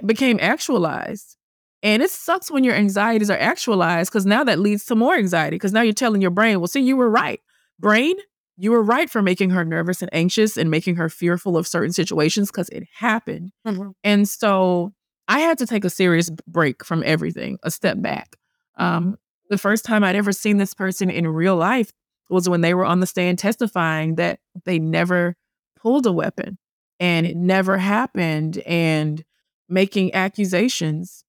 became 0.05 0.37
actualized. 0.41 1.37
And 1.83 2.03
it 2.03 2.11
sucks 2.11 2.51
when 2.51 2.63
your 2.63 2.75
anxieties 2.75 3.31
are 3.31 3.37
actualized 3.37 4.11
because 4.11 4.25
now 4.25 4.43
that 4.43 4.59
leads 4.59 4.85
to 4.85 4.95
more 4.95 5.15
anxiety 5.15 5.55
because 5.55 5.73
now 5.73 5.81
you're 5.81 5.93
telling 5.93 6.21
your 6.21 6.31
brain, 6.31 6.59
well, 6.59 6.67
see, 6.67 6.81
you 6.81 6.95
were 6.95 7.09
right. 7.09 7.41
Brain, 7.79 8.15
you 8.61 8.69
were 8.69 8.83
right 8.83 9.09
for 9.09 9.23
making 9.23 9.49
her 9.49 9.65
nervous 9.65 10.03
and 10.03 10.13
anxious 10.13 10.55
and 10.55 10.69
making 10.69 10.95
her 10.95 11.09
fearful 11.09 11.57
of 11.57 11.65
certain 11.65 11.91
situations 11.91 12.51
because 12.51 12.69
it 12.69 12.83
happened. 12.93 13.51
Mm-hmm. 13.65 13.89
And 14.03 14.29
so 14.29 14.93
I 15.27 15.39
had 15.39 15.57
to 15.57 15.65
take 15.65 15.83
a 15.83 15.89
serious 15.89 16.29
break 16.45 16.85
from 16.85 17.01
everything, 17.03 17.57
a 17.63 17.71
step 17.71 17.99
back. 17.99 18.35
Um, 18.77 19.17
the 19.49 19.57
first 19.57 19.83
time 19.83 20.03
I'd 20.03 20.15
ever 20.15 20.31
seen 20.31 20.57
this 20.57 20.75
person 20.75 21.09
in 21.09 21.27
real 21.27 21.55
life 21.55 21.91
was 22.29 22.47
when 22.47 22.61
they 22.61 22.75
were 22.75 22.85
on 22.85 22.99
the 22.99 23.07
stand 23.07 23.39
testifying 23.39 24.13
that 24.15 24.39
they 24.65 24.77
never 24.77 25.35
pulled 25.75 26.05
a 26.05 26.11
weapon 26.11 26.59
and 26.99 27.25
it 27.25 27.35
never 27.35 27.79
happened 27.79 28.59
and 28.59 29.25
making 29.69 30.13
accusations. 30.13 31.23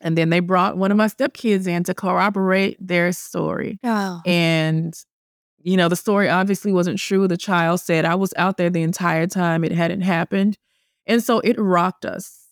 And 0.00 0.16
then 0.16 0.30
they 0.30 0.40
brought 0.40 0.78
one 0.78 0.90
of 0.90 0.96
my 0.96 1.08
stepkids 1.08 1.66
in 1.66 1.84
to 1.84 1.92
corroborate 1.92 2.78
their 2.80 3.12
story. 3.12 3.78
Oh. 3.84 4.22
And, 4.24 4.98
you 5.68 5.76
know, 5.76 5.88
the 5.88 5.96
story 5.96 6.30
obviously 6.30 6.72
wasn't 6.72 6.98
true. 6.98 7.28
The 7.28 7.36
child 7.36 7.80
said, 7.80 8.06
I 8.06 8.14
was 8.14 8.32
out 8.36 8.56
there 8.56 8.70
the 8.70 8.82
entire 8.82 9.26
time, 9.26 9.64
it 9.64 9.72
hadn't 9.72 10.00
happened. 10.00 10.56
And 11.06 11.22
so 11.22 11.40
it 11.40 11.56
rocked 11.58 12.06
us. 12.06 12.46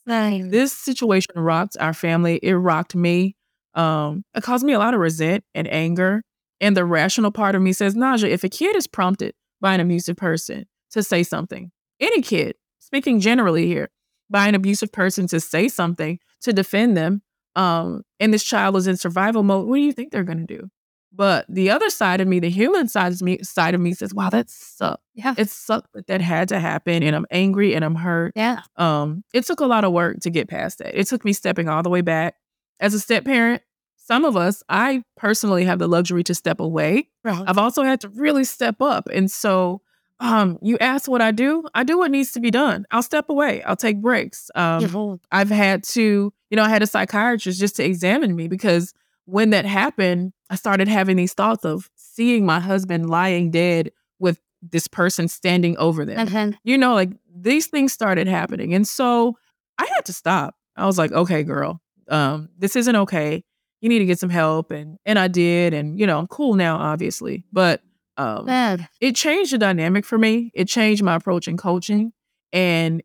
This 0.50 0.72
situation 0.72 1.34
rocked 1.34 1.76
our 1.80 1.94
family. 1.94 2.38
It 2.42 2.54
rocked 2.54 2.94
me. 2.94 3.36
Um, 3.74 4.24
it 4.34 4.42
caused 4.42 4.64
me 4.64 4.74
a 4.74 4.78
lot 4.78 4.92
of 4.92 5.00
resent 5.00 5.44
and 5.54 5.66
anger. 5.68 6.22
And 6.60 6.76
the 6.76 6.84
rational 6.84 7.30
part 7.30 7.54
of 7.54 7.62
me 7.62 7.72
says, 7.72 7.94
Naja, 7.94 8.28
if 8.28 8.44
a 8.44 8.48
kid 8.48 8.76
is 8.76 8.86
prompted 8.86 9.34
by 9.60 9.74
an 9.74 9.80
abusive 9.80 10.16
person 10.16 10.66
to 10.90 11.02
say 11.02 11.22
something. 11.22 11.70
Any 12.00 12.20
kid, 12.20 12.56
speaking 12.78 13.20
generally 13.20 13.66
here, 13.66 13.88
by 14.28 14.46
an 14.46 14.54
abusive 14.54 14.92
person 14.92 15.26
to 15.28 15.40
say 15.40 15.68
something 15.68 16.18
to 16.42 16.52
defend 16.52 16.96
them, 16.96 17.22
um, 17.54 18.02
and 18.20 18.32
this 18.32 18.44
child 18.44 18.76
is 18.76 18.86
in 18.86 18.96
survival 18.96 19.42
mode, 19.42 19.66
what 19.66 19.76
do 19.76 19.82
you 19.82 19.92
think 19.92 20.12
they're 20.12 20.22
going 20.22 20.46
to 20.46 20.56
do? 20.58 20.68
But 21.16 21.46
the 21.48 21.70
other 21.70 21.88
side 21.88 22.20
of 22.20 22.28
me, 22.28 22.40
the 22.40 22.50
human 22.50 22.88
side 22.88 23.12
of 23.12 23.22
me, 23.22 23.38
side 23.42 23.74
of 23.74 23.80
me 23.80 23.94
says, 23.94 24.12
"Wow, 24.12 24.28
that 24.30 24.50
sucked. 24.50 25.02
Yeah, 25.14 25.34
it 25.38 25.48
sucked 25.48 25.94
that 25.94 26.06
that 26.08 26.20
had 26.20 26.48
to 26.50 26.60
happen, 26.60 27.02
and 27.02 27.16
I'm 27.16 27.26
angry 27.30 27.74
and 27.74 27.84
I'm 27.84 27.94
hurt. 27.94 28.34
Yeah. 28.36 28.60
Um, 28.76 29.24
it 29.32 29.46
took 29.46 29.60
a 29.60 29.66
lot 29.66 29.84
of 29.84 29.92
work 29.92 30.20
to 30.20 30.30
get 30.30 30.48
past 30.48 30.78
that. 30.78 30.98
It 30.98 31.06
took 31.06 31.24
me 31.24 31.32
stepping 31.32 31.68
all 31.68 31.82
the 31.82 31.88
way 31.88 32.02
back 32.02 32.34
as 32.80 32.92
a 32.92 33.00
step 33.00 33.24
parent. 33.24 33.62
Some 33.96 34.24
of 34.24 34.36
us, 34.36 34.62
I 34.68 35.02
personally 35.16 35.64
have 35.64 35.78
the 35.78 35.88
luxury 35.88 36.22
to 36.24 36.34
step 36.34 36.60
away. 36.60 37.08
Right. 37.24 37.44
I've 37.46 37.58
also 37.58 37.82
had 37.82 38.02
to 38.02 38.08
really 38.10 38.44
step 38.44 38.80
up, 38.82 39.08
and 39.12 39.30
so 39.30 39.80
um, 40.20 40.58
you 40.62 40.78
ask 40.80 41.08
what 41.08 41.20
I 41.20 41.30
do, 41.30 41.64
I 41.74 41.84
do 41.84 41.98
what 41.98 42.10
needs 42.10 42.32
to 42.32 42.40
be 42.40 42.50
done. 42.50 42.86
I'll 42.90 43.02
step 43.02 43.28
away. 43.28 43.62
I'll 43.62 43.76
take 43.76 44.00
breaks. 44.00 44.50
Um, 44.54 45.20
I've 45.30 45.50
had 45.50 45.82
to, 45.84 46.32
you 46.50 46.56
know, 46.56 46.62
I 46.62 46.68
had 46.68 46.82
a 46.82 46.86
psychiatrist 46.86 47.60
just 47.60 47.76
to 47.76 47.84
examine 47.84 48.34
me 48.34 48.48
because 48.48 48.94
when 49.26 49.50
that 49.50 49.66
happened, 49.66 50.32
I 50.50 50.56
started 50.56 50.88
having 50.88 51.16
these 51.16 51.32
thoughts 51.34 51.64
of 51.64 51.90
seeing 51.96 52.46
my 52.46 52.60
husband 52.60 53.10
lying 53.10 53.50
dead 53.50 53.90
with 54.18 54.38
this 54.62 54.88
person 54.88 55.28
standing 55.28 55.76
over 55.78 56.04
them. 56.04 56.26
Mhm. 56.26 56.56
You 56.64 56.78
know, 56.78 56.94
like 56.94 57.10
these 57.34 57.66
things 57.66 57.92
started 57.92 58.26
happening. 58.26 58.72
And 58.74 58.86
so 58.86 59.36
I 59.78 59.86
had 59.94 60.04
to 60.06 60.12
stop. 60.12 60.54
I 60.76 60.86
was 60.86 60.98
like, 60.98 61.12
okay, 61.12 61.42
girl, 61.42 61.80
um, 62.08 62.48
this 62.58 62.76
isn't 62.76 62.96
okay. 62.96 63.44
You 63.80 63.88
need 63.88 63.98
to 63.98 64.06
get 64.06 64.18
some 64.18 64.30
help. 64.30 64.70
And 64.70 64.98
and 65.04 65.18
I 65.18 65.28
did. 65.28 65.74
And, 65.74 65.98
you 65.98 66.06
know, 66.06 66.18
I'm 66.18 66.26
cool 66.26 66.54
now, 66.54 66.76
obviously. 66.76 67.44
But 67.52 67.82
um 68.16 68.46
Bad. 68.46 68.88
it 69.00 69.14
changed 69.14 69.52
the 69.52 69.58
dynamic 69.58 70.04
for 70.06 70.16
me. 70.16 70.50
It 70.54 70.68
changed 70.68 71.02
my 71.02 71.14
approach 71.16 71.46
in 71.48 71.56
coaching. 71.56 72.12
And 72.52 73.02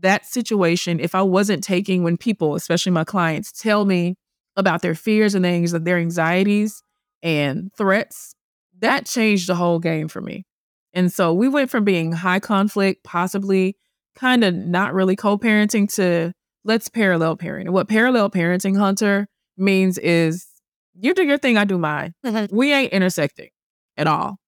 that 0.00 0.26
situation, 0.26 1.00
if 1.00 1.14
I 1.14 1.22
wasn't 1.22 1.64
taking 1.64 2.02
when 2.04 2.16
people, 2.16 2.54
especially 2.54 2.92
my 2.92 3.04
clients, 3.04 3.50
tell 3.52 3.84
me 3.84 4.16
about 4.56 4.82
their 4.82 4.94
fears 4.94 5.34
and 5.34 5.44
their 5.44 5.98
anxieties 5.98 6.82
and 7.22 7.70
threats, 7.76 8.34
that 8.80 9.06
changed 9.06 9.48
the 9.48 9.54
whole 9.54 9.78
game 9.78 10.08
for 10.08 10.20
me. 10.20 10.44
And 10.92 11.12
so 11.12 11.32
we 11.34 11.48
went 11.48 11.70
from 11.70 11.84
being 11.84 12.12
high 12.12 12.40
conflict, 12.40 13.02
possibly 13.02 13.76
kind 14.14 14.44
of 14.44 14.54
not 14.54 14.94
really 14.94 15.16
co 15.16 15.36
parenting, 15.36 15.92
to 15.96 16.32
let's 16.64 16.88
parallel 16.88 17.36
parent. 17.36 17.66
And 17.66 17.74
what 17.74 17.88
parallel 17.88 18.30
parenting, 18.30 18.78
Hunter, 18.78 19.26
means 19.56 19.98
is 19.98 20.46
you 20.94 21.14
do 21.14 21.24
your 21.24 21.38
thing, 21.38 21.58
I 21.58 21.64
do 21.64 21.78
mine. 21.78 22.14
Mhm. 22.24 22.52
We 22.52 22.72
ain't 22.72 22.92
intersecting 22.92 23.48
at 23.96 24.06
all. 24.06 24.38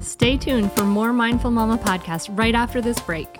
Stay 0.00 0.36
tuned 0.36 0.70
for 0.72 0.84
more 0.84 1.12
Mindful 1.12 1.50
Mama 1.50 1.78
podcast 1.78 2.36
right 2.38 2.54
after 2.54 2.80
this 2.80 3.00
break. 3.00 3.39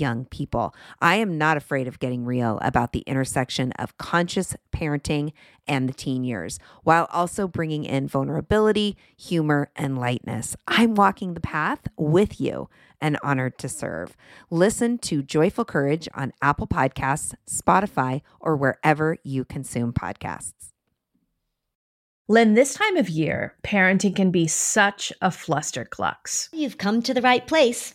young 0.00 0.24
people. 0.26 0.74
I 1.00 1.16
am 1.16 1.38
not 1.38 1.56
afraid 1.56 1.86
of 1.86 1.98
getting 1.98 2.24
real 2.24 2.58
about 2.62 2.92
the 2.92 3.00
intersection 3.00 3.72
of 3.72 3.98
conscious 3.98 4.56
parenting 4.72 5.32
and 5.66 5.88
the 5.88 5.92
teen 5.92 6.24
years, 6.24 6.58
while 6.82 7.08
also 7.12 7.46
bringing 7.46 7.84
in 7.84 8.08
vulnerability, 8.08 8.96
humor, 9.16 9.70
and 9.76 9.98
lightness. 9.98 10.56
I'm 10.66 10.94
walking 10.94 11.34
the 11.34 11.40
path 11.40 11.86
with 11.96 12.40
you 12.40 12.68
and 13.00 13.18
honored 13.22 13.58
to 13.58 13.68
serve. 13.68 14.16
Listen 14.50 14.98
to 14.98 15.22
Joyful 15.22 15.64
Courage 15.64 16.08
on 16.14 16.32
Apple 16.42 16.66
Podcasts, 16.66 17.34
Spotify, 17.48 18.22
or 18.40 18.56
wherever 18.56 19.16
you 19.22 19.44
consume 19.44 19.92
podcasts. 19.92 20.72
Lynn, 22.28 22.54
this 22.54 22.74
time 22.74 22.96
of 22.96 23.08
year, 23.08 23.56
parenting 23.64 24.14
can 24.14 24.30
be 24.30 24.46
such 24.46 25.12
a 25.20 25.30
flusterclux. 25.30 26.48
You've 26.52 26.78
come 26.78 27.02
to 27.02 27.12
the 27.12 27.22
right 27.22 27.44
place. 27.44 27.94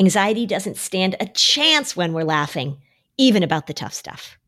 Anxiety 0.00 0.46
doesn't 0.46 0.78
stand 0.78 1.14
a 1.20 1.26
chance 1.26 1.94
when 1.94 2.14
we're 2.14 2.24
laughing, 2.24 2.78
even 3.18 3.42
about 3.42 3.66
the 3.66 3.74
tough 3.74 3.92
stuff. 3.92 4.38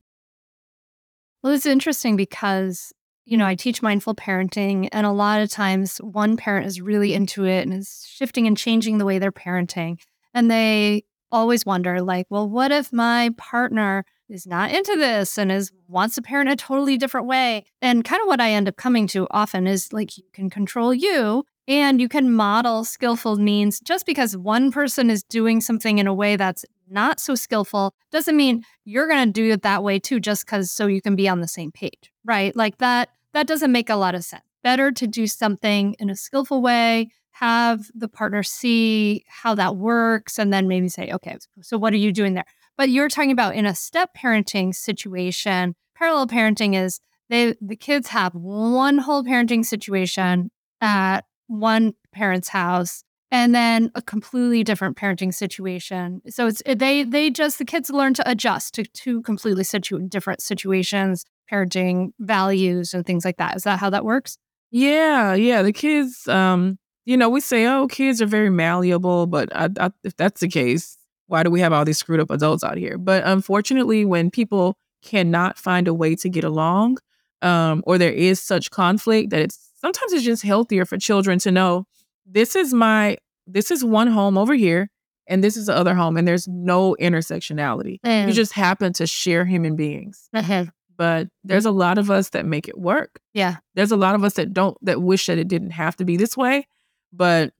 Well, 1.42 1.52
it's 1.52 1.66
interesting 1.66 2.16
because, 2.16 2.90
you 3.26 3.36
know, 3.36 3.44
I 3.44 3.54
teach 3.54 3.82
mindful 3.82 4.14
parenting, 4.14 4.88
and 4.92 5.04
a 5.06 5.12
lot 5.12 5.42
of 5.42 5.50
times 5.50 5.98
one 5.98 6.38
parent 6.38 6.66
is 6.66 6.80
really 6.80 7.12
into 7.12 7.44
it 7.44 7.66
and 7.66 7.74
is 7.74 8.06
shifting 8.08 8.46
and 8.46 8.56
changing 8.56 8.96
the 8.96 9.04
way 9.04 9.18
they're 9.18 9.30
parenting. 9.30 9.98
And 10.32 10.50
they 10.50 11.04
always 11.30 11.66
wonder, 11.66 12.00
like, 12.00 12.26
well, 12.30 12.48
what 12.48 12.72
if 12.72 12.90
my 12.90 13.28
partner 13.36 14.06
is 14.30 14.46
not 14.46 14.70
into 14.70 14.96
this 14.96 15.36
and 15.36 15.52
is 15.52 15.70
wants 15.86 16.14
to 16.14 16.22
parent 16.22 16.48
a 16.48 16.56
totally 16.56 16.96
different 16.96 17.26
way? 17.26 17.66
And 17.82 18.04
kind 18.04 18.22
of 18.22 18.26
what 18.26 18.40
I 18.40 18.52
end 18.52 18.68
up 18.68 18.76
coming 18.76 19.06
to 19.08 19.26
often 19.30 19.66
is 19.66 19.92
like 19.92 20.16
you 20.16 20.24
can 20.32 20.48
control 20.48 20.94
you 20.94 21.44
and 21.68 22.01
you 22.01 22.09
can 22.09 22.33
model 22.33 22.85
skillful 22.85 23.37
means 23.37 23.81
just 23.81 24.07
because 24.07 24.37
one 24.37 24.72
person 24.72 25.11
is 25.11 25.22
doing 25.22 25.61
something 25.61 25.98
in 25.98 26.07
a 26.07 26.14
way 26.14 26.37
that's 26.37 26.64
not 26.88 27.20
so 27.20 27.35
skillful 27.35 27.94
doesn't 28.11 28.37
mean 28.37 28.62
you're 28.85 29.09
going 29.09 29.27
to 29.27 29.33
do 29.33 29.53
it 29.53 29.62
that 29.62 29.83
way 29.83 29.98
too 29.98 30.20
just 30.20 30.46
cuz 30.46 30.70
so 30.70 30.87
you 30.87 31.01
can 31.01 31.16
be 31.16 31.29
on 31.29 31.40
the 31.40 31.48
same 31.48 31.70
page 31.70 32.12
right? 32.25 32.55
Like 32.57 32.79
that 32.79 33.11
that 33.33 33.46
doesn't 33.46 33.72
make 33.72 33.88
a 33.88 33.96
lot 33.96 34.14
of 34.14 34.25
sense. 34.25 34.42
Better 34.62 34.92
to 34.92 35.07
do 35.07 35.27
something 35.27 35.96
in 35.98 36.11
a 36.11 36.16
skillful 36.16 36.62
way 36.62 37.11
have 37.33 37.90
the 37.94 38.09
partner 38.09 38.42
see 38.42 39.25
how 39.27 39.55
that 39.55 39.77
works 39.77 40.38
and 40.38 40.53
then 40.53 40.68
maybe 40.68 40.88
say 40.88 41.11
okay 41.12 41.37
so 41.61 41.79
what 41.79 41.92
are 41.92 41.98
you 41.98 42.12
doing 42.12 42.35
there? 42.35 42.44
But 42.77 42.90
you're 42.90 43.09
talking 43.09 43.33
about 43.33 43.55
in 43.55 43.66
a 43.66 43.75
step 43.75 44.11
parenting 44.16 44.75
situation 44.75 45.75
parallel 45.94 46.27
parenting 46.27 46.75
is 46.75 47.01
they 47.29 47.55
the 47.61 47.77
kids 47.77 48.09
have 48.09 48.35
one 48.35 48.98
whole 48.98 49.25
parenting 49.25 49.64
situation 49.64 50.51
at 50.81 51.25
one 51.52 51.94
parent's 52.12 52.48
house 52.48 53.04
and 53.30 53.54
then 53.54 53.90
a 53.94 54.02
completely 54.02 54.64
different 54.64 54.96
parenting 54.96 55.32
situation. 55.32 56.20
So 56.28 56.46
it's 56.46 56.62
they 56.66 57.02
they 57.02 57.31
just 57.31 57.58
the 57.58 57.64
kids 57.64 57.90
learn 57.90 58.14
to 58.14 58.31
adjust 58.31 58.74
to 58.74 58.85
two 58.85 59.22
completely 59.22 59.64
situ- 59.64 60.06
different 60.08 60.42
situations, 60.42 61.24
parenting 61.50 62.12
values 62.18 62.94
and 62.94 63.04
things 63.06 63.24
like 63.24 63.37
that. 63.37 63.56
Is 63.56 63.64
that 63.64 63.79
how 63.79 63.90
that 63.90 64.04
works? 64.04 64.38
Yeah, 64.70 65.35
yeah. 65.35 65.62
The 65.62 65.72
kids, 65.72 66.27
um, 66.29 66.79
you 67.04 67.16
know, 67.16 67.29
we 67.29 67.40
say, 67.40 67.66
oh, 67.66 67.88
kids 67.88 68.22
are 68.22 68.27
very 68.27 68.50
malleable, 68.50 69.27
but 69.27 69.54
I, 69.54 69.68
I, 69.79 69.90
if 70.04 70.16
that's 70.16 70.40
the 70.40 70.48
case, 70.48 70.96
why 71.27 71.42
do 71.42 71.50
we 71.50 71.60
have 71.60 71.72
all 71.72 71.85
these 71.85 71.98
screwed 71.98 72.20
up 72.20 72.31
adults 72.31 72.64
out 72.64 72.79
here? 72.79 72.96
But 72.96 73.24
unfortunately, 73.27 74.04
when 74.04 74.31
people 74.31 74.77
cannot 75.02 75.58
find 75.58 75.88
a 75.88 75.94
way 75.94 76.14
to 76.16 76.29
get 76.29 76.44
along, 76.44 76.98
um, 77.42 77.83
or 77.87 77.98
there 77.98 78.12
is 78.12 78.40
such 78.40 78.70
conflict 78.70 79.31
that 79.31 79.40
it's 79.40 79.71
sometimes 79.83 80.12
it's 80.14 80.24
just 80.24 80.42
healthier 80.42 80.85
for 80.87 80.96
children 80.96 81.38
to 81.40 81.50
know 81.52 81.85
this 82.24 82.56
is 82.56 82.72
my 82.72 83.18
this 83.46 83.70
is 83.70 83.85
one 83.85 84.06
home 84.08 84.38
over 84.38 84.54
here 84.54 84.88
and 85.26 85.42
this 85.44 85.56
is 85.56 85.66
the 85.66 85.76
other 85.76 85.94
home, 85.94 86.16
and 86.16 86.26
there's 86.26 86.48
no 86.48 86.96
intersectionality. 87.00 87.98
You 88.04 88.10
Mm. 88.10 88.33
just 88.33 88.52
happen 88.54 88.92
to 88.94 89.06
share 89.06 89.44
human 89.44 89.76
beings. 89.76 90.28
Uh-huh. 90.35 90.66
But 90.96 91.28
there's 91.44 91.64
a 91.64 91.70
lot 91.70 91.96
of 91.98 92.10
us 92.10 92.30
that 92.30 92.44
make 92.44 92.68
it 92.68 92.78
work. 92.78 93.20
Yeah. 93.33 93.56
There's 93.74 93.92
a 93.92 93.96
lot 93.96 94.14
of 94.14 94.24
us 94.24 94.35
that 94.35 94.52
don't 94.52 94.76
that 94.85 95.00
wish 95.02 95.26
that 95.26 95.38
it 95.38 95.48
didn't 95.48 95.70
have 95.70 95.96
to 95.96 96.04
be 96.04 96.16
this 96.16 96.37
way, 96.37 96.66
but 97.12 97.52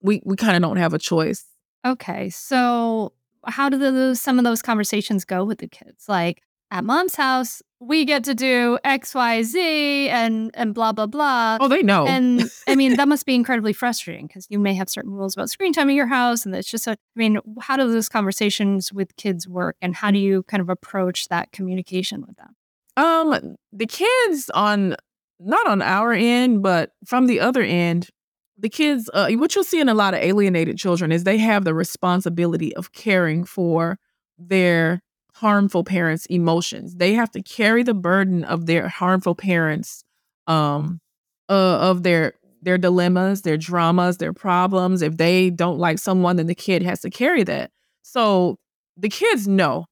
we 0.00 0.20
we 0.24 0.36
kind 0.36 0.56
of 0.56 0.62
don't 0.62 0.78
have 0.78 0.94
a 0.94 0.98
choice. 0.98 1.44
Okay. 1.86 2.30
So 2.30 3.12
how 3.46 3.68
do 3.68 3.76
those 3.78 4.20
some 4.20 4.38
of 4.38 4.44
those 4.44 4.62
conversations 4.62 5.24
go 5.24 5.44
with 5.44 5.58
the 5.58 5.68
kids? 5.68 6.04
Like 6.08 6.42
at 6.70 6.84
mom's 6.84 7.16
house, 7.16 7.62
we 7.82 8.04
get 8.04 8.24
to 8.24 8.34
do 8.34 8.78
X, 8.84 9.14
Y, 9.14 9.42
Z 9.42 10.08
and 10.08 10.50
and 10.54 10.72
blah 10.72 10.92
blah 10.92 11.06
blah. 11.06 11.58
Oh, 11.60 11.68
they 11.68 11.82
know. 11.82 12.06
And 12.06 12.44
I 12.68 12.76
mean, 12.76 12.96
that 12.96 13.08
must 13.08 13.26
be 13.26 13.34
incredibly 13.34 13.72
frustrating 13.72 14.26
because 14.26 14.46
you 14.48 14.58
may 14.58 14.74
have 14.74 14.88
certain 14.88 15.10
rules 15.12 15.34
about 15.34 15.50
screen 15.50 15.72
time 15.72 15.90
in 15.90 15.96
your 15.96 16.06
house. 16.06 16.46
And 16.46 16.54
it's 16.54 16.70
just, 16.70 16.86
a, 16.86 16.92
I 16.92 16.96
mean, 17.16 17.38
how 17.60 17.76
do 17.76 17.90
those 17.90 18.08
conversations 18.08 18.92
with 18.92 19.16
kids 19.16 19.48
work? 19.48 19.76
And 19.82 19.94
how 19.94 20.10
do 20.10 20.18
you 20.18 20.44
kind 20.44 20.60
of 20.60 20.68
approach 20.68 21.28
that 21.28 21.50
communication 21.52 22.22
with 22.26 22.36
them? 22.36 22.54
Um, 22.96 23.56
the 23.72 23.86
kids 23.86 24.50
on 24.54 24.96
not 25.40 25.66
on 25.66 25.82
our 25.82 26.12
end, 26.12 26.62
but 26.62 26.92
from 27.04 27.26
the 27.26 27.40
other 27.40 27.62
end, 27.62 28.10
the 28.56 28.68
kids. 28.68 29.10
Uh, 29.12 29.28
what 29.32 29.54
you'll 29.54 29.64
see 29.64 29.80
in 29.80 29.88
a 29.88 29.94
lot 29.94 30.14
of 30.14 30.20
alienated 30.20 30.78
children 30.78 31.10
is 31.10 31.24
they 31.24 31.38
have 31.38 31.64
the 31.64 31.74
responsibility 31.74 32.74
of 32.76 32.92
caring 32.92 33.44
for 33.44 33.98
their 34.38 35.02
harmful 35.34 35.84
parents' 35.84 36.26
emotions. 36.26 36.96
They 36.96 37.14
have 37.14 37.30
to 37.32 37.42
carry 37.42 37.82
the 37.82 37.94
burden 37.94 38.44
of 38.44 38.66
their 38.66 38.88
harmful 38.88 39.34
parents, 39.34 40.04
um, 40.46 41.00
uh, 41.48 41.78
of 41.80 42.02
their 42.02 42.34
their 42.62 42.78
dilemmas, 42.78 43.42
their 43.42 43.56
dramas, 43.56 44.18
their 44.18 44.32
problems. 44.32 45.02
If 45.02 45.16
they 45.16 45.50
don't 45.50 45.78
like 45.78 45.98
someone, 45.98 46.36
then 46.36 46.46
the 46.46 46.54
kid 46.54 46.82
has 46.82 47.00
to 47.00 47.10
carry 47.10 47.42
that. 47.44 47.72
So 48.02 48.58
the 48.96 49.08
kids 49.08 49.48
know, 49.48 49.86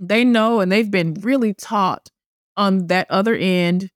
they 0.00 0.24
know, 0.24 0.60
and 0.60 0.70
they've 0.70 0.90
been 0.90 1.14
really 1.14 1.52
taught 1.52 2.10
on 2.56 2.86
that 2.86 3.10
other 3.10 3.34
end. 3.34 3.90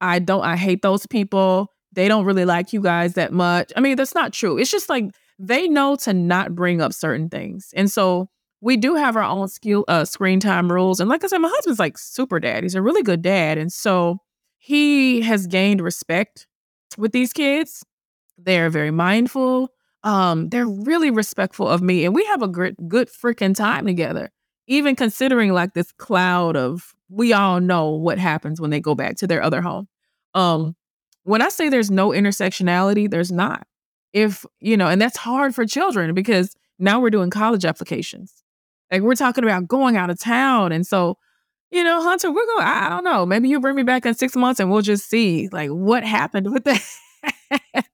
I 0.00 0.20
don't, 0.20 0.44
I 0.44 0.56
hate 0.56 0.82
those 0.82 1.06
people. 1.06 1.68
They 1.92 2.08
don't 2.08 2.24
really 2.24 2.44
like 2.44 2.72
you 2.72 2.80
guys 2.80 3.14
that 3.14 3.32
much. 3.32 3.72
I 3.76 3.80
mean, 3.80 3.96
that's 3.96 4.14
not 4.14 4.32
true. 4.32 4.58
It's 4.58 4.70
just 4.70 4.88
like 4.88 5.06
they 5.38 5.66
know 5.68 5.96
to 5.96 6.12
not 6.12 6.54
bring 6.54 6.80
up 6.80 6.92
certain 6.92 7.28
things. 7.28 7.70
And 7.74 7.90
so 7.90 8.28
we 8.62 8.76
do 8.76 8.94
have 8.94 9.16
our 9.16 9.24
own 9.24 9.48
skill, 9.48 9.84
uh, 9.88 10.04
screen 10.04 10.38
time 10.38 10.70
rules. 10.70 11.00
And 11.00 11.10
like 11.10 11.24
I 11.24 11.26
said, 11.26 11.38
my 11.38 11.50
husband's 11.52 11.80
like 11.80 11.98
super 11.98 12.38
dad. 12.38 12.62
He's 12.62 12.76
a 12.76 12.80
really 12.80 13.02
good 13.02 13.20
dad. 13.20 13.58
And 13.58 13.72
so 13.72 14.20
he 14.56 15.20
has 15.22 15.48
gained 15.48 15.80
respect 15.80 16.46
with 16.96 17.10
these 17.10 17.32
kids. 17.32 17.84
They're 18.38 18.70
very 18.70 18.92
mindful. 18.92 19.70
Um, 20.04 20.48
they're 20.48 20.68
really 20.68 21.10
respectful 21.10 21.68
of 21.68 21.82
me. 21.82 22.04
And 22.04 22.14
we 22.14 22.24
have 22.26 22.40
a 22.40 22.48
good, 22.48 22.76
good 22.86 23.08
freaking 23.08 23.54
time 23.54 23.84
together. 23.84 24.30
Even 24.68 24.94
considering 24.94 25.52
like 25.52 25.74
this 25.74 25.90
cloud 25.90 26.56
of 26.56 26.94
we 27.08 27.32
all 27.32 27.60
know 27.60 27.90
what 27.90 28.18
happens 28.18 28.60
when 28.60 28.70
they 28.70 28.80
go 28.80 28.94
back 28.94 29.16
to 29.16 29.26
their 29.26 29.42
other 29.42 29.60
home. 29.60 29.88
Um, 30.34 30.76
when 31.24 31.42
I 31.42 31.48
say 31.48 31.68
there's 31.68 31.90
no 31.90 32.10
intersectionality, 32.10 33.10
there's 33.10 33.32
not. 33.32 33.66
If, 34.12 34.46
you 34.60 34.76
know, 34.76 34.86
and 34.86 35.02
that's 35.02 35.16
hard 35.16 35.52
for 35.52 35.66
children 35.66 36.14
because 36.14 36.54
now 36.78 37.00
we're 37.00 37.10
doing 37.10 37.30
college 37.30 37.64
applications. 37.64 38.41
Like 38.92 39.02
we're 39.02 39.14
talking 39.16 39.42
about 39.42 39.66
going 39.66 39.96
out 39.96 40.10
of 40.10 40.20
town. 40.20 40.70
And 40.70 40.86
so, 40.86 41.16
you 41.70 41.82
know, 41.82 42.02
Hunter, 42.02 42.30
we're 42.30 42.46
going, 42.46 42.66
I 42.66 42.90
don't 42.90 43.04
know, 43.04 43.24
maybe 43.24 43.48
you 43.48 43.58
bring 43.58 43.74
me 43.74 43.82
back 43.82 44.04
in 44.04 44.14
six 44.14 44.36
months 44.36 44.60
and 44.60 44.70
we'll 44.70 44.82
just 44.82 45.08
see 45.08 45.48
like 45.50 45.70
what 45.70 46.04
happened 46.04 46.52
with 46.52 46.64
that. 46.64 47.86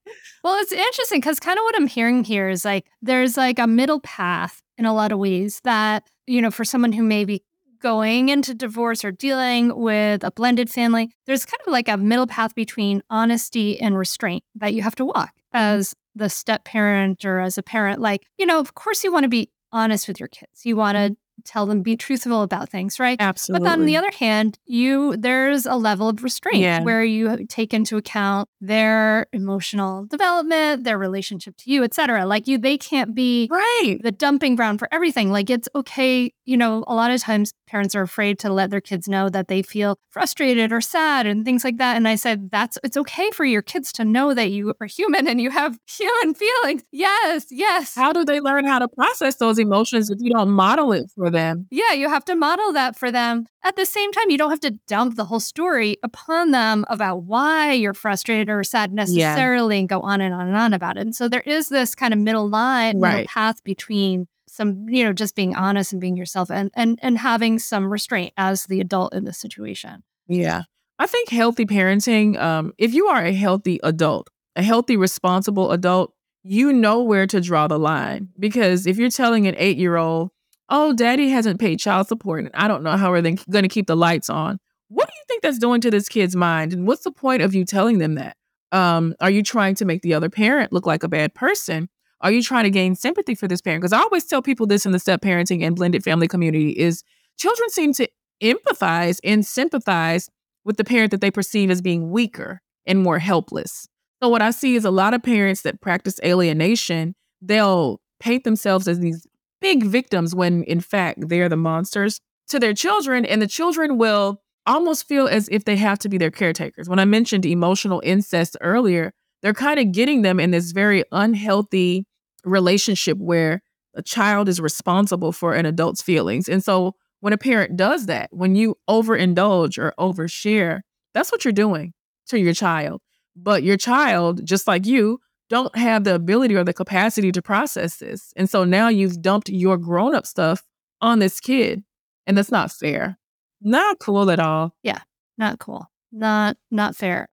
Well, 0.45 0.57
it's 0.61 0.73
interesting 0.73 1.21
because 1.21 1.41
kind 1.41 1.59
of 1.59 1.63
what 1.65 1.77
I'm 1.77 1.87
hearing 1.87 2.25
here 2.25 2.49
is 2.49 2.65
like 2.65 2.87
there's 3.03 3.37
like 3.37 3.59
a 3.59 3.67
middle 3.67 4.01
path 4.01 4.63
in 4.77 4.87
a 4.87 4.95
lot 4.95 5.13
of 5.13 5.19
ways 5.19 5.61
that, 5.65 6.07
you 6.27 6.41
know, 6.41 6.51
for 6.51 6.65
someone 6.65 6.93
who 6.93 7.03
may 7.03 7.25
be 7.25 7.43
going 7.81 8.29
into 8.29 8.55
divorce 8.55 9.05
or 9.05 9.13
dealing 9.13 9.77
with 9.77 10.25
a 10.25 10.31
blended 10.31 10.71
family, 10.71 11.11
there's 11.27 11.45
kind 11.45 11.61
of 11.67 11.73
like 11.73 11.89
a 11.89 11.97
middle 11.97 12.27
path 12.27 12.55
between 12.55 13.03
honesty 13.11 13.81
and 13.81 13.97
restraint 13.99 14.43
that 14.55 14.75
you 14.75 14.83
have 14.83 14.97
to 14.97 15.05
walk 15.05 15.33
as 15.53 15.95
the 16.15 16.29
step 16.29 16.65
parent 16.65 17.25
or 17.25 17.41
as 17.41 17.59
a 17.59 17.63
parent. 17.63 18.01
Like, 18.01 18.25
you 18.39 18.47
know, 18.47 18.59
of 18.59 18.75
course, 18.75 19.05
you 19.05 19.13
want 19.13 19.25
to 19.25 19.29
be 19.29 19.51
honest 19.73 20.09
with 20.09 20.21
your 20.21 20.29
kids, 20.29 20.65
you 20.65 20.77
want 20.77 20.97
to 20.97 21.01
mm-hmm. 21.01 21.43
tell 21.45 21.67
them, 21.67 21.83
be 21.83 21.97
truthful 21.97 22.43
about 22.43 22.69
things, 22.69 22.99
right? 22.99 23.17
Absolutely. 23.21 23.67
But 23.67 23.73
on 23.73 23.87
the 23.87 23.97
other 23.97 24.11
hand, 24.19 24.59
you 24.67 25.17
there's 25.17 25.67
a 25.67 25.77
level 25.77 26.09
of 26.09 26.23
restraint 26.23 26.59
Yeah. 26.59 26.83
where 26.83 27.05
you 27.05 27.29
uh, 27.29 27.37
take 27.49 27.75
into 27.75 27.97
account 27.97 28.49
their 28.61 29.27
emotional 29.33 30.07
development, 30.07 30.85
their 30.85 30.99
relationship 30.99 31.57
to 31.59 31.71
you, 31.71 31.85
et 31.85 31.95
cetera. 31.95 32.27
Like 32.27 32.49
you, 32.49 32.59
they 32.59 32.77
can't 32.77 33.15
be 33.15 33.49
right. 33.51 33.99
the 34.03 34.13
dumping 34.13 34.57
ground 34.57 34.79
for 34.79 34.89
everything. 34.93 35.31
Like 35.31 35.51
it's 35.51 35.69
okay, 35.75 36.33
you 36.45 36.57
know, 36.57 36.85
a 36.87 36.95
lot 36.95 37.11
of 37.11 37.21
times 37.21 37.53
parents 37.69 37.95
are 37.95 38.03
afraid 38.03 38.39
to 38.41 38.53
let 38.53 38.71
their 38.71 38.81
kids 38.81 39.09
know 39.09 39.29
that 39.29 39.49
they 39.49 39.63
feel 39.63 39.99
frustrated 40.11 40.73
or 40.73 40.81
sad 40.81 41.27
and 41.27 41.45
things 41.45 41.65
like 41.65 41.79
that. 41.79 41.97
And 41.97 42.09
I 42.09 42.17
said, 42.17 42.51
that's 42.51 42.79
it's 42.83 42.97
okay 42.97 43.31
for 43.31 43.45
your 43.45 43.63
kids 43.63 43.93
to 43.93 44.05
know 44.05 44.35
that 44.35 44.51
you 44.51 44.75
are 44.81 44.87
human 44.87 45.29
and 45.29 45.41
you 45.41 45.51
have 45.51 45.79
human 45.87 46.35
feelings. 46.35 46.83
Yes, 46.91 47.47
yes. 47.51 47.95
How 47.95 48.13
do 48.13 48.25
they 48.25 48.41
learn 48.41 48.65
how 48.65 48.79
to 48.79 48.89
process 48.89 49.37
those 49.37 49.59
emotions 49.59 50.11
if 50.11 50.19
you 50.21 50.33
don't 50.33 50.51
model 50.51 50.93
it 50.93 51.11
for 51.15 51.31
them? 51.31 51.67
Yeah, 51.71 51.93
you 51.93 52.09
have 52.09 52.25
to 52.27 52.35
model 52.35 52.73
that 52.73 52.97
for 52.97 53.13
them. 53.13 53.47
At 53.65 53.77
the 53.77 53.87
same 53.87 54.13
time, 54.13 54.31
you 54.31 54.39
don't 54.39 54.51
have 54.51 54.61
to 54.61 54.79
dump 54.87 55.17
the 55.17 55.25
whole 55.25 55.41
story 55.41 55.99
upon 56.03 56.53
them 56.53 56.85
about 56.89 57.25
why 57.25 57.73
you're 57.73 57.95
frustrated 57.95 58.48
or 58.51 58.65
sad 58.65 58.93
necessarily 58.93 59.79
and 59.79 59.89
go 59.89 60.01
on 60.01 60.21
and 60.21 60.35
on 60.35 60.49
and 60.49 60.57
on 60.57 60.73
about 60.73 60.97
it. 60.97 61.01
And 61.01 61.15
so 61.15 61.29
there 61.29 61.43
is 61.43 61.69
this 61.69 61.95
kind 61.95 62.13
of 62.13 62.21
middle 62.21 62.49
line, 62.49 63.01
middle 63.01 63.25
path 63.27 63.63
between 63.65 64.27
some, 64.49 64.89
you 64.89 65.05
know, 65.05 65.13
just 65.13 65.35
being 65.35 65.55
honest 65.55 65.93
and 65.93 66.01
being 66.01 66.17
yourself 66.17 66.51
and 66.51 66.71
and 66.75 66.99
and 67.03 67.19
having 67.19 67.59
some 67.59 67.91
restraint 67.91 68.33
as 68.37 68.65
the 68.65 68.81
adult 68.81 69.15
in 69.15 69.25
the 69.25 69.33
situation. 69.33 70.03
Yeah. 70.27 70.63
I 70.99 71.07
think 71.07 71.29
healthy 71.29 71.65
parenting, 71.65 72.37
um, 72.39 72.73
if 72.77 72.93
you 72.93 73.07
are 73.07 73.25
a 73.25 73.33
healthy 73.33 73.79
adult, 73.85 74.29
a 74.57 74.63
healthy, 74.63 74.97
responsible 74.97 75.71
adult, 75.71 76.13
you 76.43 76.73
know 76.73 77.03
where 77.03 77.27
to 77.27 77.41
draw 77.41 77.69
the 77.69 77.79
line. 77.79 78.31
Because 78.39 78.87
if 78.87 78.99
you're 78.99 79.11
telling 79.11 79.47
an 79.47 79.55
eight 79.59 79.77
year 79.77 79.97
old, 79.97 80.31
oh, 80.69 80.93
daddy 80.93 81.29
hasn't 81.29 81.61
paid 81.61 81.79
child 81.79 82.09
support 82.09 82.45
and 82.45 82.51
I 82.55 82.69
don't 82.69 82.83
know 82.83 82.97
how 82.97 83.11
we're 83.11 83.23
then 83.23 83.39
going 83.51 83.63
to 83.63 83.69
keep 83.69 83.87
the 83.87 83.97
lights 83.97 84.29
on, 84.29 84.59
what 84.89 85.07
do 85.07 85.13
you 85.15 85.25
think 85.29 85.43
that's 85.43 85.59
doing 85.59 85.81
to 85.83 85.91
this 85.91 86.09
kid's 86.09 86.35
mind? 86.35 86.73
And 86.73 86.87
what's 86.87 87.05
the 87.05 87.13
point 87.13 87.43
of 87.43 87.55
you 87.55 87.65
telling 87.65 87.99
them 87.99 88.15
that? 88.15 88.37
Um, 88.73 89.15
are 89.21 89.31
you 89.31 89.43
trying 89.43 89.75
to 89.77 89.85
make 89.85 90.03
the 90.03 90.15
other 90.15 90.29
parent 90.29 90.73
look 90.73 90.87
like 90.87 91.03
a 91.03 91.09
bad 91.09 91.35
person? 91.35 91.89
Are 92.21 92.31
you 92.31 92.43
trying 92.43 92.65
to 92.65 92.71
gain 92.71 92.95
sympathy 92.95 93.35
for 93.35 93.49
this 93.49 93.61
parent? 93.61 93.83
Because 93.83 93.93
I 93.93 94.01
always 94.01 94.25
tell 94.25 94.43
people 94.43 94.67
this 94.67 94.85
in 94.85 94.93
the 94.93 94.99
step 94.99 95.23
parenting 95.23 95.63
and 95.63 95.77
blended 95.77 96.03
family 96.03 96.29
community 96.29 96.71
is 96.71 97.03
children 97.39 97.71
seem 97.71 97.93
to 97.95 98.09
empathize 98.43 99.21
and 99.25 99.47
sympathize 99.47 100.29
with 100.65 100.77
the 100.77 100.85
parent 100.85 101.11
that 101.13 101.21
they 101.21 101.31
perceive 101.31 101.71
as 101.71 101.81
being 101.81 102.11
weaker 102.11 102.61
and 102.87 103.03
more 103.03 103.19
helpless. 103.19 103.89
So 104.23 104.29
what 104.29 104.43
I 104.43 104.51
see 104.51 104.75
is 104.75 104.85
a 104.85 104.91
lot 104.91 105.15
of 105.15 105.23
parents 105.23 105.63
that 105.63 105.81
practice 105.81 106.19
alienation, 106.25 107.15
they'll 107.41 108.01
paint 108.21 108.45
themselves 108.45 108.89
as 108.89 108.99
these 108.99 109.27
big 109.61 109.85
victims 109.85 110.35
when 110.35 110.65
in 110.65 110.81
fact 110.81 111.29
they're 111.29 111.49
the 111.49 111.57
monsters 111.57 112.21
to 112.49 112.59
their 112.59 112.75
children 112.75 113.25
and 113.25 113.41
the 113.41 113.47
children 113.47 113.99
will 113.99 114.41
almost 114.69 115.09
feel 115.09 115.27
as 115.27 115.49
if 115.51 115.65
they 115.65 115.77
have 115.77 115.99
to 116.01 116.09
be 116.09 116.19
their 116.19 116.31
caretakers. 116.31 116.89
When 116.89 116.99
I 116.99 117.05
mentioned 117.05 117.45
emotional 117.45 118.01
incest 118.05 118.57
earlier, 118.61 119.13
they're 119.43 119.55
kind 119.55 119.81
of 119.81 119.93
getting 119.93 120.23
them 120.23 120.39
in 120.39 120.51
this 120.51 120.73
very 120.73 121.05
unhealthy 121.11 122.07
relationship 122.45 123.19
where 123.19 123.63
a 123.95 124.03
child 124.03 124.49
is 124.49 124.61
responsible 124.61 125.33
for 125.33 125.55
an 125.55 125.67
adult's 125.67 126.03
feelings. 126.03 126.49
And 126.49 126.63
so 126.63 126.95
when 127.21 127.33
a 127.33 127.39
parent 127.39 127.77
does 127.77 128.07
that, 128.07 128.29
when 128.33 128.55
you 128.55 128.77
overindulge 128.89 129.79
or 129.79 129.93
overshare, 129.99 130.83
that's 131.15 131.33
what 131.33 131.45
you're 131.45 131.53
doing 131.53 131.95
to 132.29 132.39
your 132.39 132.55
child. 132.55 133.01
But 133.35 133.63
your 133.63 133.77
child, 133.77 134.45
just 134.45 134.67
like 134.67 134.87
you, 134.87 135.21
don't 135.49 135.75
have 135.77 136.05
the 136.05 136.15
ability 136.15 136.55
or 136.55 136.65
the 136.65 136.75
capacity 136.75 137.33
to 137.33 137.43
process 137.43 137.97
this. 137.97 138.33
And 138.37 138.49
so 138.51 138.65
now 138.65 138.89
you've 138.89 139.23
dumped 139.23 139.49
your 139.49 139.79
grown 139.79 140.15
up 140.15 140.27
stuff 140.27 140.63
on 141.01 141.19
this 141.19 141.41
kid. 141.41 141.83
And 142.27 142.37
that's 142.37 142.51
not 142.51 142.71
fair. 142.71 143.19
Not 143.61 143.99
cool 143.99 144.31
at 144.31 144.41
all. 144.41 144.75
Yeah, 144.83 145.01
not 145.37 145.59
cool. 145.59 145.87
Not 146.13 146.57
not 146.71 146.97
fair. 146.97 147.29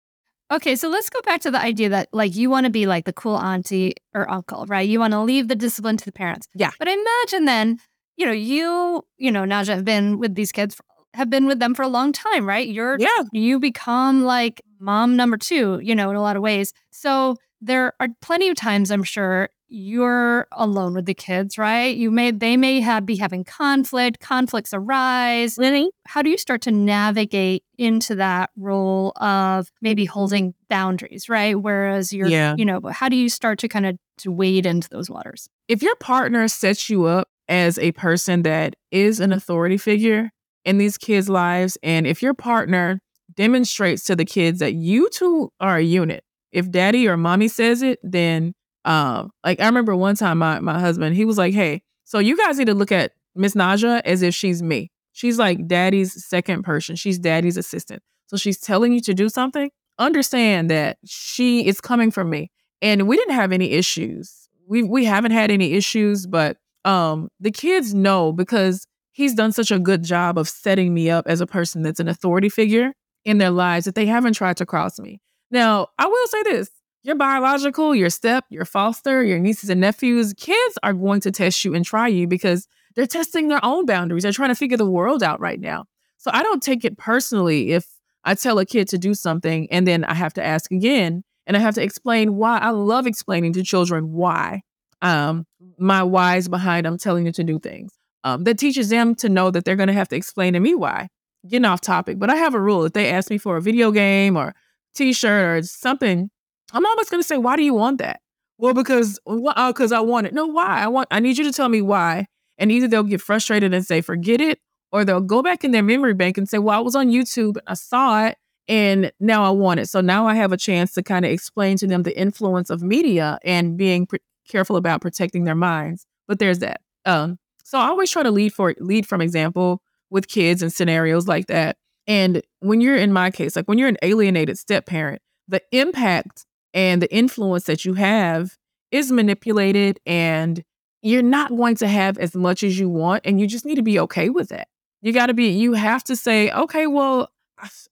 Okay, 0.51 0.75
so 0.75 0.89
let's 0.89 1.09
go 1.09 1.21
back 1.21 1.41
to 1.41 1.51
the 1.51 1.59
idea 1.59 1.89
that 1.89 2.09
like 2.13 2.35
you 2.35 2.49
want 2.49 2.65
to 2.65 2.69
be 2.69 2.85
like 2.85 3.05
the 3.05 3.13
cool 3.13 3.35
auntie 3.37 3.95
or 4.13 4.29
uncle, 4.29 4.65
right? 4.67 4.87
You 4.87 4.99
want 4.99 5.13
to 5.13 5.21
leave 5.21 5.47
the 5.47 5.55
discipline 5.55 5.97
to 5.97 6.05
the 6.05 6.11
parents. 6.11 6.47
Yeah. 6.53 6.71
But 6.77 6.87
imagine 6.87 7.45
then, 7.45 7.79
you 8.15 8.25
know, 8.27 8.31
you, 8.31 9.03
you 9.17 9.31
know, 9.31 9.43
Naja 9.43 9.69
have 9.75 9.85
been 9.85 10.19
with 10.19 10.35
these 10.35 10.51
kids, 10.51 10.79
have 11.15 11.31
been 11.31 11.47
with 11.47 11.59
them 11.59 11.73
for 11.73 11.81
a 11.81 11.87
long 11.87 12.11
time, 12.11 12.47
right? 12.47 12.67
You're 12.67 12.97
Yeah. 12.99 13.23
you 13.33 13.59
become 13.59 14.23
like 14.23 14.61
mom 14.79 15.15
number 15.15 15.37
two, 15.37 15.79
you 15.81 15.95
know, 15.95 16.11
in 16.11 16.15
a 16.15 16.21
lot 16.21 16.35
of 16.35 16.43
ways. 16.43 16.73
So 16.91 17.37
there 17.59 17.93
are 17.99 18.09
plenty 18.21 18.47
of 18.49 18.55
times, 18.55 18.91
I'm 18.91 19.03
sure, 19.03 19.49
you're 19.67 20.47
alone 20.51 20.93
with 20.93 21.05
the 21.05 21.13
kids, 21.13 21.57
right? 21.57 21.95
You 21.95 22.11
may 22.11 22.31
they 22.31 22.55
may 22.57 22.79
have 22.81 23.05
be 23.05 23.15
having 23.15 23.43
conflict, 23.43 24.19
conflicts 24.19 24.73
arise. 24.73 25.57
Lily, 25.57 25.89
how 26.05 26.21
do 26.21 26.29
you 26.29 26.37
start 26.37 26.61
to 26.63 26.71
navigate 26.71 27.63
into 27.77 28.15
that 28.15 28.51
role 28.55 29.11
of 29.17 29.71
maybe 29.81 30.05
holding 30.05 30.53
boundaries, 30.69 31.27
right? 31.29 31.59
Whereas 31.59 32.13
you're 32.13 32.27
Yeah. 32.27 32.55
you 32.57 32.65
know, 32.65 32.79
how 32.91 33.09
do 33.09 33.15
you 33.15 33.29
start 33.29 33.59
to 33.59 33.67
kind 33.67 33.85
of 33.85 33.97
to 34.19 34.31
wade 34.31 34.65
into 34.65 34.89
those 34.89 35.09
waters? 35.09 35.49
if 35.67 35.81
your 35.81 35.95
partner 35.95 36.47
sets 36.47 36.91
you 36.91 37.05
up 37.05 37.27
as 37.49 37.79
a 37.79 37.91
person 37.93 38.43
that 38.43 38.75
is 38.91 39.19
an 39.19 39.33
authority 39.33 39.77
figure 39.77 40.29
in 40.63 40.77
these 40.77 40.95
kids' 40.97 41.27
lives, 41.27 41.75
and 41.81 42.05
if 42.05 42.21
your 42.21 42.35
partner 42.35 42.99
demonstrates 43.35 44.03
to 44.03 44.15
the 44.15 44.25
kids 44.25 44.59
that 44.59 44.73
you 44.75 45.09
two 45.09 45.51
are 45.59 45.77
a 45.77 45.81
unit, 45.83 46.23
if 46.51 46.69
daddy 46.69 47.07
or 47.07 47.17
mommy 47.17 47.47
says 47.47 47.81
it, 47.81 47.99
then 48.03 48.53
um, 48.85 49.31
like 49.43 49.59
I 49.59 49.65
remember 49.65 49.95
one 49.95 50.15
time 50.15 50.37
my 50.37 50.59
my 50.59 50.79
husband, 50.79 51.15
he 51.15 51.25
was 51.25 51.37
like, 51.37 51.53
Hey, 51.53 51.81
so 52.03 52.19
you 52.19 52.37
guys 52.37 52.57
need 52.57 52.65
to 52.65 52.73
look 52.73 52.91
at 52.91 53.13
Miss 53.35 53.53
Naja 53.53 54.01
as 54.05 54.21
if 54.21 54.33
she's 54.33 54.63
me. 54.63 54.91
She's 55.11 55.37
like 55.37 55.67
daddy's 55.67 56.25
second 56.25 56.63
person. 56.63 56.95
She's 56.95 57.19
daddy's 57.19 57.57
assistant. 57.57 58.03
So 58.27 58.37
she's 58.37 58.59
telling 58.59 58.93
you 58.93 59.01
to 59.01 59.13
do 59.13 59.29
something. 59.29 59.69
Understand 59.97 60.69
that 60.71 60.97
she 61.05 61.65
is 61.67 61.79
coming 61.79 62.11
from 62.11 62.29
me. 62.29 62.51
And 62.81 63.07
we 63.07 63.15
didn't 63.17 63.35
have 63.35 63.51
any 63.51 63.71
issues 63.71 64.45
we 64.67 64.83
we 64.83 65.05
haven't 65.05 65.31
had 65.31 65.51
any 65.51 65.73
issues, 65.73 66.25
but 66.25 66.57
um 66.83 67.29
the 67.39 67.51
kids 67.51 67.93
know 67.93 68.31
because 68.31 68.85
he's 69.11 69.33
done 69.33 69.51
such 69.51 69.71
a 69.71 69.79
good 69.79 70.03
job 70.03 70.37
of 70.37 70.49
setting 70.49 70.93
me 70.93 71.09
up 71.09 71.25
as 71.27 71.41
a 71.41 71.47
person 71.47 71.83
that's 71.83 71.99
an 71.99 72.07
authority 72.07 72.49
figure 72.49 72.93
in 73.23 73.37
their 73.37 73.51
lives 73.51 73.85
that 73.85 73.95
they 73.95 74.05
haven't 74.05 74.33
tried 74.33 74.57
to 74.57 74.65
cross 74.65 74.99
me. 74.99 75.19
Now, 75.51 75.87
I 75.97 76.07
will 76.07 76.27
say 76.27 76.43
this. 76.43 76.69
Your 77.05 77.15
biological, 77.15 77.93
your 77.93 78.09
step, 78.09 78.45
your 78.49 78.65
foster, 78.65 79.23
your 79.23 79.37
nieces 79.37 79.69
and 79.69 79.79
nephews, 79.79 80.33
kids 80.33 80.79
are 80.81 80.91
going 80.91 81.21
to 81.21 81.29
test 81.29 81.63
you 81.63 81.75
and 81.75 81.85
try 81.85 82.07
you 82.07 82.25
because 82.25 82.67
they're 82.95 83.05
testing 83.05 83.47
their 83.47 83.63
own 83.63 83.85
boundaries. 83.85 84.23
They're 84.23 84.31
trying 84.31 84.49
to 84.49 84.55
figure 84.55 84.75
the 84.75 84.89
world 84.89 85.21
out 85.21 85.39
right 85.39 85.59
now. 85.59 85.85
So 86.17 86.31
I 86.33 86.41
don't 86.41 86.63
take 86.63 86.83
it 86.83 86.97
personally 86.97 87.73
if 87.73 87.85
I 88.23 88.33
tell 88.33 88.57
a 88.57 88.65
kid 88.65 88.87
to 88.87 88.97
do 88.97 89.13
something 89.13 89.67
and 89.69 89.87
then 89.87 90.03
I 90.03 90.15
have 90.15 90.33
to 90.33 90.43
ask 90.43 90.71
again 90.71 91.23
and 91.45 91.55
I 91.55 91.59
have 91.59 91.75
to 91.75 91.83
explain 91.83 92.37
why. 92.37 92.57
I 92.57 92.71
love 92.71 93.05
explaining 93.05 93.53
to 93.53 93.61
children 93.61 94.11
why. 94.11 94.63
Um, 95.03 95.45
my 95.77 96.01
whys 96.01 96.47
behind 96.47 96.87
them 96.87 96.97
telling 96.97 97.27
you 97.27 97.31
to 97.33 97.43
do 97.43 97.59
things. 97.59 97.91
Um, 98.23 98.45
that 98.45 98.57
teaches 98.57 98.89
them 98.89 99.13
to 99.17 99.29
know 99.29 99.51
that 99.51 99.63
they're 99.63 99.75
going 99.75 99.89
to 99.89 99.93
have 99.93 100.07
to 100.07 100.15
explain 100.15 100.53
to 100.53 100.59
me 100.59 100.73
why. 100.73 101.09
Getting 101.47 101.65
off 101.65 101.81
topic, 101.81 102.17
but 102.17 102.31
I 102.31 102.37
have 102.37 102.55
a 102.55 102.59
rule: 102.59 102.83
if 102.85 102.93
they 102.93 103.11
ask 103.11 103.29
me 103.29 103.37
for 103.37 103.57
a 103.57 103.61
video 103.61 103.91
game 103.91 104.35
or 104.35 104.55
T-shirt 104.95 105.45
or 105.45 105.61
something, 105.61 106.31
I'm 106.73 106.85
always 106.85 107.09
going 107.09 107.21
to 107.21 107.27
say, 107.27 107.37
"Why 107.37 107.55
do 107.55 107.63
you 107.63 107.73
want 107.73 107.99
that?" 107.99 108.21
Well, 108.57 108.73
because 108.73 109.19
because 109.25 109.91
I 109.91 109.99
want 109.99 110.27
it. 110.27 110.33
No, 110.33 110.45
why? 110.45 110.81
I 110.81 110.87
want. 110.87 111.07
I 111.11 111.19
need 111.19 111.37
you 111.37 111.43
to 111.45 111.51
tell 111.51 111.69
me 111.69 111.81
why. 111.81 112.27
And 112.57 112.71
either 112.71 112.87
they'll 112.87 113.03
get 113.03 113.21
frustrated 113.21 113.73
and 113.73 113.85
say, 113.85 114.01
"Forget 114.01 114.41
it," 114.41 114.59
or 114.91 115.03
they'll 115.03 115.21
go 115.21 115.41
back 115.41 115.63
in 115.63 115.71
their 115.71 115.83
memory 115.83 116.13
bank 116.13 116.37
and 116.37 116.47
say, 116.47 116.57
"Well, 116.57 116.77
I 116.77 116.81
was 116.81 116.95
on 116.95 117.09
YouTube, 117.09 117.57
and 117.57 117.67
I 117.67 117.73
saw 117.73 118.25
it, 118.25 118.37
and 118.67 119.11
now 119.19 119.43
I 119.43 119.49
want 119.49 119.79
it. 119.79 119.89
So 119.89 120.01
now 120.01 120.27
I 120.27 120.35
have 120.35 120.51
a 120.51 120.57
chance 120.57 120.93
to 120.93 121.03
kind 121.03 121.25
of 121.25 121.31
explain 121.31 121.77
to 121.77 121.87
them 121.87 122.03
the 122.03 122.17
influence 122.17 122.69
of 122.69 122.81
media 122.81 123.39
and 123.43 123.77
being 123.77 124.07
careful 124.47 124.75
about 124.75 125.01
protecting 125.01 125.43
their 125.43 125.55
minds. 125.55 126.05
But 126.27 126.39
there's 126.39 126.59
that. 126.59 126.81
Um, 127.05 127.37
so 127.63 127.77
I 127.77 127.87
always 127.87 128.11
try 128.11 128.23
to 128.23 128.31
lead 128.31 128.53
for 128.53 128.73
lead 128.79 129.07
from 129.07 129.21
example 129.21 129.81
with 130.09 130.27
kids 130.27 130.61
and 130.61 130.71
scenarios 130.71 131.27
like 131.27 131.47
that. 131.47 131.77
And 132.07 132.41
when 132.59 132.81
you're 132.81 132.95
in 132.95 133.11
my 133.11 133.31
case, 133.31 133.55
like 133.55 133.67
when 133.67 133.77
you're 133.77 133.89
an 133.89 133.97
alienated 134.01 134.57
step 134.57 134.85
parent, 134.85 135.21
the 135.47 135.61
impact 135.71 136.45
and 136.75 137.01
the 137.01 137.11
influence 137.11 137.63
that 137.63 137.85
you 137.85 137.95
have 137.95 138.57
is 138.91 139.11
manipulated 139.11 139.99
and 140.05 140.63
you're 141.01 141.23
not 141.23 141.55
going 141.55 141.75
to 141.75 141.87
have 141.87 142.17
as 142.17 142.35
much 142.35 142.63
as 142.63 142.77
you 142.77 142.89
want 142.89 143.21
and 143.25 143.39
you 143.39 143.47
just 143.47 143.65
need 143.65 143.75
to 143.75 143.83
be 143.83 143.99
okay 143.99 144.29
with 144.29 144.49
that. 144.49 144.67
You 145.01 145.13
got 145.13 145.27
to 145.27 145.33
be 145.33 145.47
you 145.47 145.73
have 145.73 146.03
to 146.05 146.15
say, 146.15 146.51
"Okay, 146.51 146.85
well, 146.85 147.29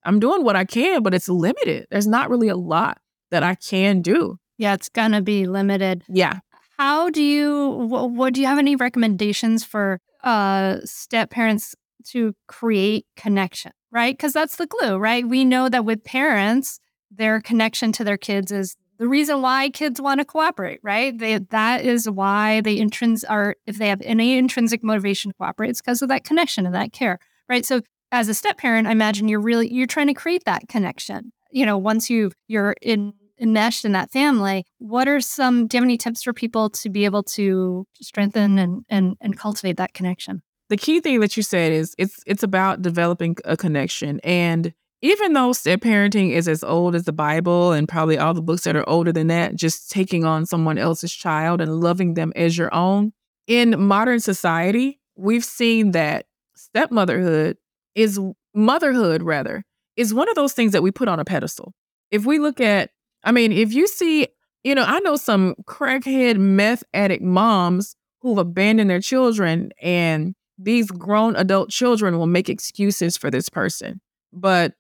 I'm 0.04 0.20
doing 0.20 0.44
what 0.44 0.56
I 0.56 0.66
can, 0.66 1.02
but 1.02 1.14
it's 1.14 1.30
limited. 1.30 1.88
There's 1.90 2.08
not 2.08 2.30
really 2.30 2.50
a 2.50 2.56
lot 2.58 3.00
that 3.32 3.44
I 3.44 3.56
can 3.56 4.02
do." 4.02 4.38
Yeah, 4.58 4.74
it's 4.74 4.90
gonna 4.90 5.22
be 5.22 5.46
limited. 5.46 6.04
Yeah. 6.08 6.40
How 6.78 7.10
do 7.10 7.24
you 7.24 7.70
what, 7.70 8.12
what 8.12 8.34
do 8.34 8.42
you 8.42 8.48
have 8.48 8.60
any 8.60 8.76
recommendations 8.76 9.64
for 9.64 10.00
uh 10.24 10.78
step 10.84 11.30
parents 11.30 11.76
to 12.08 12.34
create 12.48 13.06
connection, 13.16 13.72
right? 13.92 14.18
Cuz 14.18 14.34
that's 14.34 14.56
the 14.56 14.68
glue, 14.68 14.98
right? 14.98 15.28
We 15.28 15.46
know 15.46 15.70
that 15.70 15.86
with 15.86 16.04
parents, 16.04 16.80
their 17.16 17.42
connection 17.42 17.92
to 17.94 18.04
their 18.04 18.18
kids 18.18 18.52
is 18.52 18.76
the 18.98 19.08
reason 19.08 19.42
why 19.42 19.70
kids 19.70 20.00
want 20.00 20.20
to 20.20 20.26
cooperate, 20.26 20.80
right? 20.84 21.18
They 21.18 21.38
that 21.38 21.84
is 21.84 22.10
why 22.10 22.62
they 22.62 22.78
intrins 22.78 23.24
are 23.28 23.56
if 23.66 23.78
they 23.78 23.90
have 23.90 24.02
any 24.04 24.38
intrinsic 24.38 24.84
motivation 24.84 25.32
to 25.32 25.38
cooperate, 25.38 25.70
it's 25.70 25.82
because 25.82 26.02
of 26.02 26.10
that 26.10 26.24
connection 26.24 26.66
and 26.66 26.76
that 26.76 26.94
care, 26.94 27.20
right? 27.50 27.66
So 27.66 27.82
as 28.12 28.30
a 28.30 28.34
step 28.34 28.58
parent, 28.58 28.88
I 28.88 28.92
imagine 28.92 29.28
you're 29.28 29.42
really 29.42 29.74
you're 29.74 29.88
trying 29.88 30.08
to 30.08 30.14
create 30.14 30.46
that 30.46 30.68
connection. 30.68 31.32
You 31.52 31.66
know, 31.66 31.78
once 31.78 32.10
you 32.10 32.32
you're 32.48 32.76
in 32.82 33.14
enmeshed 33.40 33.84
in 33.84 33.92
that 33.94 34.12
family, 34.12 34.66
what 34.78 35.08
are 35.08 35.20
some 35.20 35.68
do 35.68 35.76
you 35.76 35.82
have 35.82 35.86
any 35.86 35.98
tips 35.98 36.24
for 36.24 36.32
people 36.32 36.70
to 36.70 36.90
be 36.90 37.06
able 37.06 37.24
to 37.24 37.86
strengthen 38.02 38.60
and 38.60 38.86
and, 38.90 39.18
and 39.20 39.38
cultivate 39.38 39.78
that 39.78 39.94
connection? 39.94 40.44
The 40.70 40.78
key 40.78 41.02
thing 41.02 41.20
that 41.20 41.36
you 41.36 41.44
said 41.44 41.72
is 41.72 41.96
it's 41.98 42.20
it's 42.26 42.44
about 42.44 42.82
developing 42.82 43.38
a 43.44 43.58
connection. 43.58 44.20
And 44.24 44.74
even 45.04 45.34
though 45.34 45.52
step 45.52 45.82
parenting 45.82 46.32
is 46.32 46.48
as 46.48 46.64
old 46.64 46.96
as 46.96 47.04
the 47.04 47.12
Bible 47.12 47.74
and 47.74 47.90
probably 47.90 48.18
all 48.18 48.34
the 48.34 48.42
books 48.42 48.64
that 48.64 48.78
are 48.78 48.90
older 48.90 49.12
than 49.12 49.28
that, 49.28 49.54
just 49.54 49.92
taking 49.92 50.24
on 50.24 50.46
someone 50.46 50.78
else's 50.78 51.12
child 51.12 51.60
and 51.60 51.82
loving 51.82 52.14
them 52.14 52.32
as 52.38 52.58
your 52.58 52.74
own, 52.74 53.12
in 53.46 53.78
modern 53.78 54.22
society, 54.22 55.02
we've 55.18 55.44
seen 55.44 55.92
that 55.92 56.28
stepmotherhood 56.56 57.58
is 57.96 58.18
motherhood 58.56 59.22
rather 59.22 59.66
is 59.98 60.14
one 60.14 60.30
of 60.30 60.36
those 60.36 60.54
things 60.54 60.72
that 60.72 60.82
we 60.82 60.90
put 60.90 61.10
on 61.10 61.20
a 61.20 61.26
pedestal. 61.26 61.74
If 62.10 62.26
we 62.26 62.40
look 62.40 62.62
at 62.62 62.90
I 63.26 63.34
mean, 63.34 63.52
if 63.52 63.74
you 63.74 63.88
see, 63.88 64.28
you 64.64 64.74
know, 64.74 64.84
I 64.84 65.00
know 65.02 65.18
some 65.18 65.56
crackhead 65.66 66.38
meth 66.38 66.84
addict 66.94 67.24
moms 67.24 67.96
who've 68.22 68.38
abandoned 68.38 68.90
their 68.90 69.02
children, 69.02 69.72
and 69.82 70.34
these 70.58 70.92
grown 70.92 71.36
adult 71.36 71.70
children 71.70 72.18
will 72.18 72.28
make 72.28 72.50
excuses 72.50 73.18
for 73.18 73.30
this 73.30 73.50
person. 73.50 74.00
But 74.32 74.74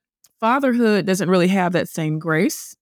fatherhood 0.43 1.05
doesn't 1.05 1.29
really 1.29 1.47
have 1.47 1.71
that 1.71 1.87
same 1.87 2.19
grace. 2.19 2.75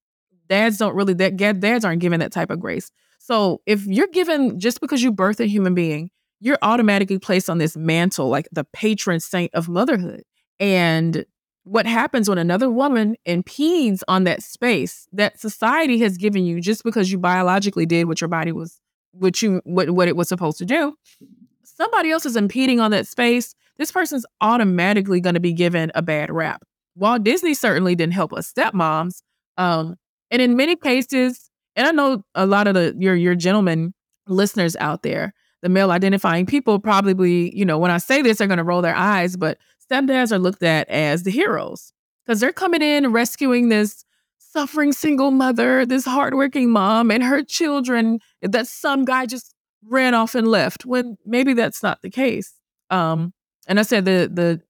Dads 0.49 0.79
don't 0.79 0.95
really 0.95 1.13
that 1.13 1.37
dads 1.37 1.85
aren't 1.85 2.01
given 2.01 2.19
that 2.19 2.31
type 2.31 2.49
of 2.49 2.59
grace. 2.59 2.89
So 3.19 3.61
if 3.67 3.85
you're 3.85 4.07
given 4.07 4.59
just 4.59 4.81
because 4.81 5.03
you 5.03 5.11
birth 5.11 5.39
a 5.39 5.45
human 5.45 5.75
being, 5.75 6.09
you're 6.39 6.57
automatically 6.63 7.19
placed 7.19 7.51
on 7.51 7.59
this 7.59 7.77
mantle 7.77 8.29
like 8.29 8.47
the 8.51 8.63
patron 8.73 9.19
saint 9.19 9.53
of 9.53 9.69
motherhood. 9.69 10.23
And 10.59 11.23
what 11.63 11.85
happens 11.85 12.27
when 12.27 12.39
another 12.39 12.67
woman 12.67 13.15
impedes 13.25 14.03
on 14.07 14.23
that 14.23 14.41
space 14.41 15.07
that 15.13 15.39
society 15.39 15.99
has 15.99 16.17
given 16.17 16.43
you 16.43 16.61
just 16.61 16.83
because 16.83 17.11
you 17.11 17.19
biologically 17.19 17.85
did 17.85 18.07
what 18.07 18.21
your 18.21 18.27
body 18.27 18.51
was 18.51 18.81
what 19.11 19.39
you 19.43 19.61
what, 19.65 19.91
what 19.91 20.07
it 20.07 20.15
was 20.15 20.27
supposed 20.27 20.57
to 20.57 20.65
do 20.65 20.95
somebody 21.63 22.09
else 22.09 22.25
is 22.25 22.35
impeding 22.35 22.79
on 22.79 22.89
that 22.89 23.05
space 23.05 23.53
this 23.77 23.91
person's 23.91 24.25
automatically 24.41 25.21
going 25.21 25.35
to 25.35 25.39
be 25.39 25.53
given 25.53 25.91
a 25.93 26.01
bad 26.01 26.31
rap 26.31 26.63
walt 26.95 27.23
disney 27.23 27.53
certainly 27.53 27.95
didn't 27.95 28.13
help 28.13 28.33
us 28.33 28.51
stepmoms 28.51 29.21
um 29.57 29.95
and 30.29 30.41
in 30.41 30.55
many 30.55 30.75
cases 30.75 31.49
and 31.75 31.87
i 31.87 31.91
know 31.91 32.23
a 32.35 32.45
lot 32.45 32.67
of 32.67 32.73
the 32.73 32.95
your 32.97 33.15
your 33.15 33.35
gentlemen 33.35 33.93
listeners 34.27 34.75
out 34.77 35.03
there 35.03 35.33
the 35.61 35.69
male 35.69 35.91
identifying 35.91 36.45
people 36.45 36.79
probably 36.79 37.55
you 37.55 37.65
know 37.65 37.77
when 37.77 37.91
i 37.91 37.97
say 37.97 38.21
this 38.21 38.37
they're 38.37 38.47
going 38.47 38.57
to 38.57 38.63
roll 38.63 38.81
their 38.81 38.95
eyes 38.95 39.35
but 39.35 39.57
stepdads 39.91 40.31
are 40.31 40.39
looked 40.39 40.63
at 40.63 40.87
as 40.89 41.23
the 41.23 41.31
heroes 41.31 41.93
because 42.25 42.39
they're 42.39 42.53
coming 42.53 42.81
in 42.81 43.11
rescuing 43.11 43.69
this 43.69 44.05
suffering 44.51 44.91
single 44.91 45.31
mother, 45.31 45.85
this 45.85 46.05
hardworking 46.05 46.69
mom, 46.69 47.09
and 47.11 47.23
her 47.23 47.43
children 47.43 48.19
that 48.41 48.67
some 48.67 49.05
guy 49.05 49.25
just 49.25 49.53
ran 49.87 50.13
off 50.13 50.35
and 50.35 50.47
left. 50.47 50.85
When 50.85 51.17
maybe 51.25 51.53
that's 51.53 51.81
not 51.81 52.01
the 52.01 52.09
case. 52.09 52.53
Um, 52.89 53.33
and 53.67 53.79
I 53.79 53.83
said 53.83 54.05
the 54.05 54.29
the 54.31 54.61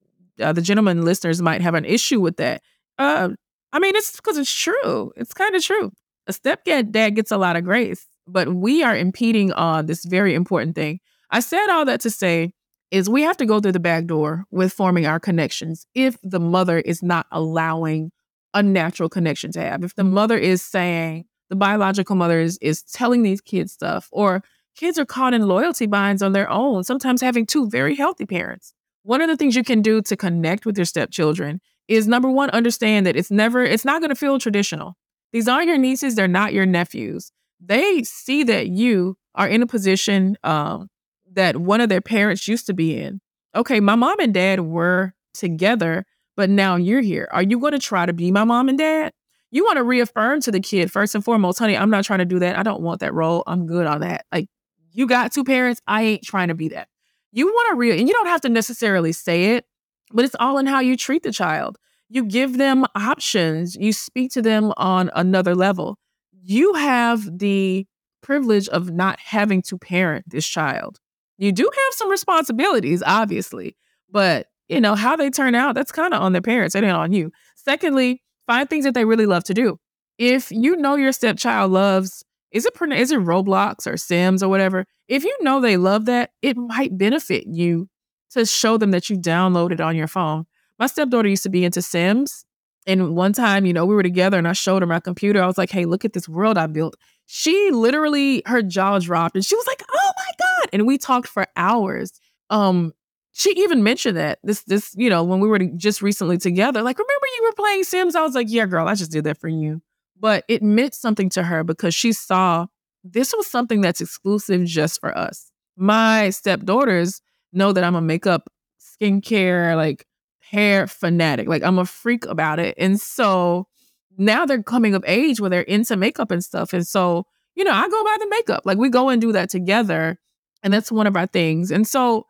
uh, 0.41 0.53
the 0.53 0.61
gentleman 0.61 1.03
listeners 1.03 1.41
might 1.41 1.61
have 1.61 1.75
an 1.75 1.85
issue 1.85 2.19
with 2.19 2.37
that. 2.37 2.61
Uh, 2.97 3.29
I 3.73 3.79
mean, 3.79 3.95
it's 3.95 4.15
because 4.15 4.37
it's 4.37 4.53
true. 4.53 5.11
It's 5.15 5.33
kind 5.33 5.55
of 5.55 5.63
true. 5.63 5.91
A 6.27 6.33
stepdad 6.33 6.91
dad 6.91 7.11
gets 7.11 7.31
a 7.31 7.37
lot 7.37 7.55
of 7.55 7.63
grace, 7.63 8.05
but 8.27 8.53
we 8.53 8.83
are 8.83 8.95
impeding 8.95 9.51
on 9.53 9.85
this 9.85 10.05
very 10.05 10.33
important 10.33 10.75
thing. 10.75 10.99
I 11.31 11.39
said 11.39 11.67
all 11.69 11.85
that 11.85 12.01
to 12.01 12.09
say 12.09 12.53
is 12.91 13.09
we 13.09 13.23
have 13.23 13.37
to 13.37 13.45
go 13.45 13.59
through 13.59 13.71
the 13.71 13.79
back 13.79 14.05
door 14.05 14.43
with 14.51 14.73
forming 14.73 15.05
our 15.05 15.19
connections 15.19 15.85
if 15.95 16.17
the 16.21 16.39
mother 16.39 16.79
is 16.79 17.01
not 17.01 17.25
allowing 17.31 18.11
a 18.53 18.61
natural 18.61 19.07
connection 19.07 19.51
to 19.53 19.61
have. 19.61 19.83
If 19.83 19.95
the 19.95 20.03
mother 20.03 20.37
is 20.37 20.61
saying, 20.61 21.25
the 21.49 21.55
biological 21.55 22.15
mother 22.15 22.39
is, 22.39 22.57
is 22.61 22.83
telling 22.83 23.23
these 23.23 23.41
kids 23.41 23.71
stuff, 23.71 24.09
or 24.11 24.43
kids 24.75 24.99
are 24.99 25.05
caught 25.05 25.33
in 25.33 25.47
loyalty 25.47 25.85
binds 25.85 26.21
on 26.21 26.33
their 26.33 26.49
own, 26.49 26.83
sometimes 26.83 27.21
having 27.21 27.45
two 27.45 27.69
very 27.69 27.95
healthy 27.95 28.25
parents. 28.25 28.73
One 29.03 29.21
of 29.21 29.27
the 29.27 29.37
things 29.37 29.55
you 29.55 29.63
can 29.63 29.81
do 29.81 30.01
to 30.03 30.15
connect 30.15 30.65
with 30.65 30.77
your 30.77 30.85
stepchildren 30.85 31.59
is 31.87 32.07
number 32.07 32.29
one, 32.29 32.49
understand 32.51 33.05
that 33.05 33.15
it's 33.15 33.31
never, 33.31 33.63
it's 33.63 33.85
not 33.85 34.01
going 34.01 34.09
to 34.09 34.15
feel 34.15 34.39
traditional. 34.39 34.95
These 35.33 35.47
aren't 35.47 35.67
your 35.67 35.77
nieces, 35.77 36.15
they're 36.15 36.27
not 36.27 36.53
your 36.53 36.65
nephews. 36.65 37.31
They 37.59 38.03
see 38.03 38.43
that 38.43 38.67
you 38.67 39.17
are 39.35 39.47
in 39.47 39.61
a 39.61 39.67
position 39.67 40.37
um, 40.43 40.89
that 41.33 41.57
one 41.57 41.81
of 41.81 41.89
their 41.89 42.01
parents 42.01 42.47
used 42.47 42.65
to 42.67 42.73
be 42.73 42.97
in. 42.97 43.21
Okay, 43.55 43.79
my 43.79 43.95
mom 43.95 44.19
and 44.19 44.33
dad 44.33 44.61
were 44.61 45.13
together, 45.33 46.05
but 46.35 46.49
now 46.49 46.75
you're 46.75 47.01
here. 47.01 47.27
Are 47.31 47.43
you 47.43 47.59
going 47.59 47.73
to 47.73 47.79
try 47.79 48.05
to 48.05 48.13
be 48.13 48.31
my 48.31 48.43
mom 48.43 48.69
and 48.69 48.77
dad? 48.77 49.13
You 49.51 49.65
want 49.65 49.77
to 49.77 49.83
reaffirm 49.83 50.41
to 50.41 50.51
the 50.51 50.61
kid, 50.61 50.91
first 50.91 51.13
and 51.13 51.23
foremost, 51.23 51.59
honey, 51.59 51.75
I'm 51.75 51.89
not 51.89 52.05
trying 52.05 52.19
to 52.19 52.25
do 52.25 52.39
that. 52.39 52.57
I 52.57 52.63
don't 52.63 52.81
want 52.81 53.01
that 53.01 53.13
role. 53.13 53.43
I'm 53.47 53.67
good 53.67 53.85
on 53.85 54.01
that. 54.01 54.25
Like, 54.31 54.47
you 54.93 55.07
got 55.07 55.33
two 55.33 55.43
parents. 55.43 55.81
I 55.87 56.03
ain't 56.03 56.23
trying 56.23 56.47
to 56.47 56.55
be 56.55 56.69
that. 56.69 56.87
You 57.31 57.47
want 57.47 57.73
to 57.73 57.77
real, 57.77 57.97
and 57.97 58.07
you 58.07 58.13
don't 58.13 58.27
have 58.27 58.41
to 58.41 58.49
necessarily 58.49 59.11
say 59.13 59.55
it, 59.55 59.65
but 60.11 60.25
it's 60.25 60.35
all 60.39 60.57
in 60.57 60.65
how 60.65 60.79
you 60.79 60.97
treat 60.97 61.23
the 61.23 61.31
child. 61.31 61.77
You 62.09 62.25
give 62.25 62.57
them 62.57 62.85
options, 62.93 63.75
you 63.75 63.93
speak 63.93 64.31
to 64.33 64.41
them 64.41 64.73
on 64.75 65.09
another 65.15 65.55
level. 65.55 65.97
You 66.43 66.73
have 66.73 67.39
the 67.39 67.87
privilege 68.21 68.67
of 68.67 68.91
not 68.91 69.19
having 69.19 69.61
to 69.63 69.77
parent 69.77 70.25
this 70.29 70.45
child. 70.45 70.99
You 71.37 71.51
do 71.51 71.63
have 71.63 71.93
some 71.93 72.09
responsibilities, 72.09 73.01
obviously, 73.05 73.77
but 74.09 74.47
you 74.67 74.81
know 74.81 74.95
how 74.95 75.15
they 75.15 75.29
turn 75.29 75.55
out, 75.55 75.73
that's 75.73 75.91
kind 75.91 76.13
of 76.13 76.21
on 76.21 76.33
their 76.33 76.41
parents, 76.41 76.75
it 76.75 76.83
ain't 76.83 76.93
on 76.93 77.13
you. 77.13 77.31
Secondly, 77.55 78.21
find 78.45 78.69
things 78.69 78.83
that 78.85 78.93
they 78.93 79.05
really 79.05 79.25
love 79.25 79.43
to 79.45 79.53
do. 79.53 79.79
If 80.17 80.51
you 80.51 80.75
know 80.75 80.95
your 80.95 81.13
stepchild 81.13 81.71
loves, 81.71 82.23
is 82.51 82.65
it 82.65 82.73
is 82.93 83.11
it 83.11 83.19
Roblox 83.19 83.87
or 83.87 83.97
Sims 83.97 84.43
or 84.43 84.49
whatever? 84.49 84.85
If 85.07 85.23
you 85.23 85.35
know 85.41 85.61
they 85.61 85.77
love 85.77 86.05
that, 86.05 86.31
it 86.41 86.57
might 86.57 86.97
benefit 86.97 87.45
you 87.47 87.89
to 88.31 88.45
show 88.45 88.77
them 88.77 88.91
that 88.91 89.09
you 89.09 89.17
downloaded 89.17 89.85
on 89.85 89.95
your 89.95 90.07
phone. 90.07 90.45
My 90.79 90.87
stepdaughter 90.87 91.29
used 91.29 91.43
to 91.43 91.49
be 91.49 91.63
into 91.63 91.81
Sims. 91.81 92.45
And 92.87 93.15
one 93.15 93.33
time, 93.33 93.65
you 93.65 93.73
know, 93.73 93.85
we 93.85 93.93
were 93.93 94.03
together 94.03 94.37
and 94.37 94.47
I 94.47 94.53
showed 94.53 94.81
her 94.81 94.87
my 94.87 94.99
computer. 94.99 95.41
I 95.41 95.45
was 95.45 95.57
like, 95.57 95.69
hey, 95.69 95.85
look 95.85 96.03
at 96.03 96.13
this 96.13 96.27
world 96.27 96.57
I 96.57 96.67
built. 96.67 96.95
She 97.27 97.69
literally, 97.71 98.41
her 98.47 98.63
jaw 98.63 98.97
dropped 98.97 99.35
and 99.35 99.45
she 99.45 99.55
was 99.55 99.67
like, 99.67 99.83
oh 99.91 100.11
my 100.17 100.31
God. 100.39 100.69
And 100.73 100.87
we 100.87 100.97
talked 100.97 101.27
for 101.27 101.45
hours. 101.55 102.19
Um, 102.49 102.93
she 103.33 103.51
even 103.51 103.83
mentioned 103.83 104.17
that 104.17 104.39
this, 104.43 104.63
this, 104.63 104.93
you 104.97 105.09
know, 105.09 105.23
when 105.23 105.39
we 105.39 105.47
were 105.47 105.59
just 105.59 106.01
recently 106.01 106.37
together, 106.37 106.81
like, 106.81 106.97
remember 106.97 107.27
you 107.35 107.43
were 107.43 107.53
playing 107.53 107.83
Sims? 107.83 108.15
I 108.15 108.23
was 108.23 108.33
like, 108.33 108.47
yeah, 108.49 108.65
girl, 108.65 108.87
I 108.87 108.95
just 108.95 109.11
did 109.11 109.25
that 109.25 109.37
for 109.37 109.47
you. 109.47 109.81
But 110.21 110.45
it 110.47 110.61
meant 110.61 110.93
something 110.93 111.29
to 111.31 111.43
her 111.43 111.63
because 111.63 111.95
she 111.95 112.13
saw 112.13 112.67
this 113.03 113.33
was 113.35 113.47
something 113.47 113.81
that's 113.81 114.01
exclusive 114.01 114.65
just 114.65 114.99
for 114.99 115.17
us. 115.17 115.51
My 115.75 116.29
stepdaughters 116.29 117.21
know 117.51 117.73
that 117.73 117.83
I'm 117.83 117.95
a 117.95 118.01
makeup, 118.01 118.47
skincare, 118.79 119.75
like 119.75 120.05
hair 120.39 120.85
fanatic. 120.85 121.47
Like 121.47 121.63
I'm 121.63 121.79
a 121.79 121.85
freak 121.85 122.25
about 122.27 122.59
it. 122.59 122.75
And 122.77 123.01
so 123.01 123.67
now 124.15 124.45
they're 124.45 124.61
coming 124.61 124.93
of 124.93 125.03
age 125.07 125.41
where 125.41 125.49
they're 125.49 125.61
into 125.61 125.97
makeup 125.97 126.29
and 126.29 126.43
stuff. 126.43 126.71
And 126.71 126.85
so, 126.85 127.25
you 127.55 127.63
know, 127.63 127.71
I 127.73 127.89
go 127.89 128.03
buy 128.03 128.17
the 128.19 128.29
makeup. 128.29 128.61
Like 128.63 128.77
we 128.77 128.89
go 128.89 129.09
and 129.09 129.19
do 129.19 129.31
that 129.31 129.49
together. 129.49 130.19
And 130.61 130.71
that's 130.71 130.91
one 130.91 131.07
of 131.07 131.15
our 131.15 131.25
things. 131.25 131.71
And 131.71 131.87
so 131.87 132.27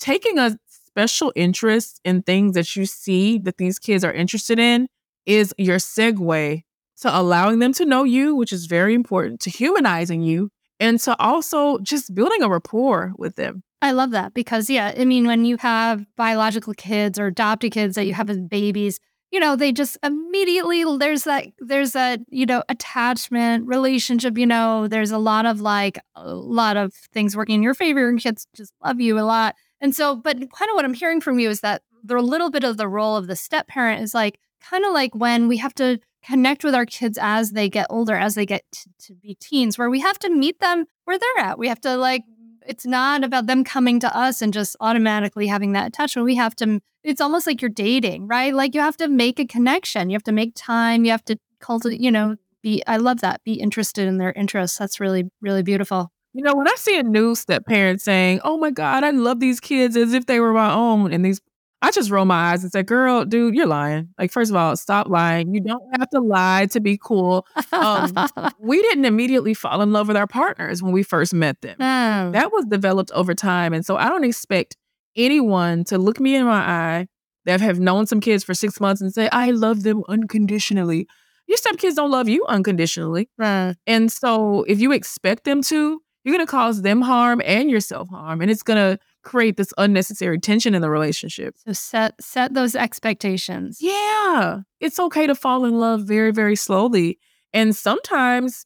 taking 0.00 0.38
a 0.38 0.58
special 0.68 1.30
interest 1.36 2.00
in 2.04 2.22
things 2.22 2.54
that 2.54 2.74
you 2.74 2.86
see 2.86 3.36
that 3.40 3.58
these 3.58 3.78
kids 3.78 4.02
are 4.02 4.12
interested 4.12 4.58
in 4.58 4.88
is 5.26 5.54
your 5.58 5.76
segue 5.76 6.62
to 7.00 7.16
allowing 7.16 7.58
them 7.58 7.72
to 7.74 7.84
know 7.84 8.04
you, 8.04 8.34
which 8.34 8.52
is 8.52 8.66
very 8.66 8.94
important, 8.94 9.40
to 9.40 9.50
humanizing 9.50 10.22
you, 10.22 10.50
and 10.80 10.98
to 11.00 11.18
also 11.18 11.78
just 11.78 12.14
building 12.14 12.42
a 12.42 12.48
rapport 12.48 13.12
with 13.18 13.36
them. 13.36 13.62
I 13.80 13.92
love 13.92 14.10
that 14.10 14.34
because, 14.34 14.68
yeah, 14.68 14.92
I 14.96 15.04
mean, 15.04 15.26
when 15.26 15.44
you 15.44 15.56
have 15.58 16.04
biological 16.16 16.74
kids 16.74 17.18
or 17.18 17.26
adopted 17.26 17.72
kids 17.72 17.94
that 17.94 18.06
you 18.06 18.14
have 18.14 18.28
as 18.28 18.40
babies, 18.40 18.98
you 19.30 19.38
know, 19.38 19.56
they 19.56 19.72
just 19.72 19.98
immediately 20.02 20.84
there's 20.98 21.24
that 21.24 21.46
there's 21.58 21.94
a 21.94 22.18
you 22.30 22.46
know 22.46 22.62
attachment 22.68 23.66
relationship. 23.66 24.38
You 24.38 24.46
know, 24.46 24.88
there's 24.88 25.10
a 25.10 25.18
lot 25.18 25.44
of 25.44 25.60
like 25.60 25.98
a 26.16 26.34
lot 26.34 26.76
of 26.76 26.94
things 27.12 27.36
working 27.36 27.56
in 27.56 27.62
your 27.62 27.74
favor, 27.74 28.08
and 28.08 28.18
kids 28.18 28.46
just 28.56 28.72
love 28.82 29.00
you 29.00 29.18
a 29.18 29.22
lot. 29.22 29.54
And 29.80 29.94
so, 29.94 30.16
but 30.16 30.36
kind 30.36 30.70
of 30.70 30.74
what 30.74 30.84
I'm 30.84 30.94
hearing 30.94 31.20
from 31.20 31.38
you 31.38 31.50
is 31.50 31.60
that 31.60 31.82
the 32.02 32.16
little 32.20 32.50
bit 32.50 32.64
of 32.64 32.78
the 32.78 32.88
role 32.88 33.16
of 33.16 33.26
the 33.26 33.36
step 33.36 33.68
parent 33.68 34.02
is 34.02 34.14
like 34.14 34.38
kind 34.62 34.84
of 34.84 34.92
like 34.92 35.14
when 35.14 35.46
we 35.46 35.58
have 35.58 35.74
to 35.74 36.00
connect 36.28 36.64
with 36.64 36.74
our 36.74 36.86
kids 36.86 37.18
as 37.20 37.52
they 37.52 37.68
get 37.68 37.86
older, 37.88 38.14
as 38.14 38.34
they 38.34 38.46
get 38.46 38.62
to, 38.72 38.88
to 38.98 39.14
be 39.14 39.34
teens, 39.40 39.78
where 39.78 39.90
we 39.90 40.00
have 40.00 40.18
to 40.18 40.30
meet 40.30 40.60
them 40.60 40.84
where 41.04 41.18
they're 41.18 41.44
at. 41.44 41.58
We 41.58 41.68
have 41.68 41.80
to 41.82 41.96
like 41.96 42.22
it's 42.68 42.84
not 42.84 43.24
about 43.24 43.46
them 43.46 43.64
coming 43.64 43.98
to 44.00 44.16
us 44.16 44.42
and 44.42 44.52
just 44.52 44.76
automatically 44.80 45.46
having 45.46 45.72
that 45.72 45.88
attachment. 45.88 46.26
We 46.26 46.34
have 46.34 46.54
to, 46.56 46.80
it's 47.02 47.20
almost 47.20 47.46
like 47.46 47.62
you're 47.62 47.70
dating, 47.70 48.28
right? 48.28 48.52
Like 48.52 48.74
you 48.74 48.82
have 48.82 48.96
to 48.98 49.08
make 49.08 49.40
a 49.40 49.46
connection. 49.46 50.10
You 50.10 50.14
have 50.14 50.22
to 50.24 50.32
make 50.32 50.52
time. 50.54 51.06
You 51.06 51.12
have 51.12 51.24
to 51.24 51.38
cultivate, 51.60 52.00
you 52.00 52.10
know, 52.10 52.36
be, 52.62 52.82
I 52.86 52.98
love 52.98 53.22
that. 53.22 53.42
Be 53.42 53.54
interested 53.54 54.06
in 54.06 54.18
their 54.18 54.32
interests. 54.32 54.76
That's 54.76 55.00
really, 55.00 55.30
really 55.40 55.62
beautiful. 55.62 56.12
You 56.34 56.42
know, 56.44 56.54
when 56.54 56.68
I 56.68 56.74
see 56.76 56.98
a 56.98 57.02
new 57.02 57.34
step 57.34 57.64
parent 57.64 58.02
saying, 58.02 58.40
Oh 58.44 58.58
my 58.58 58.70
God, 58.70 59.02
I 59.02 59.10
love 59.10 59.40
these 59.40 59.60
kids 59.60 59.96
as 59.96 60.12
if 60.12 60.26
they 60.26 60.38
were 60.38 60.52
my 60.52 60.70
own, 60.70 61.10
and 61.10 61.24
these 61.24 61.40
I 61.80 61.92
just 61.92 62.10
roll 62.10 62.24
my 62.24 62.52
eyes 62.52 62.64
and 62.64 62.72
say, 62.72 62.82
girl, 62.82 63.24
dude, 63.24 63.54
you're 63.54 63.66
lying. 63.66 64.08
Like, 64.18 64.32
first 64.32 64.50
of 64.50 64.56
all, 64.56 64.76
stop 64.76 65.08
lying. 65.08 65.54
You 65.54 65.60
don't 65.60 65.82
have 65.98 66.10
to 66.10 66.20
lie 66.20 66.66
to 66.72 66.80
be 66.80 66.98
cool. 67.00 67.46
Um, 67.72 68.12
we 68.58 68.82
didn't 68.82 69.04
immediately 69.04 69.54
fall 69.54 69.80
in 69.80 69.92
love 69.92 70.08
with 70.08 70.16
our 70.16 70.26
partners 70.26 70.82
when 70.82 70.92
we 70.92 71.02
first 71.02 71.34
met 71.34 71.60
them. 71.60 71.76
Oh. 72.18 72.30
That 72.32 72.52
was 72.52 72.64
developed 72.64 73.10
over 73.12 73.34
time. 73.34 73.72
And 73.72 73.84
so 73.84 73.96
I 73.96 74.08
don't 74.08 74.24
expect 74.24 74.76
anyone 75.14 75.84
to 75.84 75.98
look 75.98 76.18
me 76.20 76.34
in 76.34 76.44
my 76.44 76.58
eye 76.58 77.08
that 77.44 77.60
have 77.60 77.78
known 77.78 78.06
some 78.06 78.20
kids 78.20 78.44
for 78.44 78.54
six 78.54 78.80
months 78.80 79.00
and 79.00 79.12
say, 79.12 79.28
I 79.30 79.50
love 79.50 79.82
them 79.82 80.02
unconditionally. 80.08 81.06
Your 81.46 81.58
stepkids 81.58 81.94
don't 81.94 82.10
love 82.10 82.28
you 82.28 82.44
unconditionally. 82.46 83.30
Right. 83.38 83.74
And 83.86 84.10
so 84.10 84.64
if 84.64 84.80
you 84.80 84.92
expect 84.92 85.44
them 85.44 85.62
to, 85.62 86.00
you're 86.24 86.34
going 86.34 86.46
to 86.46 86.50
cause 86.50 86.82
them 86.82 87.00
harm 87.00 87.40
and 87.44 87.70
yourself 87.70 88.08
harm. 88.08 88.42
And 88.42 88.50
it's 88.50 88.62
going 88.62 88.76
to 88.76 88.98
create 89.28 89.58
this 89.58 89.74
unnecessary 89.76 90.38
tension 90.38 90.74
in 90.74 90.80
the 90.80 90.90
relationship. 90.90 91.54
So 91.58 91.72
set 91.72 92.14
set 92.20 92.54
those 92.54 92.74
expectations. 92.74 93.78
Yeah. 93.80 94.60
It's 94.80 94.98
okay 94.98 95.26
to 95.26 95.34
fall 95.34 95.64
in 95.66 95.78
love 95.78 96.02
very 96.02 96.32
very 96.32 96.56
slowly. 96.56 97.18
And 97.52 97.76
sometimes 97.76 98.64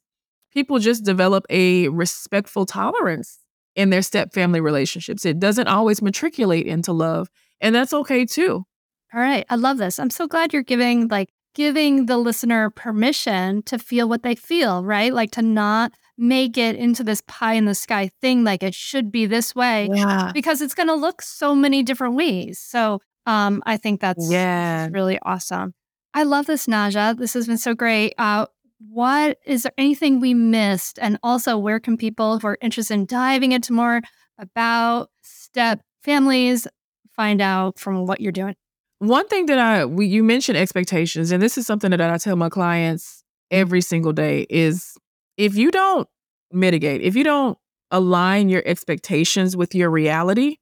people 0.53 0.79
just 0.79 1.03
develop 1.03 1.45
a 1.49 1.89
respectful 1.89 2.65
tolerance 2.65 3.39
in 3.75 3.89
their 3.89 4.01
step 4.01 4.33
family 4.33 4.61
relationships. 4.61 5.25
It 5.25 5.39
doesn't 5.39 5.67
always 5.67 6.01
matriculate 6.01 6.65
into 6.65 6.93
love, 6.93 7.29
and 7.59 7.75
that's 7.75 7.93
okay 7.93 8.25
too. 8.25 8.65
All 9.13 9.19
right. 9.19 9.45
I 9.49 9.55
love 9.55 9.77
this. 9.77 9.99
I'm 9.99 10.09
so 10.09 10.27
glad 10.27 10.53
you're 10.53 10.63
giving 10.63 11.07
like 11.09 11.29
giving 11.53 12.07
the 12.07 12.17
listener 12.17 12.69
permission 12.69 13.61
to 13.63 13.77
feel 13.77 14.09
what 14.09 14.23
they 14.23 14.35
feel, 14.35 14.83
right? 14.83 15.13
Like 15.13 15.31
to 15.31 15.41
not 15.41 15.91
make 16.17 16.57
it 16.57 16.75
into 16.75 17.03
this 17.03 17.21
pie 17.27 17.53
in 17.53 17.65
the 17.65 17.75
sky 17.75 18.09
thing 18.21 18.43
like 18.43 18.61
it 18.63 18.73
should 18.75 19.11
be 19.11 19.25
this 19.25 19.55
way 19.55 19.89
Yeah. 19.91 20.31
because 20.33 20.61
it's 20.61 20.75
going 20.75 20.87
to 20.89 20.93
look 20.95 21.21
so 21.21 21.55
many 21.55 21.83
different 21.83 22.15
ways. 22.15 22.59
So, 22.59 22.99
um 23.25 23.61
I 23.65 23.77
think 23.77 24.01
that's 24.01 24.29
Yeah. 24.31 24.89
really 24.91 25.17
awesome. 25.23 25.73
I 26.13 26.23
love 26.23 26.45
this 26.45 26.67
Naja. 26.67 27.17
This 27.17 27.33
has 27.33 27.47
been 27.47 27.57
so 27.57 27.73
great. 27.73 28.13
Uh 28.17 28.45
what 28.89 29.37
is 29.45 29.63
there 29.63 29.71
anything 29.77 30.19
we 30.19 30.33
missed 30.33 30.99
and 31.01 31.17
also 31.23 31.57
where 31.57 31.79
can 31.79 31.95
people 31.97 32.37
who 32.39 32.47
are 32.47 32.57
interested 32.61 32.93
in 32.95 33.05
diving 33.05 33.53
into 33.53 33.71
more 33.71 34.01
about 34.37 35.09
step 35.21 35.79
families 36.03 36.67
find 37.15 37.41
out 37.41 37.79
from 37.79 38.05
what 38.05 38.19
you're 38.19 38.31
doing? 38.33 38.55
One 38.99 39.27
thing 39.27 39.45
that 39.47 39.57
I 39.59 39.85
we, 39.85 40.05
you 40.07 40.23
mentioned 40.23 40.57
expectations, 40.57 41.31
and 41.31 41.41
this 41.41 41.57
is 41.57 41.65
something 41.65 41.91
that 41.91 42.01
I 42.01 42.17
tell 42.17 42.35
my 42.35 42.49
clients 42.49 43.23
every 43.51 43.81
single 43.81 44.13
day 44.13 44.45
is 44.49 44.95
if 45.37 45.55
you 45.55 45.71
don't 45.71 46.07
mitigate, 46.51 47.01
if 47.01 47.15
you 47.15 47.23
don't 47.23 47.57
align 47.91 48.49
your 48.49 48.63
expectations 48.65 49.55
with 49.55 49.75
your 49.75 49.89
reality, 49.89 50.57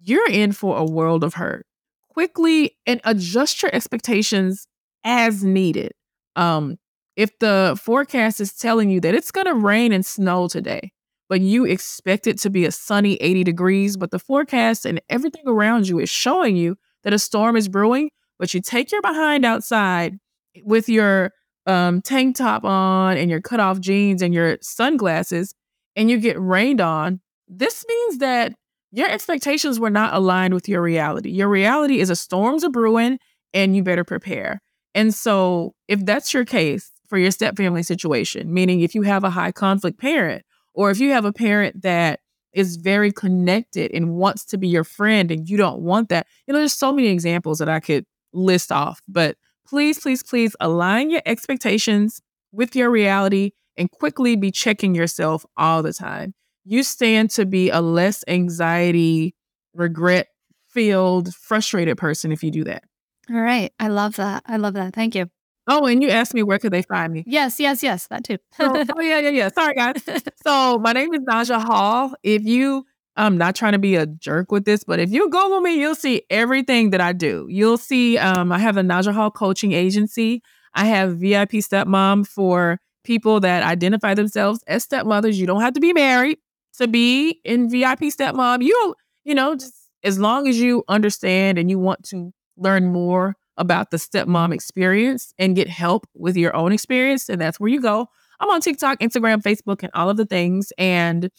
you're 0.00 0.28
in 0.28 0.52
for 0.52 0.76
a 0.76 0.84
world 0.84 1.24
of 1.24 1.34
hurt. 1.34 1.66
Quickly 2.08 2.76
and 2.86 3.00
adjust 3.04 3.62
your 3.62 3.74
expectations 3.74 4.66
as 5.04 5.42
needed. 5.42 5.92
Um, 6.36 6.78
if 7.16 7.38
the 7.38 7.78
forecast 7.80 8.40
is 8.40 8.54
telling 8.54 8.90
you 8.90 9.00
that 9.00 9.14
it's 9.14 9.30
going 9.30 9.46
to 9.46 9.54
rain 9.54 9.92
and 9.92 10.04
snow 10.04 10.48
today, 10.48 10.92
but 11.28 11.40
you 11.40 11.64
expect 11.64 12.26
it 12.26 12.38
to 12.40 12.50
be 12.50 12.64
a 12.64 12.72
sunny 12.72 13.14
80 13.16 13.44
degrees, 13.44 13.96
but 13.96 14.10
the 14.10 14.18
forecast 14.18 14.84
and 14.84 15.00
everything 15.08 15.44
around 15.46 15.88
you 15.88 15.98
is 15.98 16.10
showing 16.10 16.56
you 16.56 16.76
that 17.04 17.12
a 17.12 17.18
storm 17.18 17.56
is 17.56 17.68
brewing, 17.68 18.10
but 18.38 18.52
you 18.54 18.60
take 18.60 18.92
your 18.92 19.02
behind 19.02 19.44
outside 19.44 20.18
with 20.64 20.88
your 20.88 21.32
um, 21.66 22.02
tank 22.02 22.36
top 22.36 22.64
on 22.64 23.16
and 23.16 23.30
your 23.30 23.40
cut 23.40 23.60
off 23.60 23.80
jeans 23.80 24.22
and 24.22 24.34
your 24.34 24.58
sunglasses 24.60 25.54
and 25.96 26.10
you 26.10 26.18
get 26.18 26.40
rained 26.40 26.80
on, 26.80 27.20
this 27.48 27.84
means 27.88 28.18
that 28.18 28.54
your 28.90 29.08
expectations 29.08 29.80
were 29.80 29.90
not 29.90 30.14
aligned 30.14 30.54
with 30.54 30.68
your 30.68 30.82
reality. 30.82 31.30
Your 31.30 31.48
reality 31.48 32.00
is 32.00 32.10
a 32.10 32.16
storm's 32.16 32.62
a 32.62 32.68
brewing 32.68 33.18
and 33.54 33.74
you 33.74 33.82
better 33.82 34.04
prepare. 34.04 34.60
And 34.94 35.14
so, 35.14 35.74
if 35.88 36.04
that's 36.04 36.34
your 36.34 36.44
case 36.44 36.90
for 37.08 37.18
your 37.18 37.30
step 37.30 37.56
family 37.56 37.82
situation, 37.82 38.52
meaning 38.52 38.80
if 38.80 38.94
you 38.94 39.02
have 39.02 39.24
a 39.24 39.30
high 39.30 39.52
conflict 39.52 39.98
parent 39.98 40.44
or 40.74 40.90
if 40.90 41.00
you 41.00 41.12
have 41.12 41.24
a 41.24 41.32
parent 41.32 41.82
that 41.82 42.20
is 42.52 42.76
very 42.76 43.10
connected 43.10 43.90
and 43.92 44.14
wants 44.14 44.44
to 44.44 44.58
be 44.58 44.68
your 44.68 44.84
friend 44.84 45.30
and 45.30 45.48
you 45.48 45.56
don't 45.56 45.80
want 45.80 46.10
that, 46.10 46.26
you 46.46 46.52
know, 46.52 46.58
there's 46.58 46.74
so 46.74 46.92
many 46.92 47.08
examples 47.08 47.58
that 47.58 47.68
I 47.68 47.80
could 47.80 48.04
list 48.34 48.70
off, 48.70 49.00
but 49.08 49.36
please, 49.72 49.98
please, 49.98 50.22
please 50.22 50.54
align 50.60 51.08
your 51.08 51.22
expectations 51.24 52.20
with 52.52 52.76
your 52.76 52.90
reality 52.90 53.52
and 53.78 53.90
quickly 53.90 54.36
be 54.36 54.50
checking 54.50 54.94
yourself 54.94 55.46
all 55.56 55.82
the 55.82 55.94
time. 55.94 56.34
you 56.66 56.82
stand 56.82 57.30
to 57.30 57.46
be 57.46 57.70
a 57.70 57.80
less 57.80 58.22
anxiety, 58.28 59.34
regret 59.72 60.26
filled, 60.68 61.34
frustrated 61.34 61.96
person 61.96 62.32
if 62.32 62.42
you 62.42 62.50
do 62.50 62.64
that. 62.64 62.82
All 63.30 63.40
right. 63.40 63.72
I 63.80 63.88
love 63.88 64.16
that. 64.16 64.42
I 64.44 64.58
love 64.58 64.74
that. 64.74 64.92
Thank 64.94 65.14
you. 65.14 65.30
Oh, 65.66 65.86
and 65.86 66.02
you 66.02 66.10
asked 66.10 66.34
me 66.34 66.42
where 66.42 66.58
could 66.58 66.72
they 66.72 66.82
find 66.82 67.10
me? 67.10 67.24
Yes, 67.26 67.58
yes, 67.58 67.82
yes. 67.82 68.08
That 68.08 68.24
too. 68.24 68.36
oh, 68.60 68.84
oh, 68.94 69.00
yeah, 69.00 69.20
yeah, 69.20 69.30
yeah. 69.30 69.48
Sorry, 69.48 69.74
guys. 69.74 70.02
So 70.44 70.78
my 70.80 70.92
name 70.92 71.14
is 71.14 71.20
Naja 71.20 71.62
Hall. 71.64 72.12
If 72.22 72.42
you, 72.44 72.84
I'm 73.16 73.36
not 73.36 73.54
trying 73.54 73.72
to 73.72 73.78
be 73.78 73.96
a 73.96 74.06
jerk 74.06 74.50
with 74.50 74.64
this, 74.64 74.84
but 74.84 74.98
if 74.98 75.10
you 75.10 75.28
Google 75.28 75.60
me, 75.60 75.78
you'll 75.78 75.94
see 75.94 76.22
everything 76.30 76.90
that 76.90 77.00
I 77.00 77.12
do. 77.12 77.46
You'll 77.48 77.78
see 77.78 78.16
um, 78.18 78.50
I 78.50 78.58
have 78.58 78.76
a 78.76 78.82
Naja 78.82 79.12
Hall 79.12 79.30
coaching 79.30 79.72
agency. 79.72 80.42
I 80.74 80.86
have 80.86 81.18
VIP 81.18 81.52
stepmom 81.52 82.26
for 82.26 82.78
people 83.04 83.40
that 83.40 83.62
identify 83.62 84.14
themselves 84.14 84.60
as 84.66 84.84
stepmothers. 84.84 85.38
You 85.38 85.46
don't 85.46 85.60
have 85.60 85.74
to 85.74 85.80
be 85.80 85.92
married 85.92 86.38
to 86.78 86.88
be 86.88 87.40
in 87.44 87.68
VIP 87.68 88.00
stepmom. 88.00 88.62
You, 88.62 88.94
you 89.24 89.34
know, 89.34 89.56
just 89.56 89.74
as 90.02 90.18
long 90.18 90.48
as 90.48 90.58
you 90.58 90.82
understand 90.88 91.58
and 91.58 91.68
you 91.68 91.78
want 91.78 92.04
to 92.04 92.32
learn 92.56 92.92
more 92.92 93.34
about 93.58 93.90
the 93.90 93.98
stepmom 93.98 94.54
experience 94.54 95.34
and 95.38 95.54
get 95.54 95.68
help 95.68 96.06
with 96.14 96.36
your 96.36 96.56
own 96.56 96.72
experience, 96.72 97.28
and 97.28 97.40
that's 97.40 97.60
where 97.60 97.68
you 97.68 97.80
go. 97.80 98.06
I'm 98.40 98.48
on 98.48 98.60
TikTok, 98.60 98.98
Instagram, 99.00 99.42
Facebook, 99.42 99.82
and 99.82 99.90
all 99.94 100.08
of 100.08 100.16
the 100.16 100.26
things. 100.26 100.72
And 100.78 101.30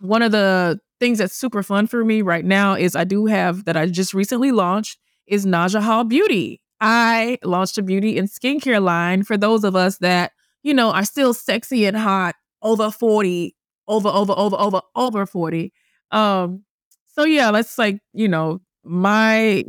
one 0.00 0.22
of 0.22 0.32
the 0.32 0.78
things 1.00 1.18
that's 1.18 1.34
super 1.34 1.62
fun 1.62 1.86
for 1.86 2.04
me 2.04 2.22
right 2.22 2.44
now 2.44 2.74
is 2.74 2.96
I 2.96 3.04
do 3.04 3.26
have 3.26 3.64
that 3.64 3.76
I 3.76 3.86
just 3.86 4.14
recently 4.14 4.52
launched 4.52 4.98
is 5.26 5.46
Naja 5.46 5.80
Hall 5.80 6.04
Beauty. 6.04 6.60
I 6.80 7.38
launched 7.42 7.78
a 7.78 7.82
beauty 7.82 8.18
and 8.18 8.28
skincare 8.28 8.82
line 8.82 9.24
for 9.24 9.36
those 9.36 9.64
of 9.64 9.74
us 9.74 9.98
that, 9.98 10.32
you 10.62 10.72
know, 10.72 10.90
are 10.90 11.04
still 11.04 11.34
sexy 11.34 11.86
and 11.86 11.96
hot 11.96 12.34
over 12.62 12.90
40, 12.90 13.54
over, 13.86 14.08
over, 14.08 14.32
over, 14.36 14.56
over, 14.56 14.80
over 14.94 15.26
40. 15.26 15.72
Um, 16.10 16.64
so 17.06 17.24
yeah, 17.24 17.50
let's 17.50 17.78
like, 17.78 18.00
you 18.12 18.28
know, 18.28 18.60
my 18.84 19.64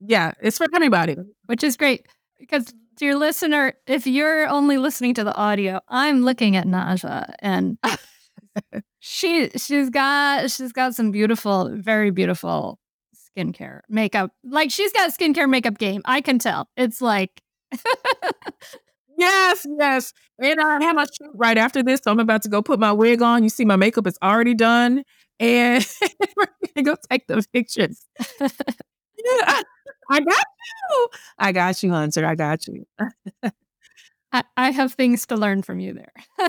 yeah, 0.00 0.32
it's 0.42 0.58
for 0.58 0.66
everybody. 0.74 1.16
Which 1.46 1.64
is 1.64 1.76
great 1.76 2.06
because 2.38 2.72
dear 2.96 3.16
listener, 3.16 3.74
if 3.86 4.06
you're 4.06 4.46
only 4.48 4.78
listening 4.78 5.14
to 5.14 5.24
the 5.24 5.34
audio, 5.34 5.80
I'm 5.88 6.22
looking 6.22 6.56
at 6.56 6.66
Naja 6.66 7.32
and 7.40 7.78
she 9.04 9.50
she's 9.56 9.90
got 9.90 10.48
she's 10.48 10.72
got 10.72 10.94
some 10.94 11.10
beautiful, 11.10 11.68
very 11.74 12.12
beautiful 12.12 12.78
skincare 13.36 13.80
makeup. 13.88 14.30
Like 14.44 14.70
she's 14.70 14.92
got 14.92 15.10
skincare 15.10 15.50
makeup 15.50 15.76
game. 15.76 16.02
I 16.04 16.20
can 16.20 16.38
tell. 16.38 16.68
It's 16.76 17.00
like 17.02 17.42
Yes, 19.18 19.66
yes. 19.76 20.12
And 20.38 20.60
I 20.60 20.84
have 20.84 20.94
my 20.94 21.04
shoot 21.04 21.30
right 21.34 21.58
after 21.58 21.82
this. 21.82 22.00
So 22.04 22.12
I'm 22.12 22.20
about 22.20 22.42
to 22.42 22.48
go 22.48 22.62
put 22.62 22.78
my 22.78 22.92
wig 22.92 23.22
on. 23.22 23.42
You 23.42 23.48
see 23.48 23.64
my 23.64 23.76
makeup 23.76 24.06
is 24.06 24.16
already 24.22 24.54
done. 24.54 25.02
And 25.40 25.84
we're 26.36 26.46
gonna 26.74 26.84
go 26.84 26.96
take 27.10 27.26
the 27.26 27.44
pictures. 27.52 28.06
yeah, 28.40 29.62
I 30.10 30.20
got 30.20 30.46
you. 30.90 31.08
I 31.38 31.50
got 31.50 31.82
you, 31.82 31.90
Hunter. 31.90 32.24
I 32.24 32.36
got 32.36 32.68
you. 32.68 32.86
I, 34.32 34.44
I 34.56 34.70
have 34.70 34.92
things 34.94 35.26
to 35.26 35.36
learn 35.36 35.62
from 35.62 35.80
you 35.80 35.92
there. 35.92 36.48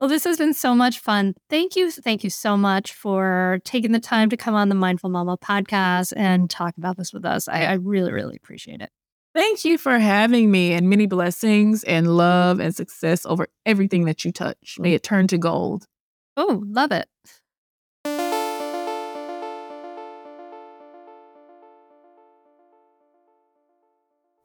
Well, 0.00 0.08
this 0.08 0.24
has 0.24 0.38
been 0.38 0.54
so 0.54 0.74
much 0.74 0.98
fun. 0.98 1.34
Thank 1.50 1.76
you. 1.76 1.90
Thank 1.90 2.24
you 2.24 2.30
so 2.30 2.56
much 2.56 2.94
for 2.94 3.60
taking 3.64 3.92
the 3.92 4.00
time 4.00 4.30
to 4.30 4.36
come 4.36 4.54
on 4.54 4.70
the 4.70 4.74
Mindful 4.74 5.10
Mama 5.10 5.36
podcast 5.36 6.14
and 6.16 6.48
talk 6.48 6.74
about 6.78 6.96
this 6.96 7.12
with 7.12 7.26
us. 7.26 7.48
I, 7.48 7.64
I 7.64 7.72
really, 7.74 8.10
really 8.10 8.36
appreciate 8.36 8.80
it. 8.80 8.88
Thank 9.34 9.62
you 9.64 9.76
for 9.76 9.98
having 9.98 10.50
me 10.50 10.72
and 10.72 10.88
many 10.88 11.06
blessings 11.06 11.84
and 11.84 12.16
love 12.16 12.60
and 12.60 12.74
success 12.74 13.26
over 13.26 13.48
everything 13.66 14.06
that 14.06 14.24
you 14.24 14.32
touch. 14.32 14.78
May 14.80 14.94
it 14.94 15.02
turn 15.02 15.26
to 15.28 15.38
gold. 15.38 15.84
Oh, 16.34 16.62
love 16.66 16.92
it. 16.92 17.06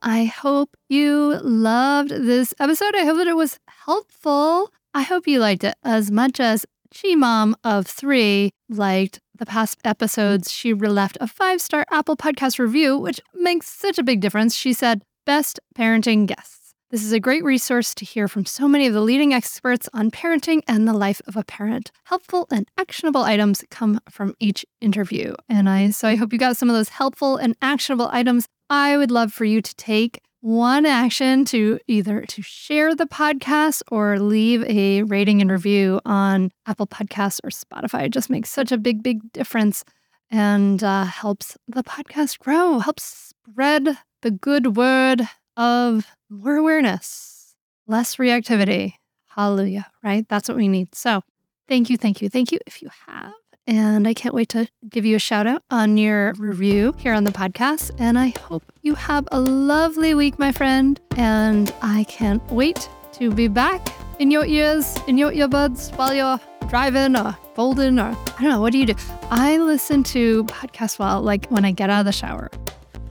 I 0.01 0.25
hope 0.25 0.75
you 0.89 1.39
loved 1.41 2.09
this 2.09 2.53
episode. 2.59 2.93
I 2.93 3.05
hope 3.05 3.17
that 3.17 3.27
it 3.27 3.37
was 3.37 3.57
helpful. 3.85 4.69
I 4.95 5.01
hope 5.01 5.27
you 5.27 5.39
liked 5.39 5.65
it 5.65 5.75
as 5.83 6.09
much 6.09 6.39
as 6.39 6.65
Chi 6.89 7.15
Mom 7.15 7.53
of 7.65 7.85
Three 7.85 8.51
liked 8.69 9.19
the 9.37 9.45
past 9.45 9.77
episodes. 9.83 10.49
She 10.49 10.73
left 10.73 11.17
a 11.19 11.27
five 11.27 11.59
star 11.59 11.85
Apple 11.91 12.15
Podcast 12.15 12.59
review, 12.59 12.97
which 12.97 13.19
makes 13.33 13.67
such 13.67 13.97
a 13.97 14.03
big 14.03 14.21
difference. 14.21 14.55
She 14.55 14.71
said, 14.71 15.03
Best 15.25 15.59
parenting 15.77 16.27
guests. 16.27 16.73
This 16.91 17.03
is 17.03 17.11
a 17.11 17.19
great 17.19 17.43
resource 17.43 17.93
to 17.95 18.05
hear 18.05 18.29
from 18.29 18.45
so 18.45 18.69
many 18.69 18.87
of 18.87 18.93
the 18.93 19.01
leading 19.01 19.33
experts 19.33 19.89
on 19.93 20.11
parenting 20.11 20.61
and 20.65 20.87
the 20.87 20.93
life 20.93 21.21
of 21.27 21.35
a 21.35 21.43
parent. 21.43 21.91
Helpful 22.05 22.47
and 22.49 22.65
actionable 22.77 23.23
items 23.23 23.65
come 23.69 23.99
from 24.09 24.33
each 24.39 24.65
interview. 24.79 25.35
And 25.49 25.67
I 25.67 25.89
so 25.89 26.07
I 26.07 26.15
hope 26.15 26.31
you 26.31 26.39
got 26.39 26.55
some 26.55 26.69
of 26.69 26.75
those 26.75 26.87
helpful 26.87 27.35
and 27.35 27.57
actionable 27.61 28.07
items 28.13 28.47
I 28.69 28.95
would 28.95 29.11
love 29.11 29.33
for 29.33 29.43
you 29.43 29.61
to 29.61 29.75
take 29.75 30.21
one 30.45 30.85
action 30.85 31.43
to 31.43 31.79
either 31.87 32.21
to 32.21 32.39
share 32.43 32.93
the 32.93 33.07
podcast 33.07 33.81
or 33.91 34.19
leave 34.19 34.63
a 34.65 35.01
rating 35.01 35.41
and 35.41 35.49
review 35.49 35.99
on 36.05 36.51
Apple 36.67 36.85
Podcasts 36.85 37.39
or 37.43 37.49
Spotify. 37.49 38.03
It 38.05 38.13
just 38.13 38.29
makes 38.29 38.51
such 38.51 38.71
a 38.71 38.77
big, 38.77 39.01
big 39.01 39.33
difference 39.33 39.83
and 40.29 40.83
uh, 40.83 41.05
helps 41.05 41.57
the 41.67 41.83
podcast 41.83 42.37
grow, 42.37 42.77
helps 42.77 43.33
spread 43.49 43.97
the 44.21 44.29
good 44.29 44.77
word 44.77 45.23
of 45.57 46.05
more 46.29 46.57
awareness, 46.57 47.55
less 47.87 48.17
reactivity. 48.17 48.93
Hallelujah, 49.29 49.87
right? 50.03 50.29
That's 50.29 50.47
what 50.47 50.57
we 50.57 50.67
need. 50.67 50.93
So 50.93 51.23
thank 51.67 51.89
you, 51.89 51.97
thank 51.97 52.21
you, 52.21 52.29
thank 52.29 52.51
you. 52.51 52.59
If 52.67 52.83
you 52.83 52.89
have 53.07 53.33
and 53.67 54.07
I 54.07 54.13
can't 54.13 54.35
wait 54.35 54.49
to 54.49 54.67
give 54.89 55.05
you 55.05 55.15
a 55.15 55.19
shout 55.19 55.47
out 55.47 55.63
on 55.71 55.97
your 55.97 56.33
review 56.37 56.93
here 56.97 57.13
on 57.13 57.23
the 57.23 57.31
podcast. 57.31 57.91
And 57.99 58.17
I 58.17 58.33
hope 58.41 58.63
you 58.81 58.95
have 58.95 59.27
a 59.31 59.39
lovely 59.39 60.13
week, 60.13 60.37
my 60.37 60.51
friend. 60.51 60.99
And 61.17 61.73
I 61.81 62.03
can't 62.05 62.43
wait 62.51 62.89
to 63.13 63.31
be 63.31 63.47
back 63.47 63.87
in 64.19 64.31
your 64.31 64.45
ears, 64.45 64.97
in 65.07 65.17
your 65.17 65.31
earbuds 65.31 65.95
while 65.97 66.13
you're 66.13 66.39
driving 66.69 67.15
or 67.15 67.35
folding 67.53 67.99
or 67.99 68.15
I 68.37 68.41
don't 68.41 68.49
know, 68.49 68.61
what 68.61 68.71
do 68.71 68.77
you 68.77 68.85
do? 68.85 68.95
I 69.31 69.57
listen 69.57 70.03
to 70.03 70.43
podcasts 70.45 70.99
while, 70.99 71.21
like, 71.21 71.47
when 71.47 71.65
I 71.65 71.71
get 71.71 71.89
out 71.89 72.01
of 72.01 72.05
the 72.05 72.11
shower. 72.11 72.51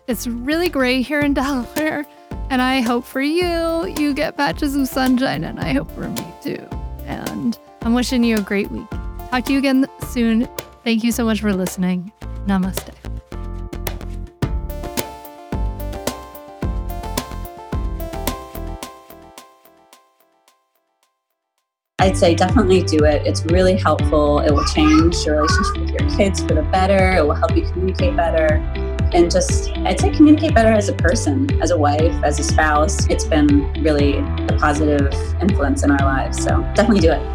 It's 0.06 0.26
really 0.26 0.68
gray 0.68 1.02
here 1.02 1.20
in 1.20 1.34
Delaware. 1.34 2.06
And 2.50 2.60
I 2.60 2.82
hope 2.82 3.04
for 3.04 3.22
you, 3.22 3.94
you 3.98 4.12
get 4.12 4.36
patches 4.36 4.76
of 4.76 4.86
sunshine. 4.86 5.44
And 5.44 5.58
I 5.58 5.72
hope 5.72 5.90
for 5.92 6.08
me 6.08 6.26
too. 6.42 6.68
And 7.06 7.58
I'm 7.82 7.94
wishing 7.94 8.22
you 8.22 8.36
a 8.36 8.40
great 8.42 8.70
week. 8.70 8.86
Talk 9.34 9.46
to 9.46 9.52
you 9.52 9.58
again 9.58 9.88
soon. 10.10 10.48
Thank 10.84 11.02
you 11.02 11.10
so 11.10 11.24
much 11.24 11.40
for 11.40 11.52
listening. 11.52 12.12
Namaste. 12.46 12.94
I'd 21.98 22.16
say 22.16 22.36
definitely 22.36 22.84
do 22.84 23.04
it. 23.04 23.26
It's 23.26 23.44
really 23.46 23.76
helpful. 23.76 24.38
It 24.38 24.52
will 24.52 24.64
change 24.66 25.16
your 25.26 25.42
relationship 25.42 25.78
with 25.78 25.90
your 25.90 26.16
kids 26.16 26.40
for 26.40 26.54
the 26.54 26.62
better. 26.70 27.16
It 27.16 27.26
will 27.26 27.34
help 27.34 27.56
you 27.56 27.62
communicate 27.72 28.14
better. 28.14 28.62
And 29.12 29.32
just, 29.32 29.76
I'd 29.78 29.98
say 29.98 30.10
communicate 30.10 30.54
better 30.54 30.70
as 30.70 30.88
a 30.88 30.94
person, 30.94 31.60
as 31.60 31.72
a 31.72 31.76
wife, 31.76 32.14
as 32.22 32.38
a 32.38 32.44
spouse. 32.44 33.08
It's 33.08 33.24
been 33.24 33.72
really 33.82 34.18
a 34.18 34.56
positive 34.60 35.12
influence 35.42 35.82
in 35.82 35.90
our 35.90 36.06
lives. 36.06 36.40
So 36.40 36.60
definitely 36.76 37.00
do 37.00 37.10
it. 37.10 37.33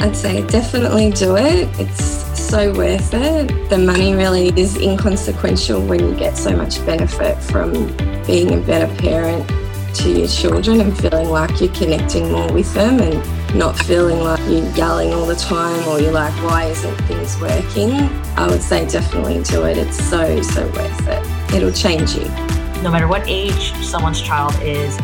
I'd 0.00 0.16
say 0.16 0.46
definitely 0.46 1.10
do 1.10 1.36
it. 1.36 1.68
It's 1.78 2.24
so 2.38 2.72
worth 2.72 3.14
it. 3.14 3.70
The 3.70 3.78
money 3.78 4.14
really 4.14 4.48
is 4.58 4.76
inconsequential 4.76 5.84
when 5.86 6.00
you 6.00 6.14
get 6.14 6.36
so 6.36 6.56
much 6.56 6.84
benefit 6.84 7.36
from 7.38 7.72
being 8.26 8.54
a 8.54 8.66
better 8.66 8.92
parent 8.96 9.48
to 9.94 10.10
your 10.10 10.28
children 10.28 10.80
and 10.80 10.98
feeling 10.98 11.30
like 11.30 11.60
you're 11.60 11.72
connecting 11.72 12.30
more 12.30 12.52
with 12.52 12.72
them 12.74 13.00
and 13.00 13.56
not 13.56 13.78
feeling 13.78 14.18
like 14.20 14.40
you're 14.40 14.68
yelling 14.74 15.12
all 15.12 15.26
the 15.26 15.36
time 15.36 15.88
or 15.88 16.00
you're 16.00 16.12
like, 16.12 16.34
why 16.42 16.64
isn't 16.64 16.96
things 17.02 17.40
working? 17.40 17.92
I 18.36 18.48
would 18.48 18.62
say 18.62 18.86
definitely 18.88 19.42
do 19.44 19.64
it. 19.64 19.78
It's 19.78 19.96
so, 19.96 20.42
so 20.42 20.66
worth 20.66 21.08
it. 21.08 21.54
It'll 21.54 21.72
change 21.72 22.16
you. 22.16 22.24
No 22.82 22.90
matter 22.90 23.06
what 23.06 23.22
age 23.26 23.72
someone's 23.84 24.20
child 24.20 24.54
is, 24.60 24.98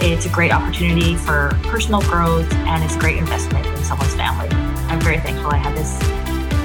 it's 0.00 0.26
a 0.26 0.28
great 0.28 0.52
opportunity 0.52 1.16
for 1.16 1.50
personal 1.64 2.00
growth 2.02 2.50
and 2.52 2.84
it's 2.84 2.96
a 2.96 2.98
great 2.98 3.18
investment 3.18 3.66
in 3.66 3.84
someone's 3.84 4.14
family. 4.14 4.48
I'm 4.88 5.00
very 5.00 5.18
thankful 5.18 5.50
I 5.50 5.56
had 5.56 5.76
this. 5.76 5.92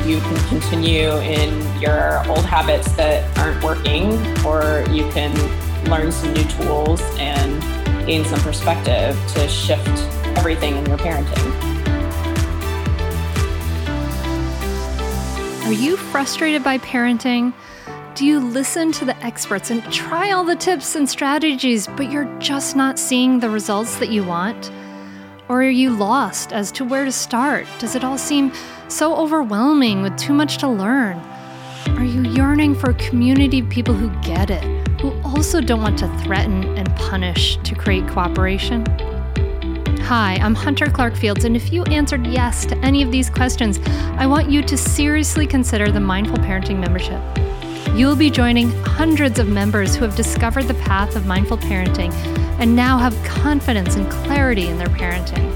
You 0.07 0.19
can 0.19 0.49
continue 0.49 1.09
in 1.19 1.82
your 1.82 2.27
old 2.27 2.45
habits 2.45 2.91
that 2.93 3.38
aren't 3.38 3.63
working, 3.63 4.13
or 4.45 4.84
you 4.89 5.09
can 5.11 5.32
learn 5.89 6.11
some 6.11 6.34
new 6.34 6.43
tools 6.45 7.01
and 7.17 7.61
gain 8.07 8.25
some 8.25 8.39
perspective 8.41 9.15
to 9.34 9.47
shift 9.47 9.88
everything 10.38 10.75
in 10.77 10.86
your 10.88 10.97
parenting. 10.97 11.71
Are 15.67 15.73
you 15.73 15.97
frustrated 15.97 16.63
by 16.63 16.79
parenting? 16.79 17.53
Do 18.14 18.26
you 18.26 18.41
listen 18.41 18.91
to 18.93 19.05
the 19.05 19.16
experts 19.24 19.72
and 19.72 19.82
try 19.91 20.32
all 20.32 20.43
the 20.43 20.55
tips 20.55 20.95
and 20.95 21.09
strategies, 21.09 21.88
but 21.88 22.12
you're 22.12 22.32
just 22.39 22.76
not 22.76 22.99
seeing 22.99 23.39
the 23.39 23.49
results 23.49 23.95
that 23.99 24.09
you 24.09 24.22
want? 24.22 24.70
Or 25.47 25.64
are 25.64 25.70
you 25.70 25.91
lost 25.91 26.51
as 26.51 26.74
to 26.74 26.84
where 26.84 27.05
to 27.05 27.12
start? 27.12 27.66
Does 27.80 27.95
it 27.95 28.03
all 28.03 28.18
seem 28.18 28.51
so 28.89 29.16
overwhelming 29.16 30.01
with 30.01 30.18
too 30.18 30.34
much 30.34 30.57
to 30.57 30.68
learn? 30.68 31.20
Are 31.88 32.03
you 32.03 32.24
yearning 32.24 32.76
for 32.76 32.89
a 32.89 32.95
community 32.95 33.59
of 33.59 33.70
people 33.70 33.93
who 33.93 34.09
get 34.22 34.49
it, 34.49 34.64
who 34.99 35.14
also 35.24 35.62
don't 35.62 35.82
want 35.82 35.97
to 35.99 36.18
threaten 36.20 36.66
and 36.78 36.93
punish 36.97 37.55
to 37.64 37.76
create 37.76 38.09
cooperation? 38.09 38.86
Hi, 40.01 40.38
I'm 40.41 40.53
Hunter 40.53 40.88
Clarke-Fields, 40.88 41.45
and 41.45 41.55
if 41.55 41.72
you 41.72 41.84
answered 41.84 42.28
yes 42.28 42.66
to 42.66 42.78
any 42.80 43.03
of 43.03 43.12
these 43.12 43.30
questions, 43.30 43.80
I 44.18 44.28
want 44.28 44.51
you 44.51 44.62
to 44.64 44.78
seriously 44.78 45.47
consider 45.47 45.89
the 45.89 46.01
Mindful 46.01 46.39
Parenting 46.39 46.80
membership. 46.80 47.22
You'll 47.93 48.15
be 48.15 48.29
joining 48.29 48.71
hundreds 48.83 49.37
of 49.37 49.49
members 49.49 49.95
who 49.95 50.05
have 50.05 50.15
discovered 50.15 50.63
the 50.63 50.73
path 50.75 51.17
of 51.17 51.25
mindful 51.25 51.57
parenting 51.57 52.13
and 52.57 52.73
now 52.73 52.97
have 52.97 53.13
confidence 53.25 53.97
and 53.97 54.09
clarity 54.09 54.67
in 54.67 54.77
their 54.77 54.87
parenting. 54.87 55.51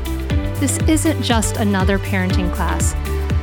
This 0.60 0.78
isn't 0.80 1.24
just 1.24 1.56
another 1.56 1.98
parenting 1.98 2.54
class. 2.54 2.94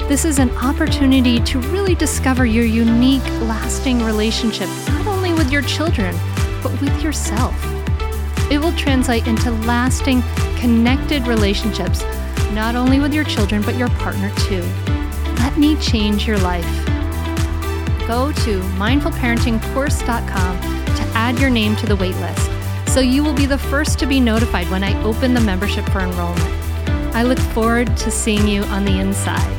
This 0.08 0.26
is 0.26 0.38
an 0.38 0.50
opportunity 0.58 1.40
to 1.40 1.58
really 1.58 1.94
discover 1.94 2.44
your 2.44 2.66
unique, 2.66 3.24
lasting 3.40 4.04
relationship, 4.04 4.68
not 4.88 5.06
only 5.06 5.32
with 5.32 5.50
your 5.50 5.62
children, 5.62 6.14
but 6.62 6.78
with 6.82 7.02
yourself. 7.02 7.54
It 8.50 8.58
will 8.58 8.76
translate 8.76 9.26
into 9.26 9.52
lasting, 9.52 10.22
connected 10.58 11.26
relationships, 11.26 12.02
not 12.52 12.76
only 12.76 13.00
with 13.00 13.14
your 13.14 13.24
children, 13.24 13.62
but 13.62 13.78
your 13.78 13.88
partner 13.88 14.30
too. 14.36 14.62
Let 15.38 15.56
me 15.56 15.76
change 15.76 16.26
your 16.26 16.38
life. 16.38 17.01
Go 18.06 18.32
to 18.32 18.60
mindfulparentingcourse.com 18.60 20.60
to 20.60 21.02
add 21.14 21.38
your 21.38 21.50
name 21.50 21.76
to 21.76 21.86
the 21.86 21.96
waitlist 21.96 22.50
so 22.88 23.00
you 23.00 23.24
will 23.24 23.32
be 23.32 23.46
the 23.46 23.56
first 23.56 23.98
to 24.00 24.06
be 24.06 24.20
notified 24.20 24.68
when 24.68 24.84
I 24.84 25.02
open 25.02 25.32
the 25.32 25.40
membership 25.40 25.88
for 25.88 26.00
enrollment. 26.00 26.42
I 27.14 27.22
look 27.22 27.38
forward 27.38 27.96
to 27.96 28.10
seeing 28.10 28.46
you 28.46 28.64
on 28.64 28.84
the 28.84 28.98
inside. 28.98 29.50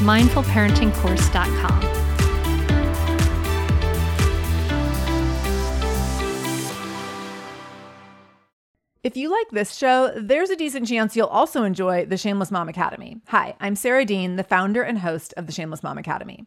mindfulparentingcourse.com. 0.00 1.94
If 9.04 9.16
you 9.18 9.30
like 9.30 9.50
this 9.50 9.76
show, 9.76 10.10
there's 10.16 10.48
a 10.48 10.56
decent 10.56 10.88
chance 10.88 11.14
you'll 11.14 11.26
also 11.26 11.62
enjoy 11.62 12.06
the 12.06 12.16
Shameless 12.16 12.50
Mom 12.50 12.70
Academy. 12.70 13.18
Hi, 13.26 13.54
I'm 13.60 13.76
Sarah 13.76 14.06
Dean, 14.06 14.36
the 14.36 14.42
founder 14.42 14.82
and 14.82 14.98
host 14.98 15.34
of 15.36 15.46
the 15.46 15.52
Shameless 15.52 15.82
Mom 15.82 15.98
Academy. 15.98 16.46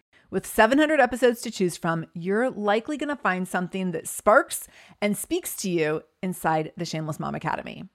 With 0.31 0.47
700 0.47 1.01
episodes 1.01 1.41
to 1.41 1.51
choose 1.51 1.75
from, 1.75 2.05
you're 2.13 2.49
likely 2.49 2.95
going 2.95 3.09
to 3.09 3.17
find 3.17 3.45
something 3.45 3.91
that 3.91 4.07
sparks 4.07 4.69
and 5.01 5.17
speaks 5.17 5.57
to 5.57 5.69
you 5.69 6.03
inside 6.23 6.71
the 6.77 6.85
Shameless 6.85 7.19
Mom 7.19 7.35
Academy. 7.35 7.89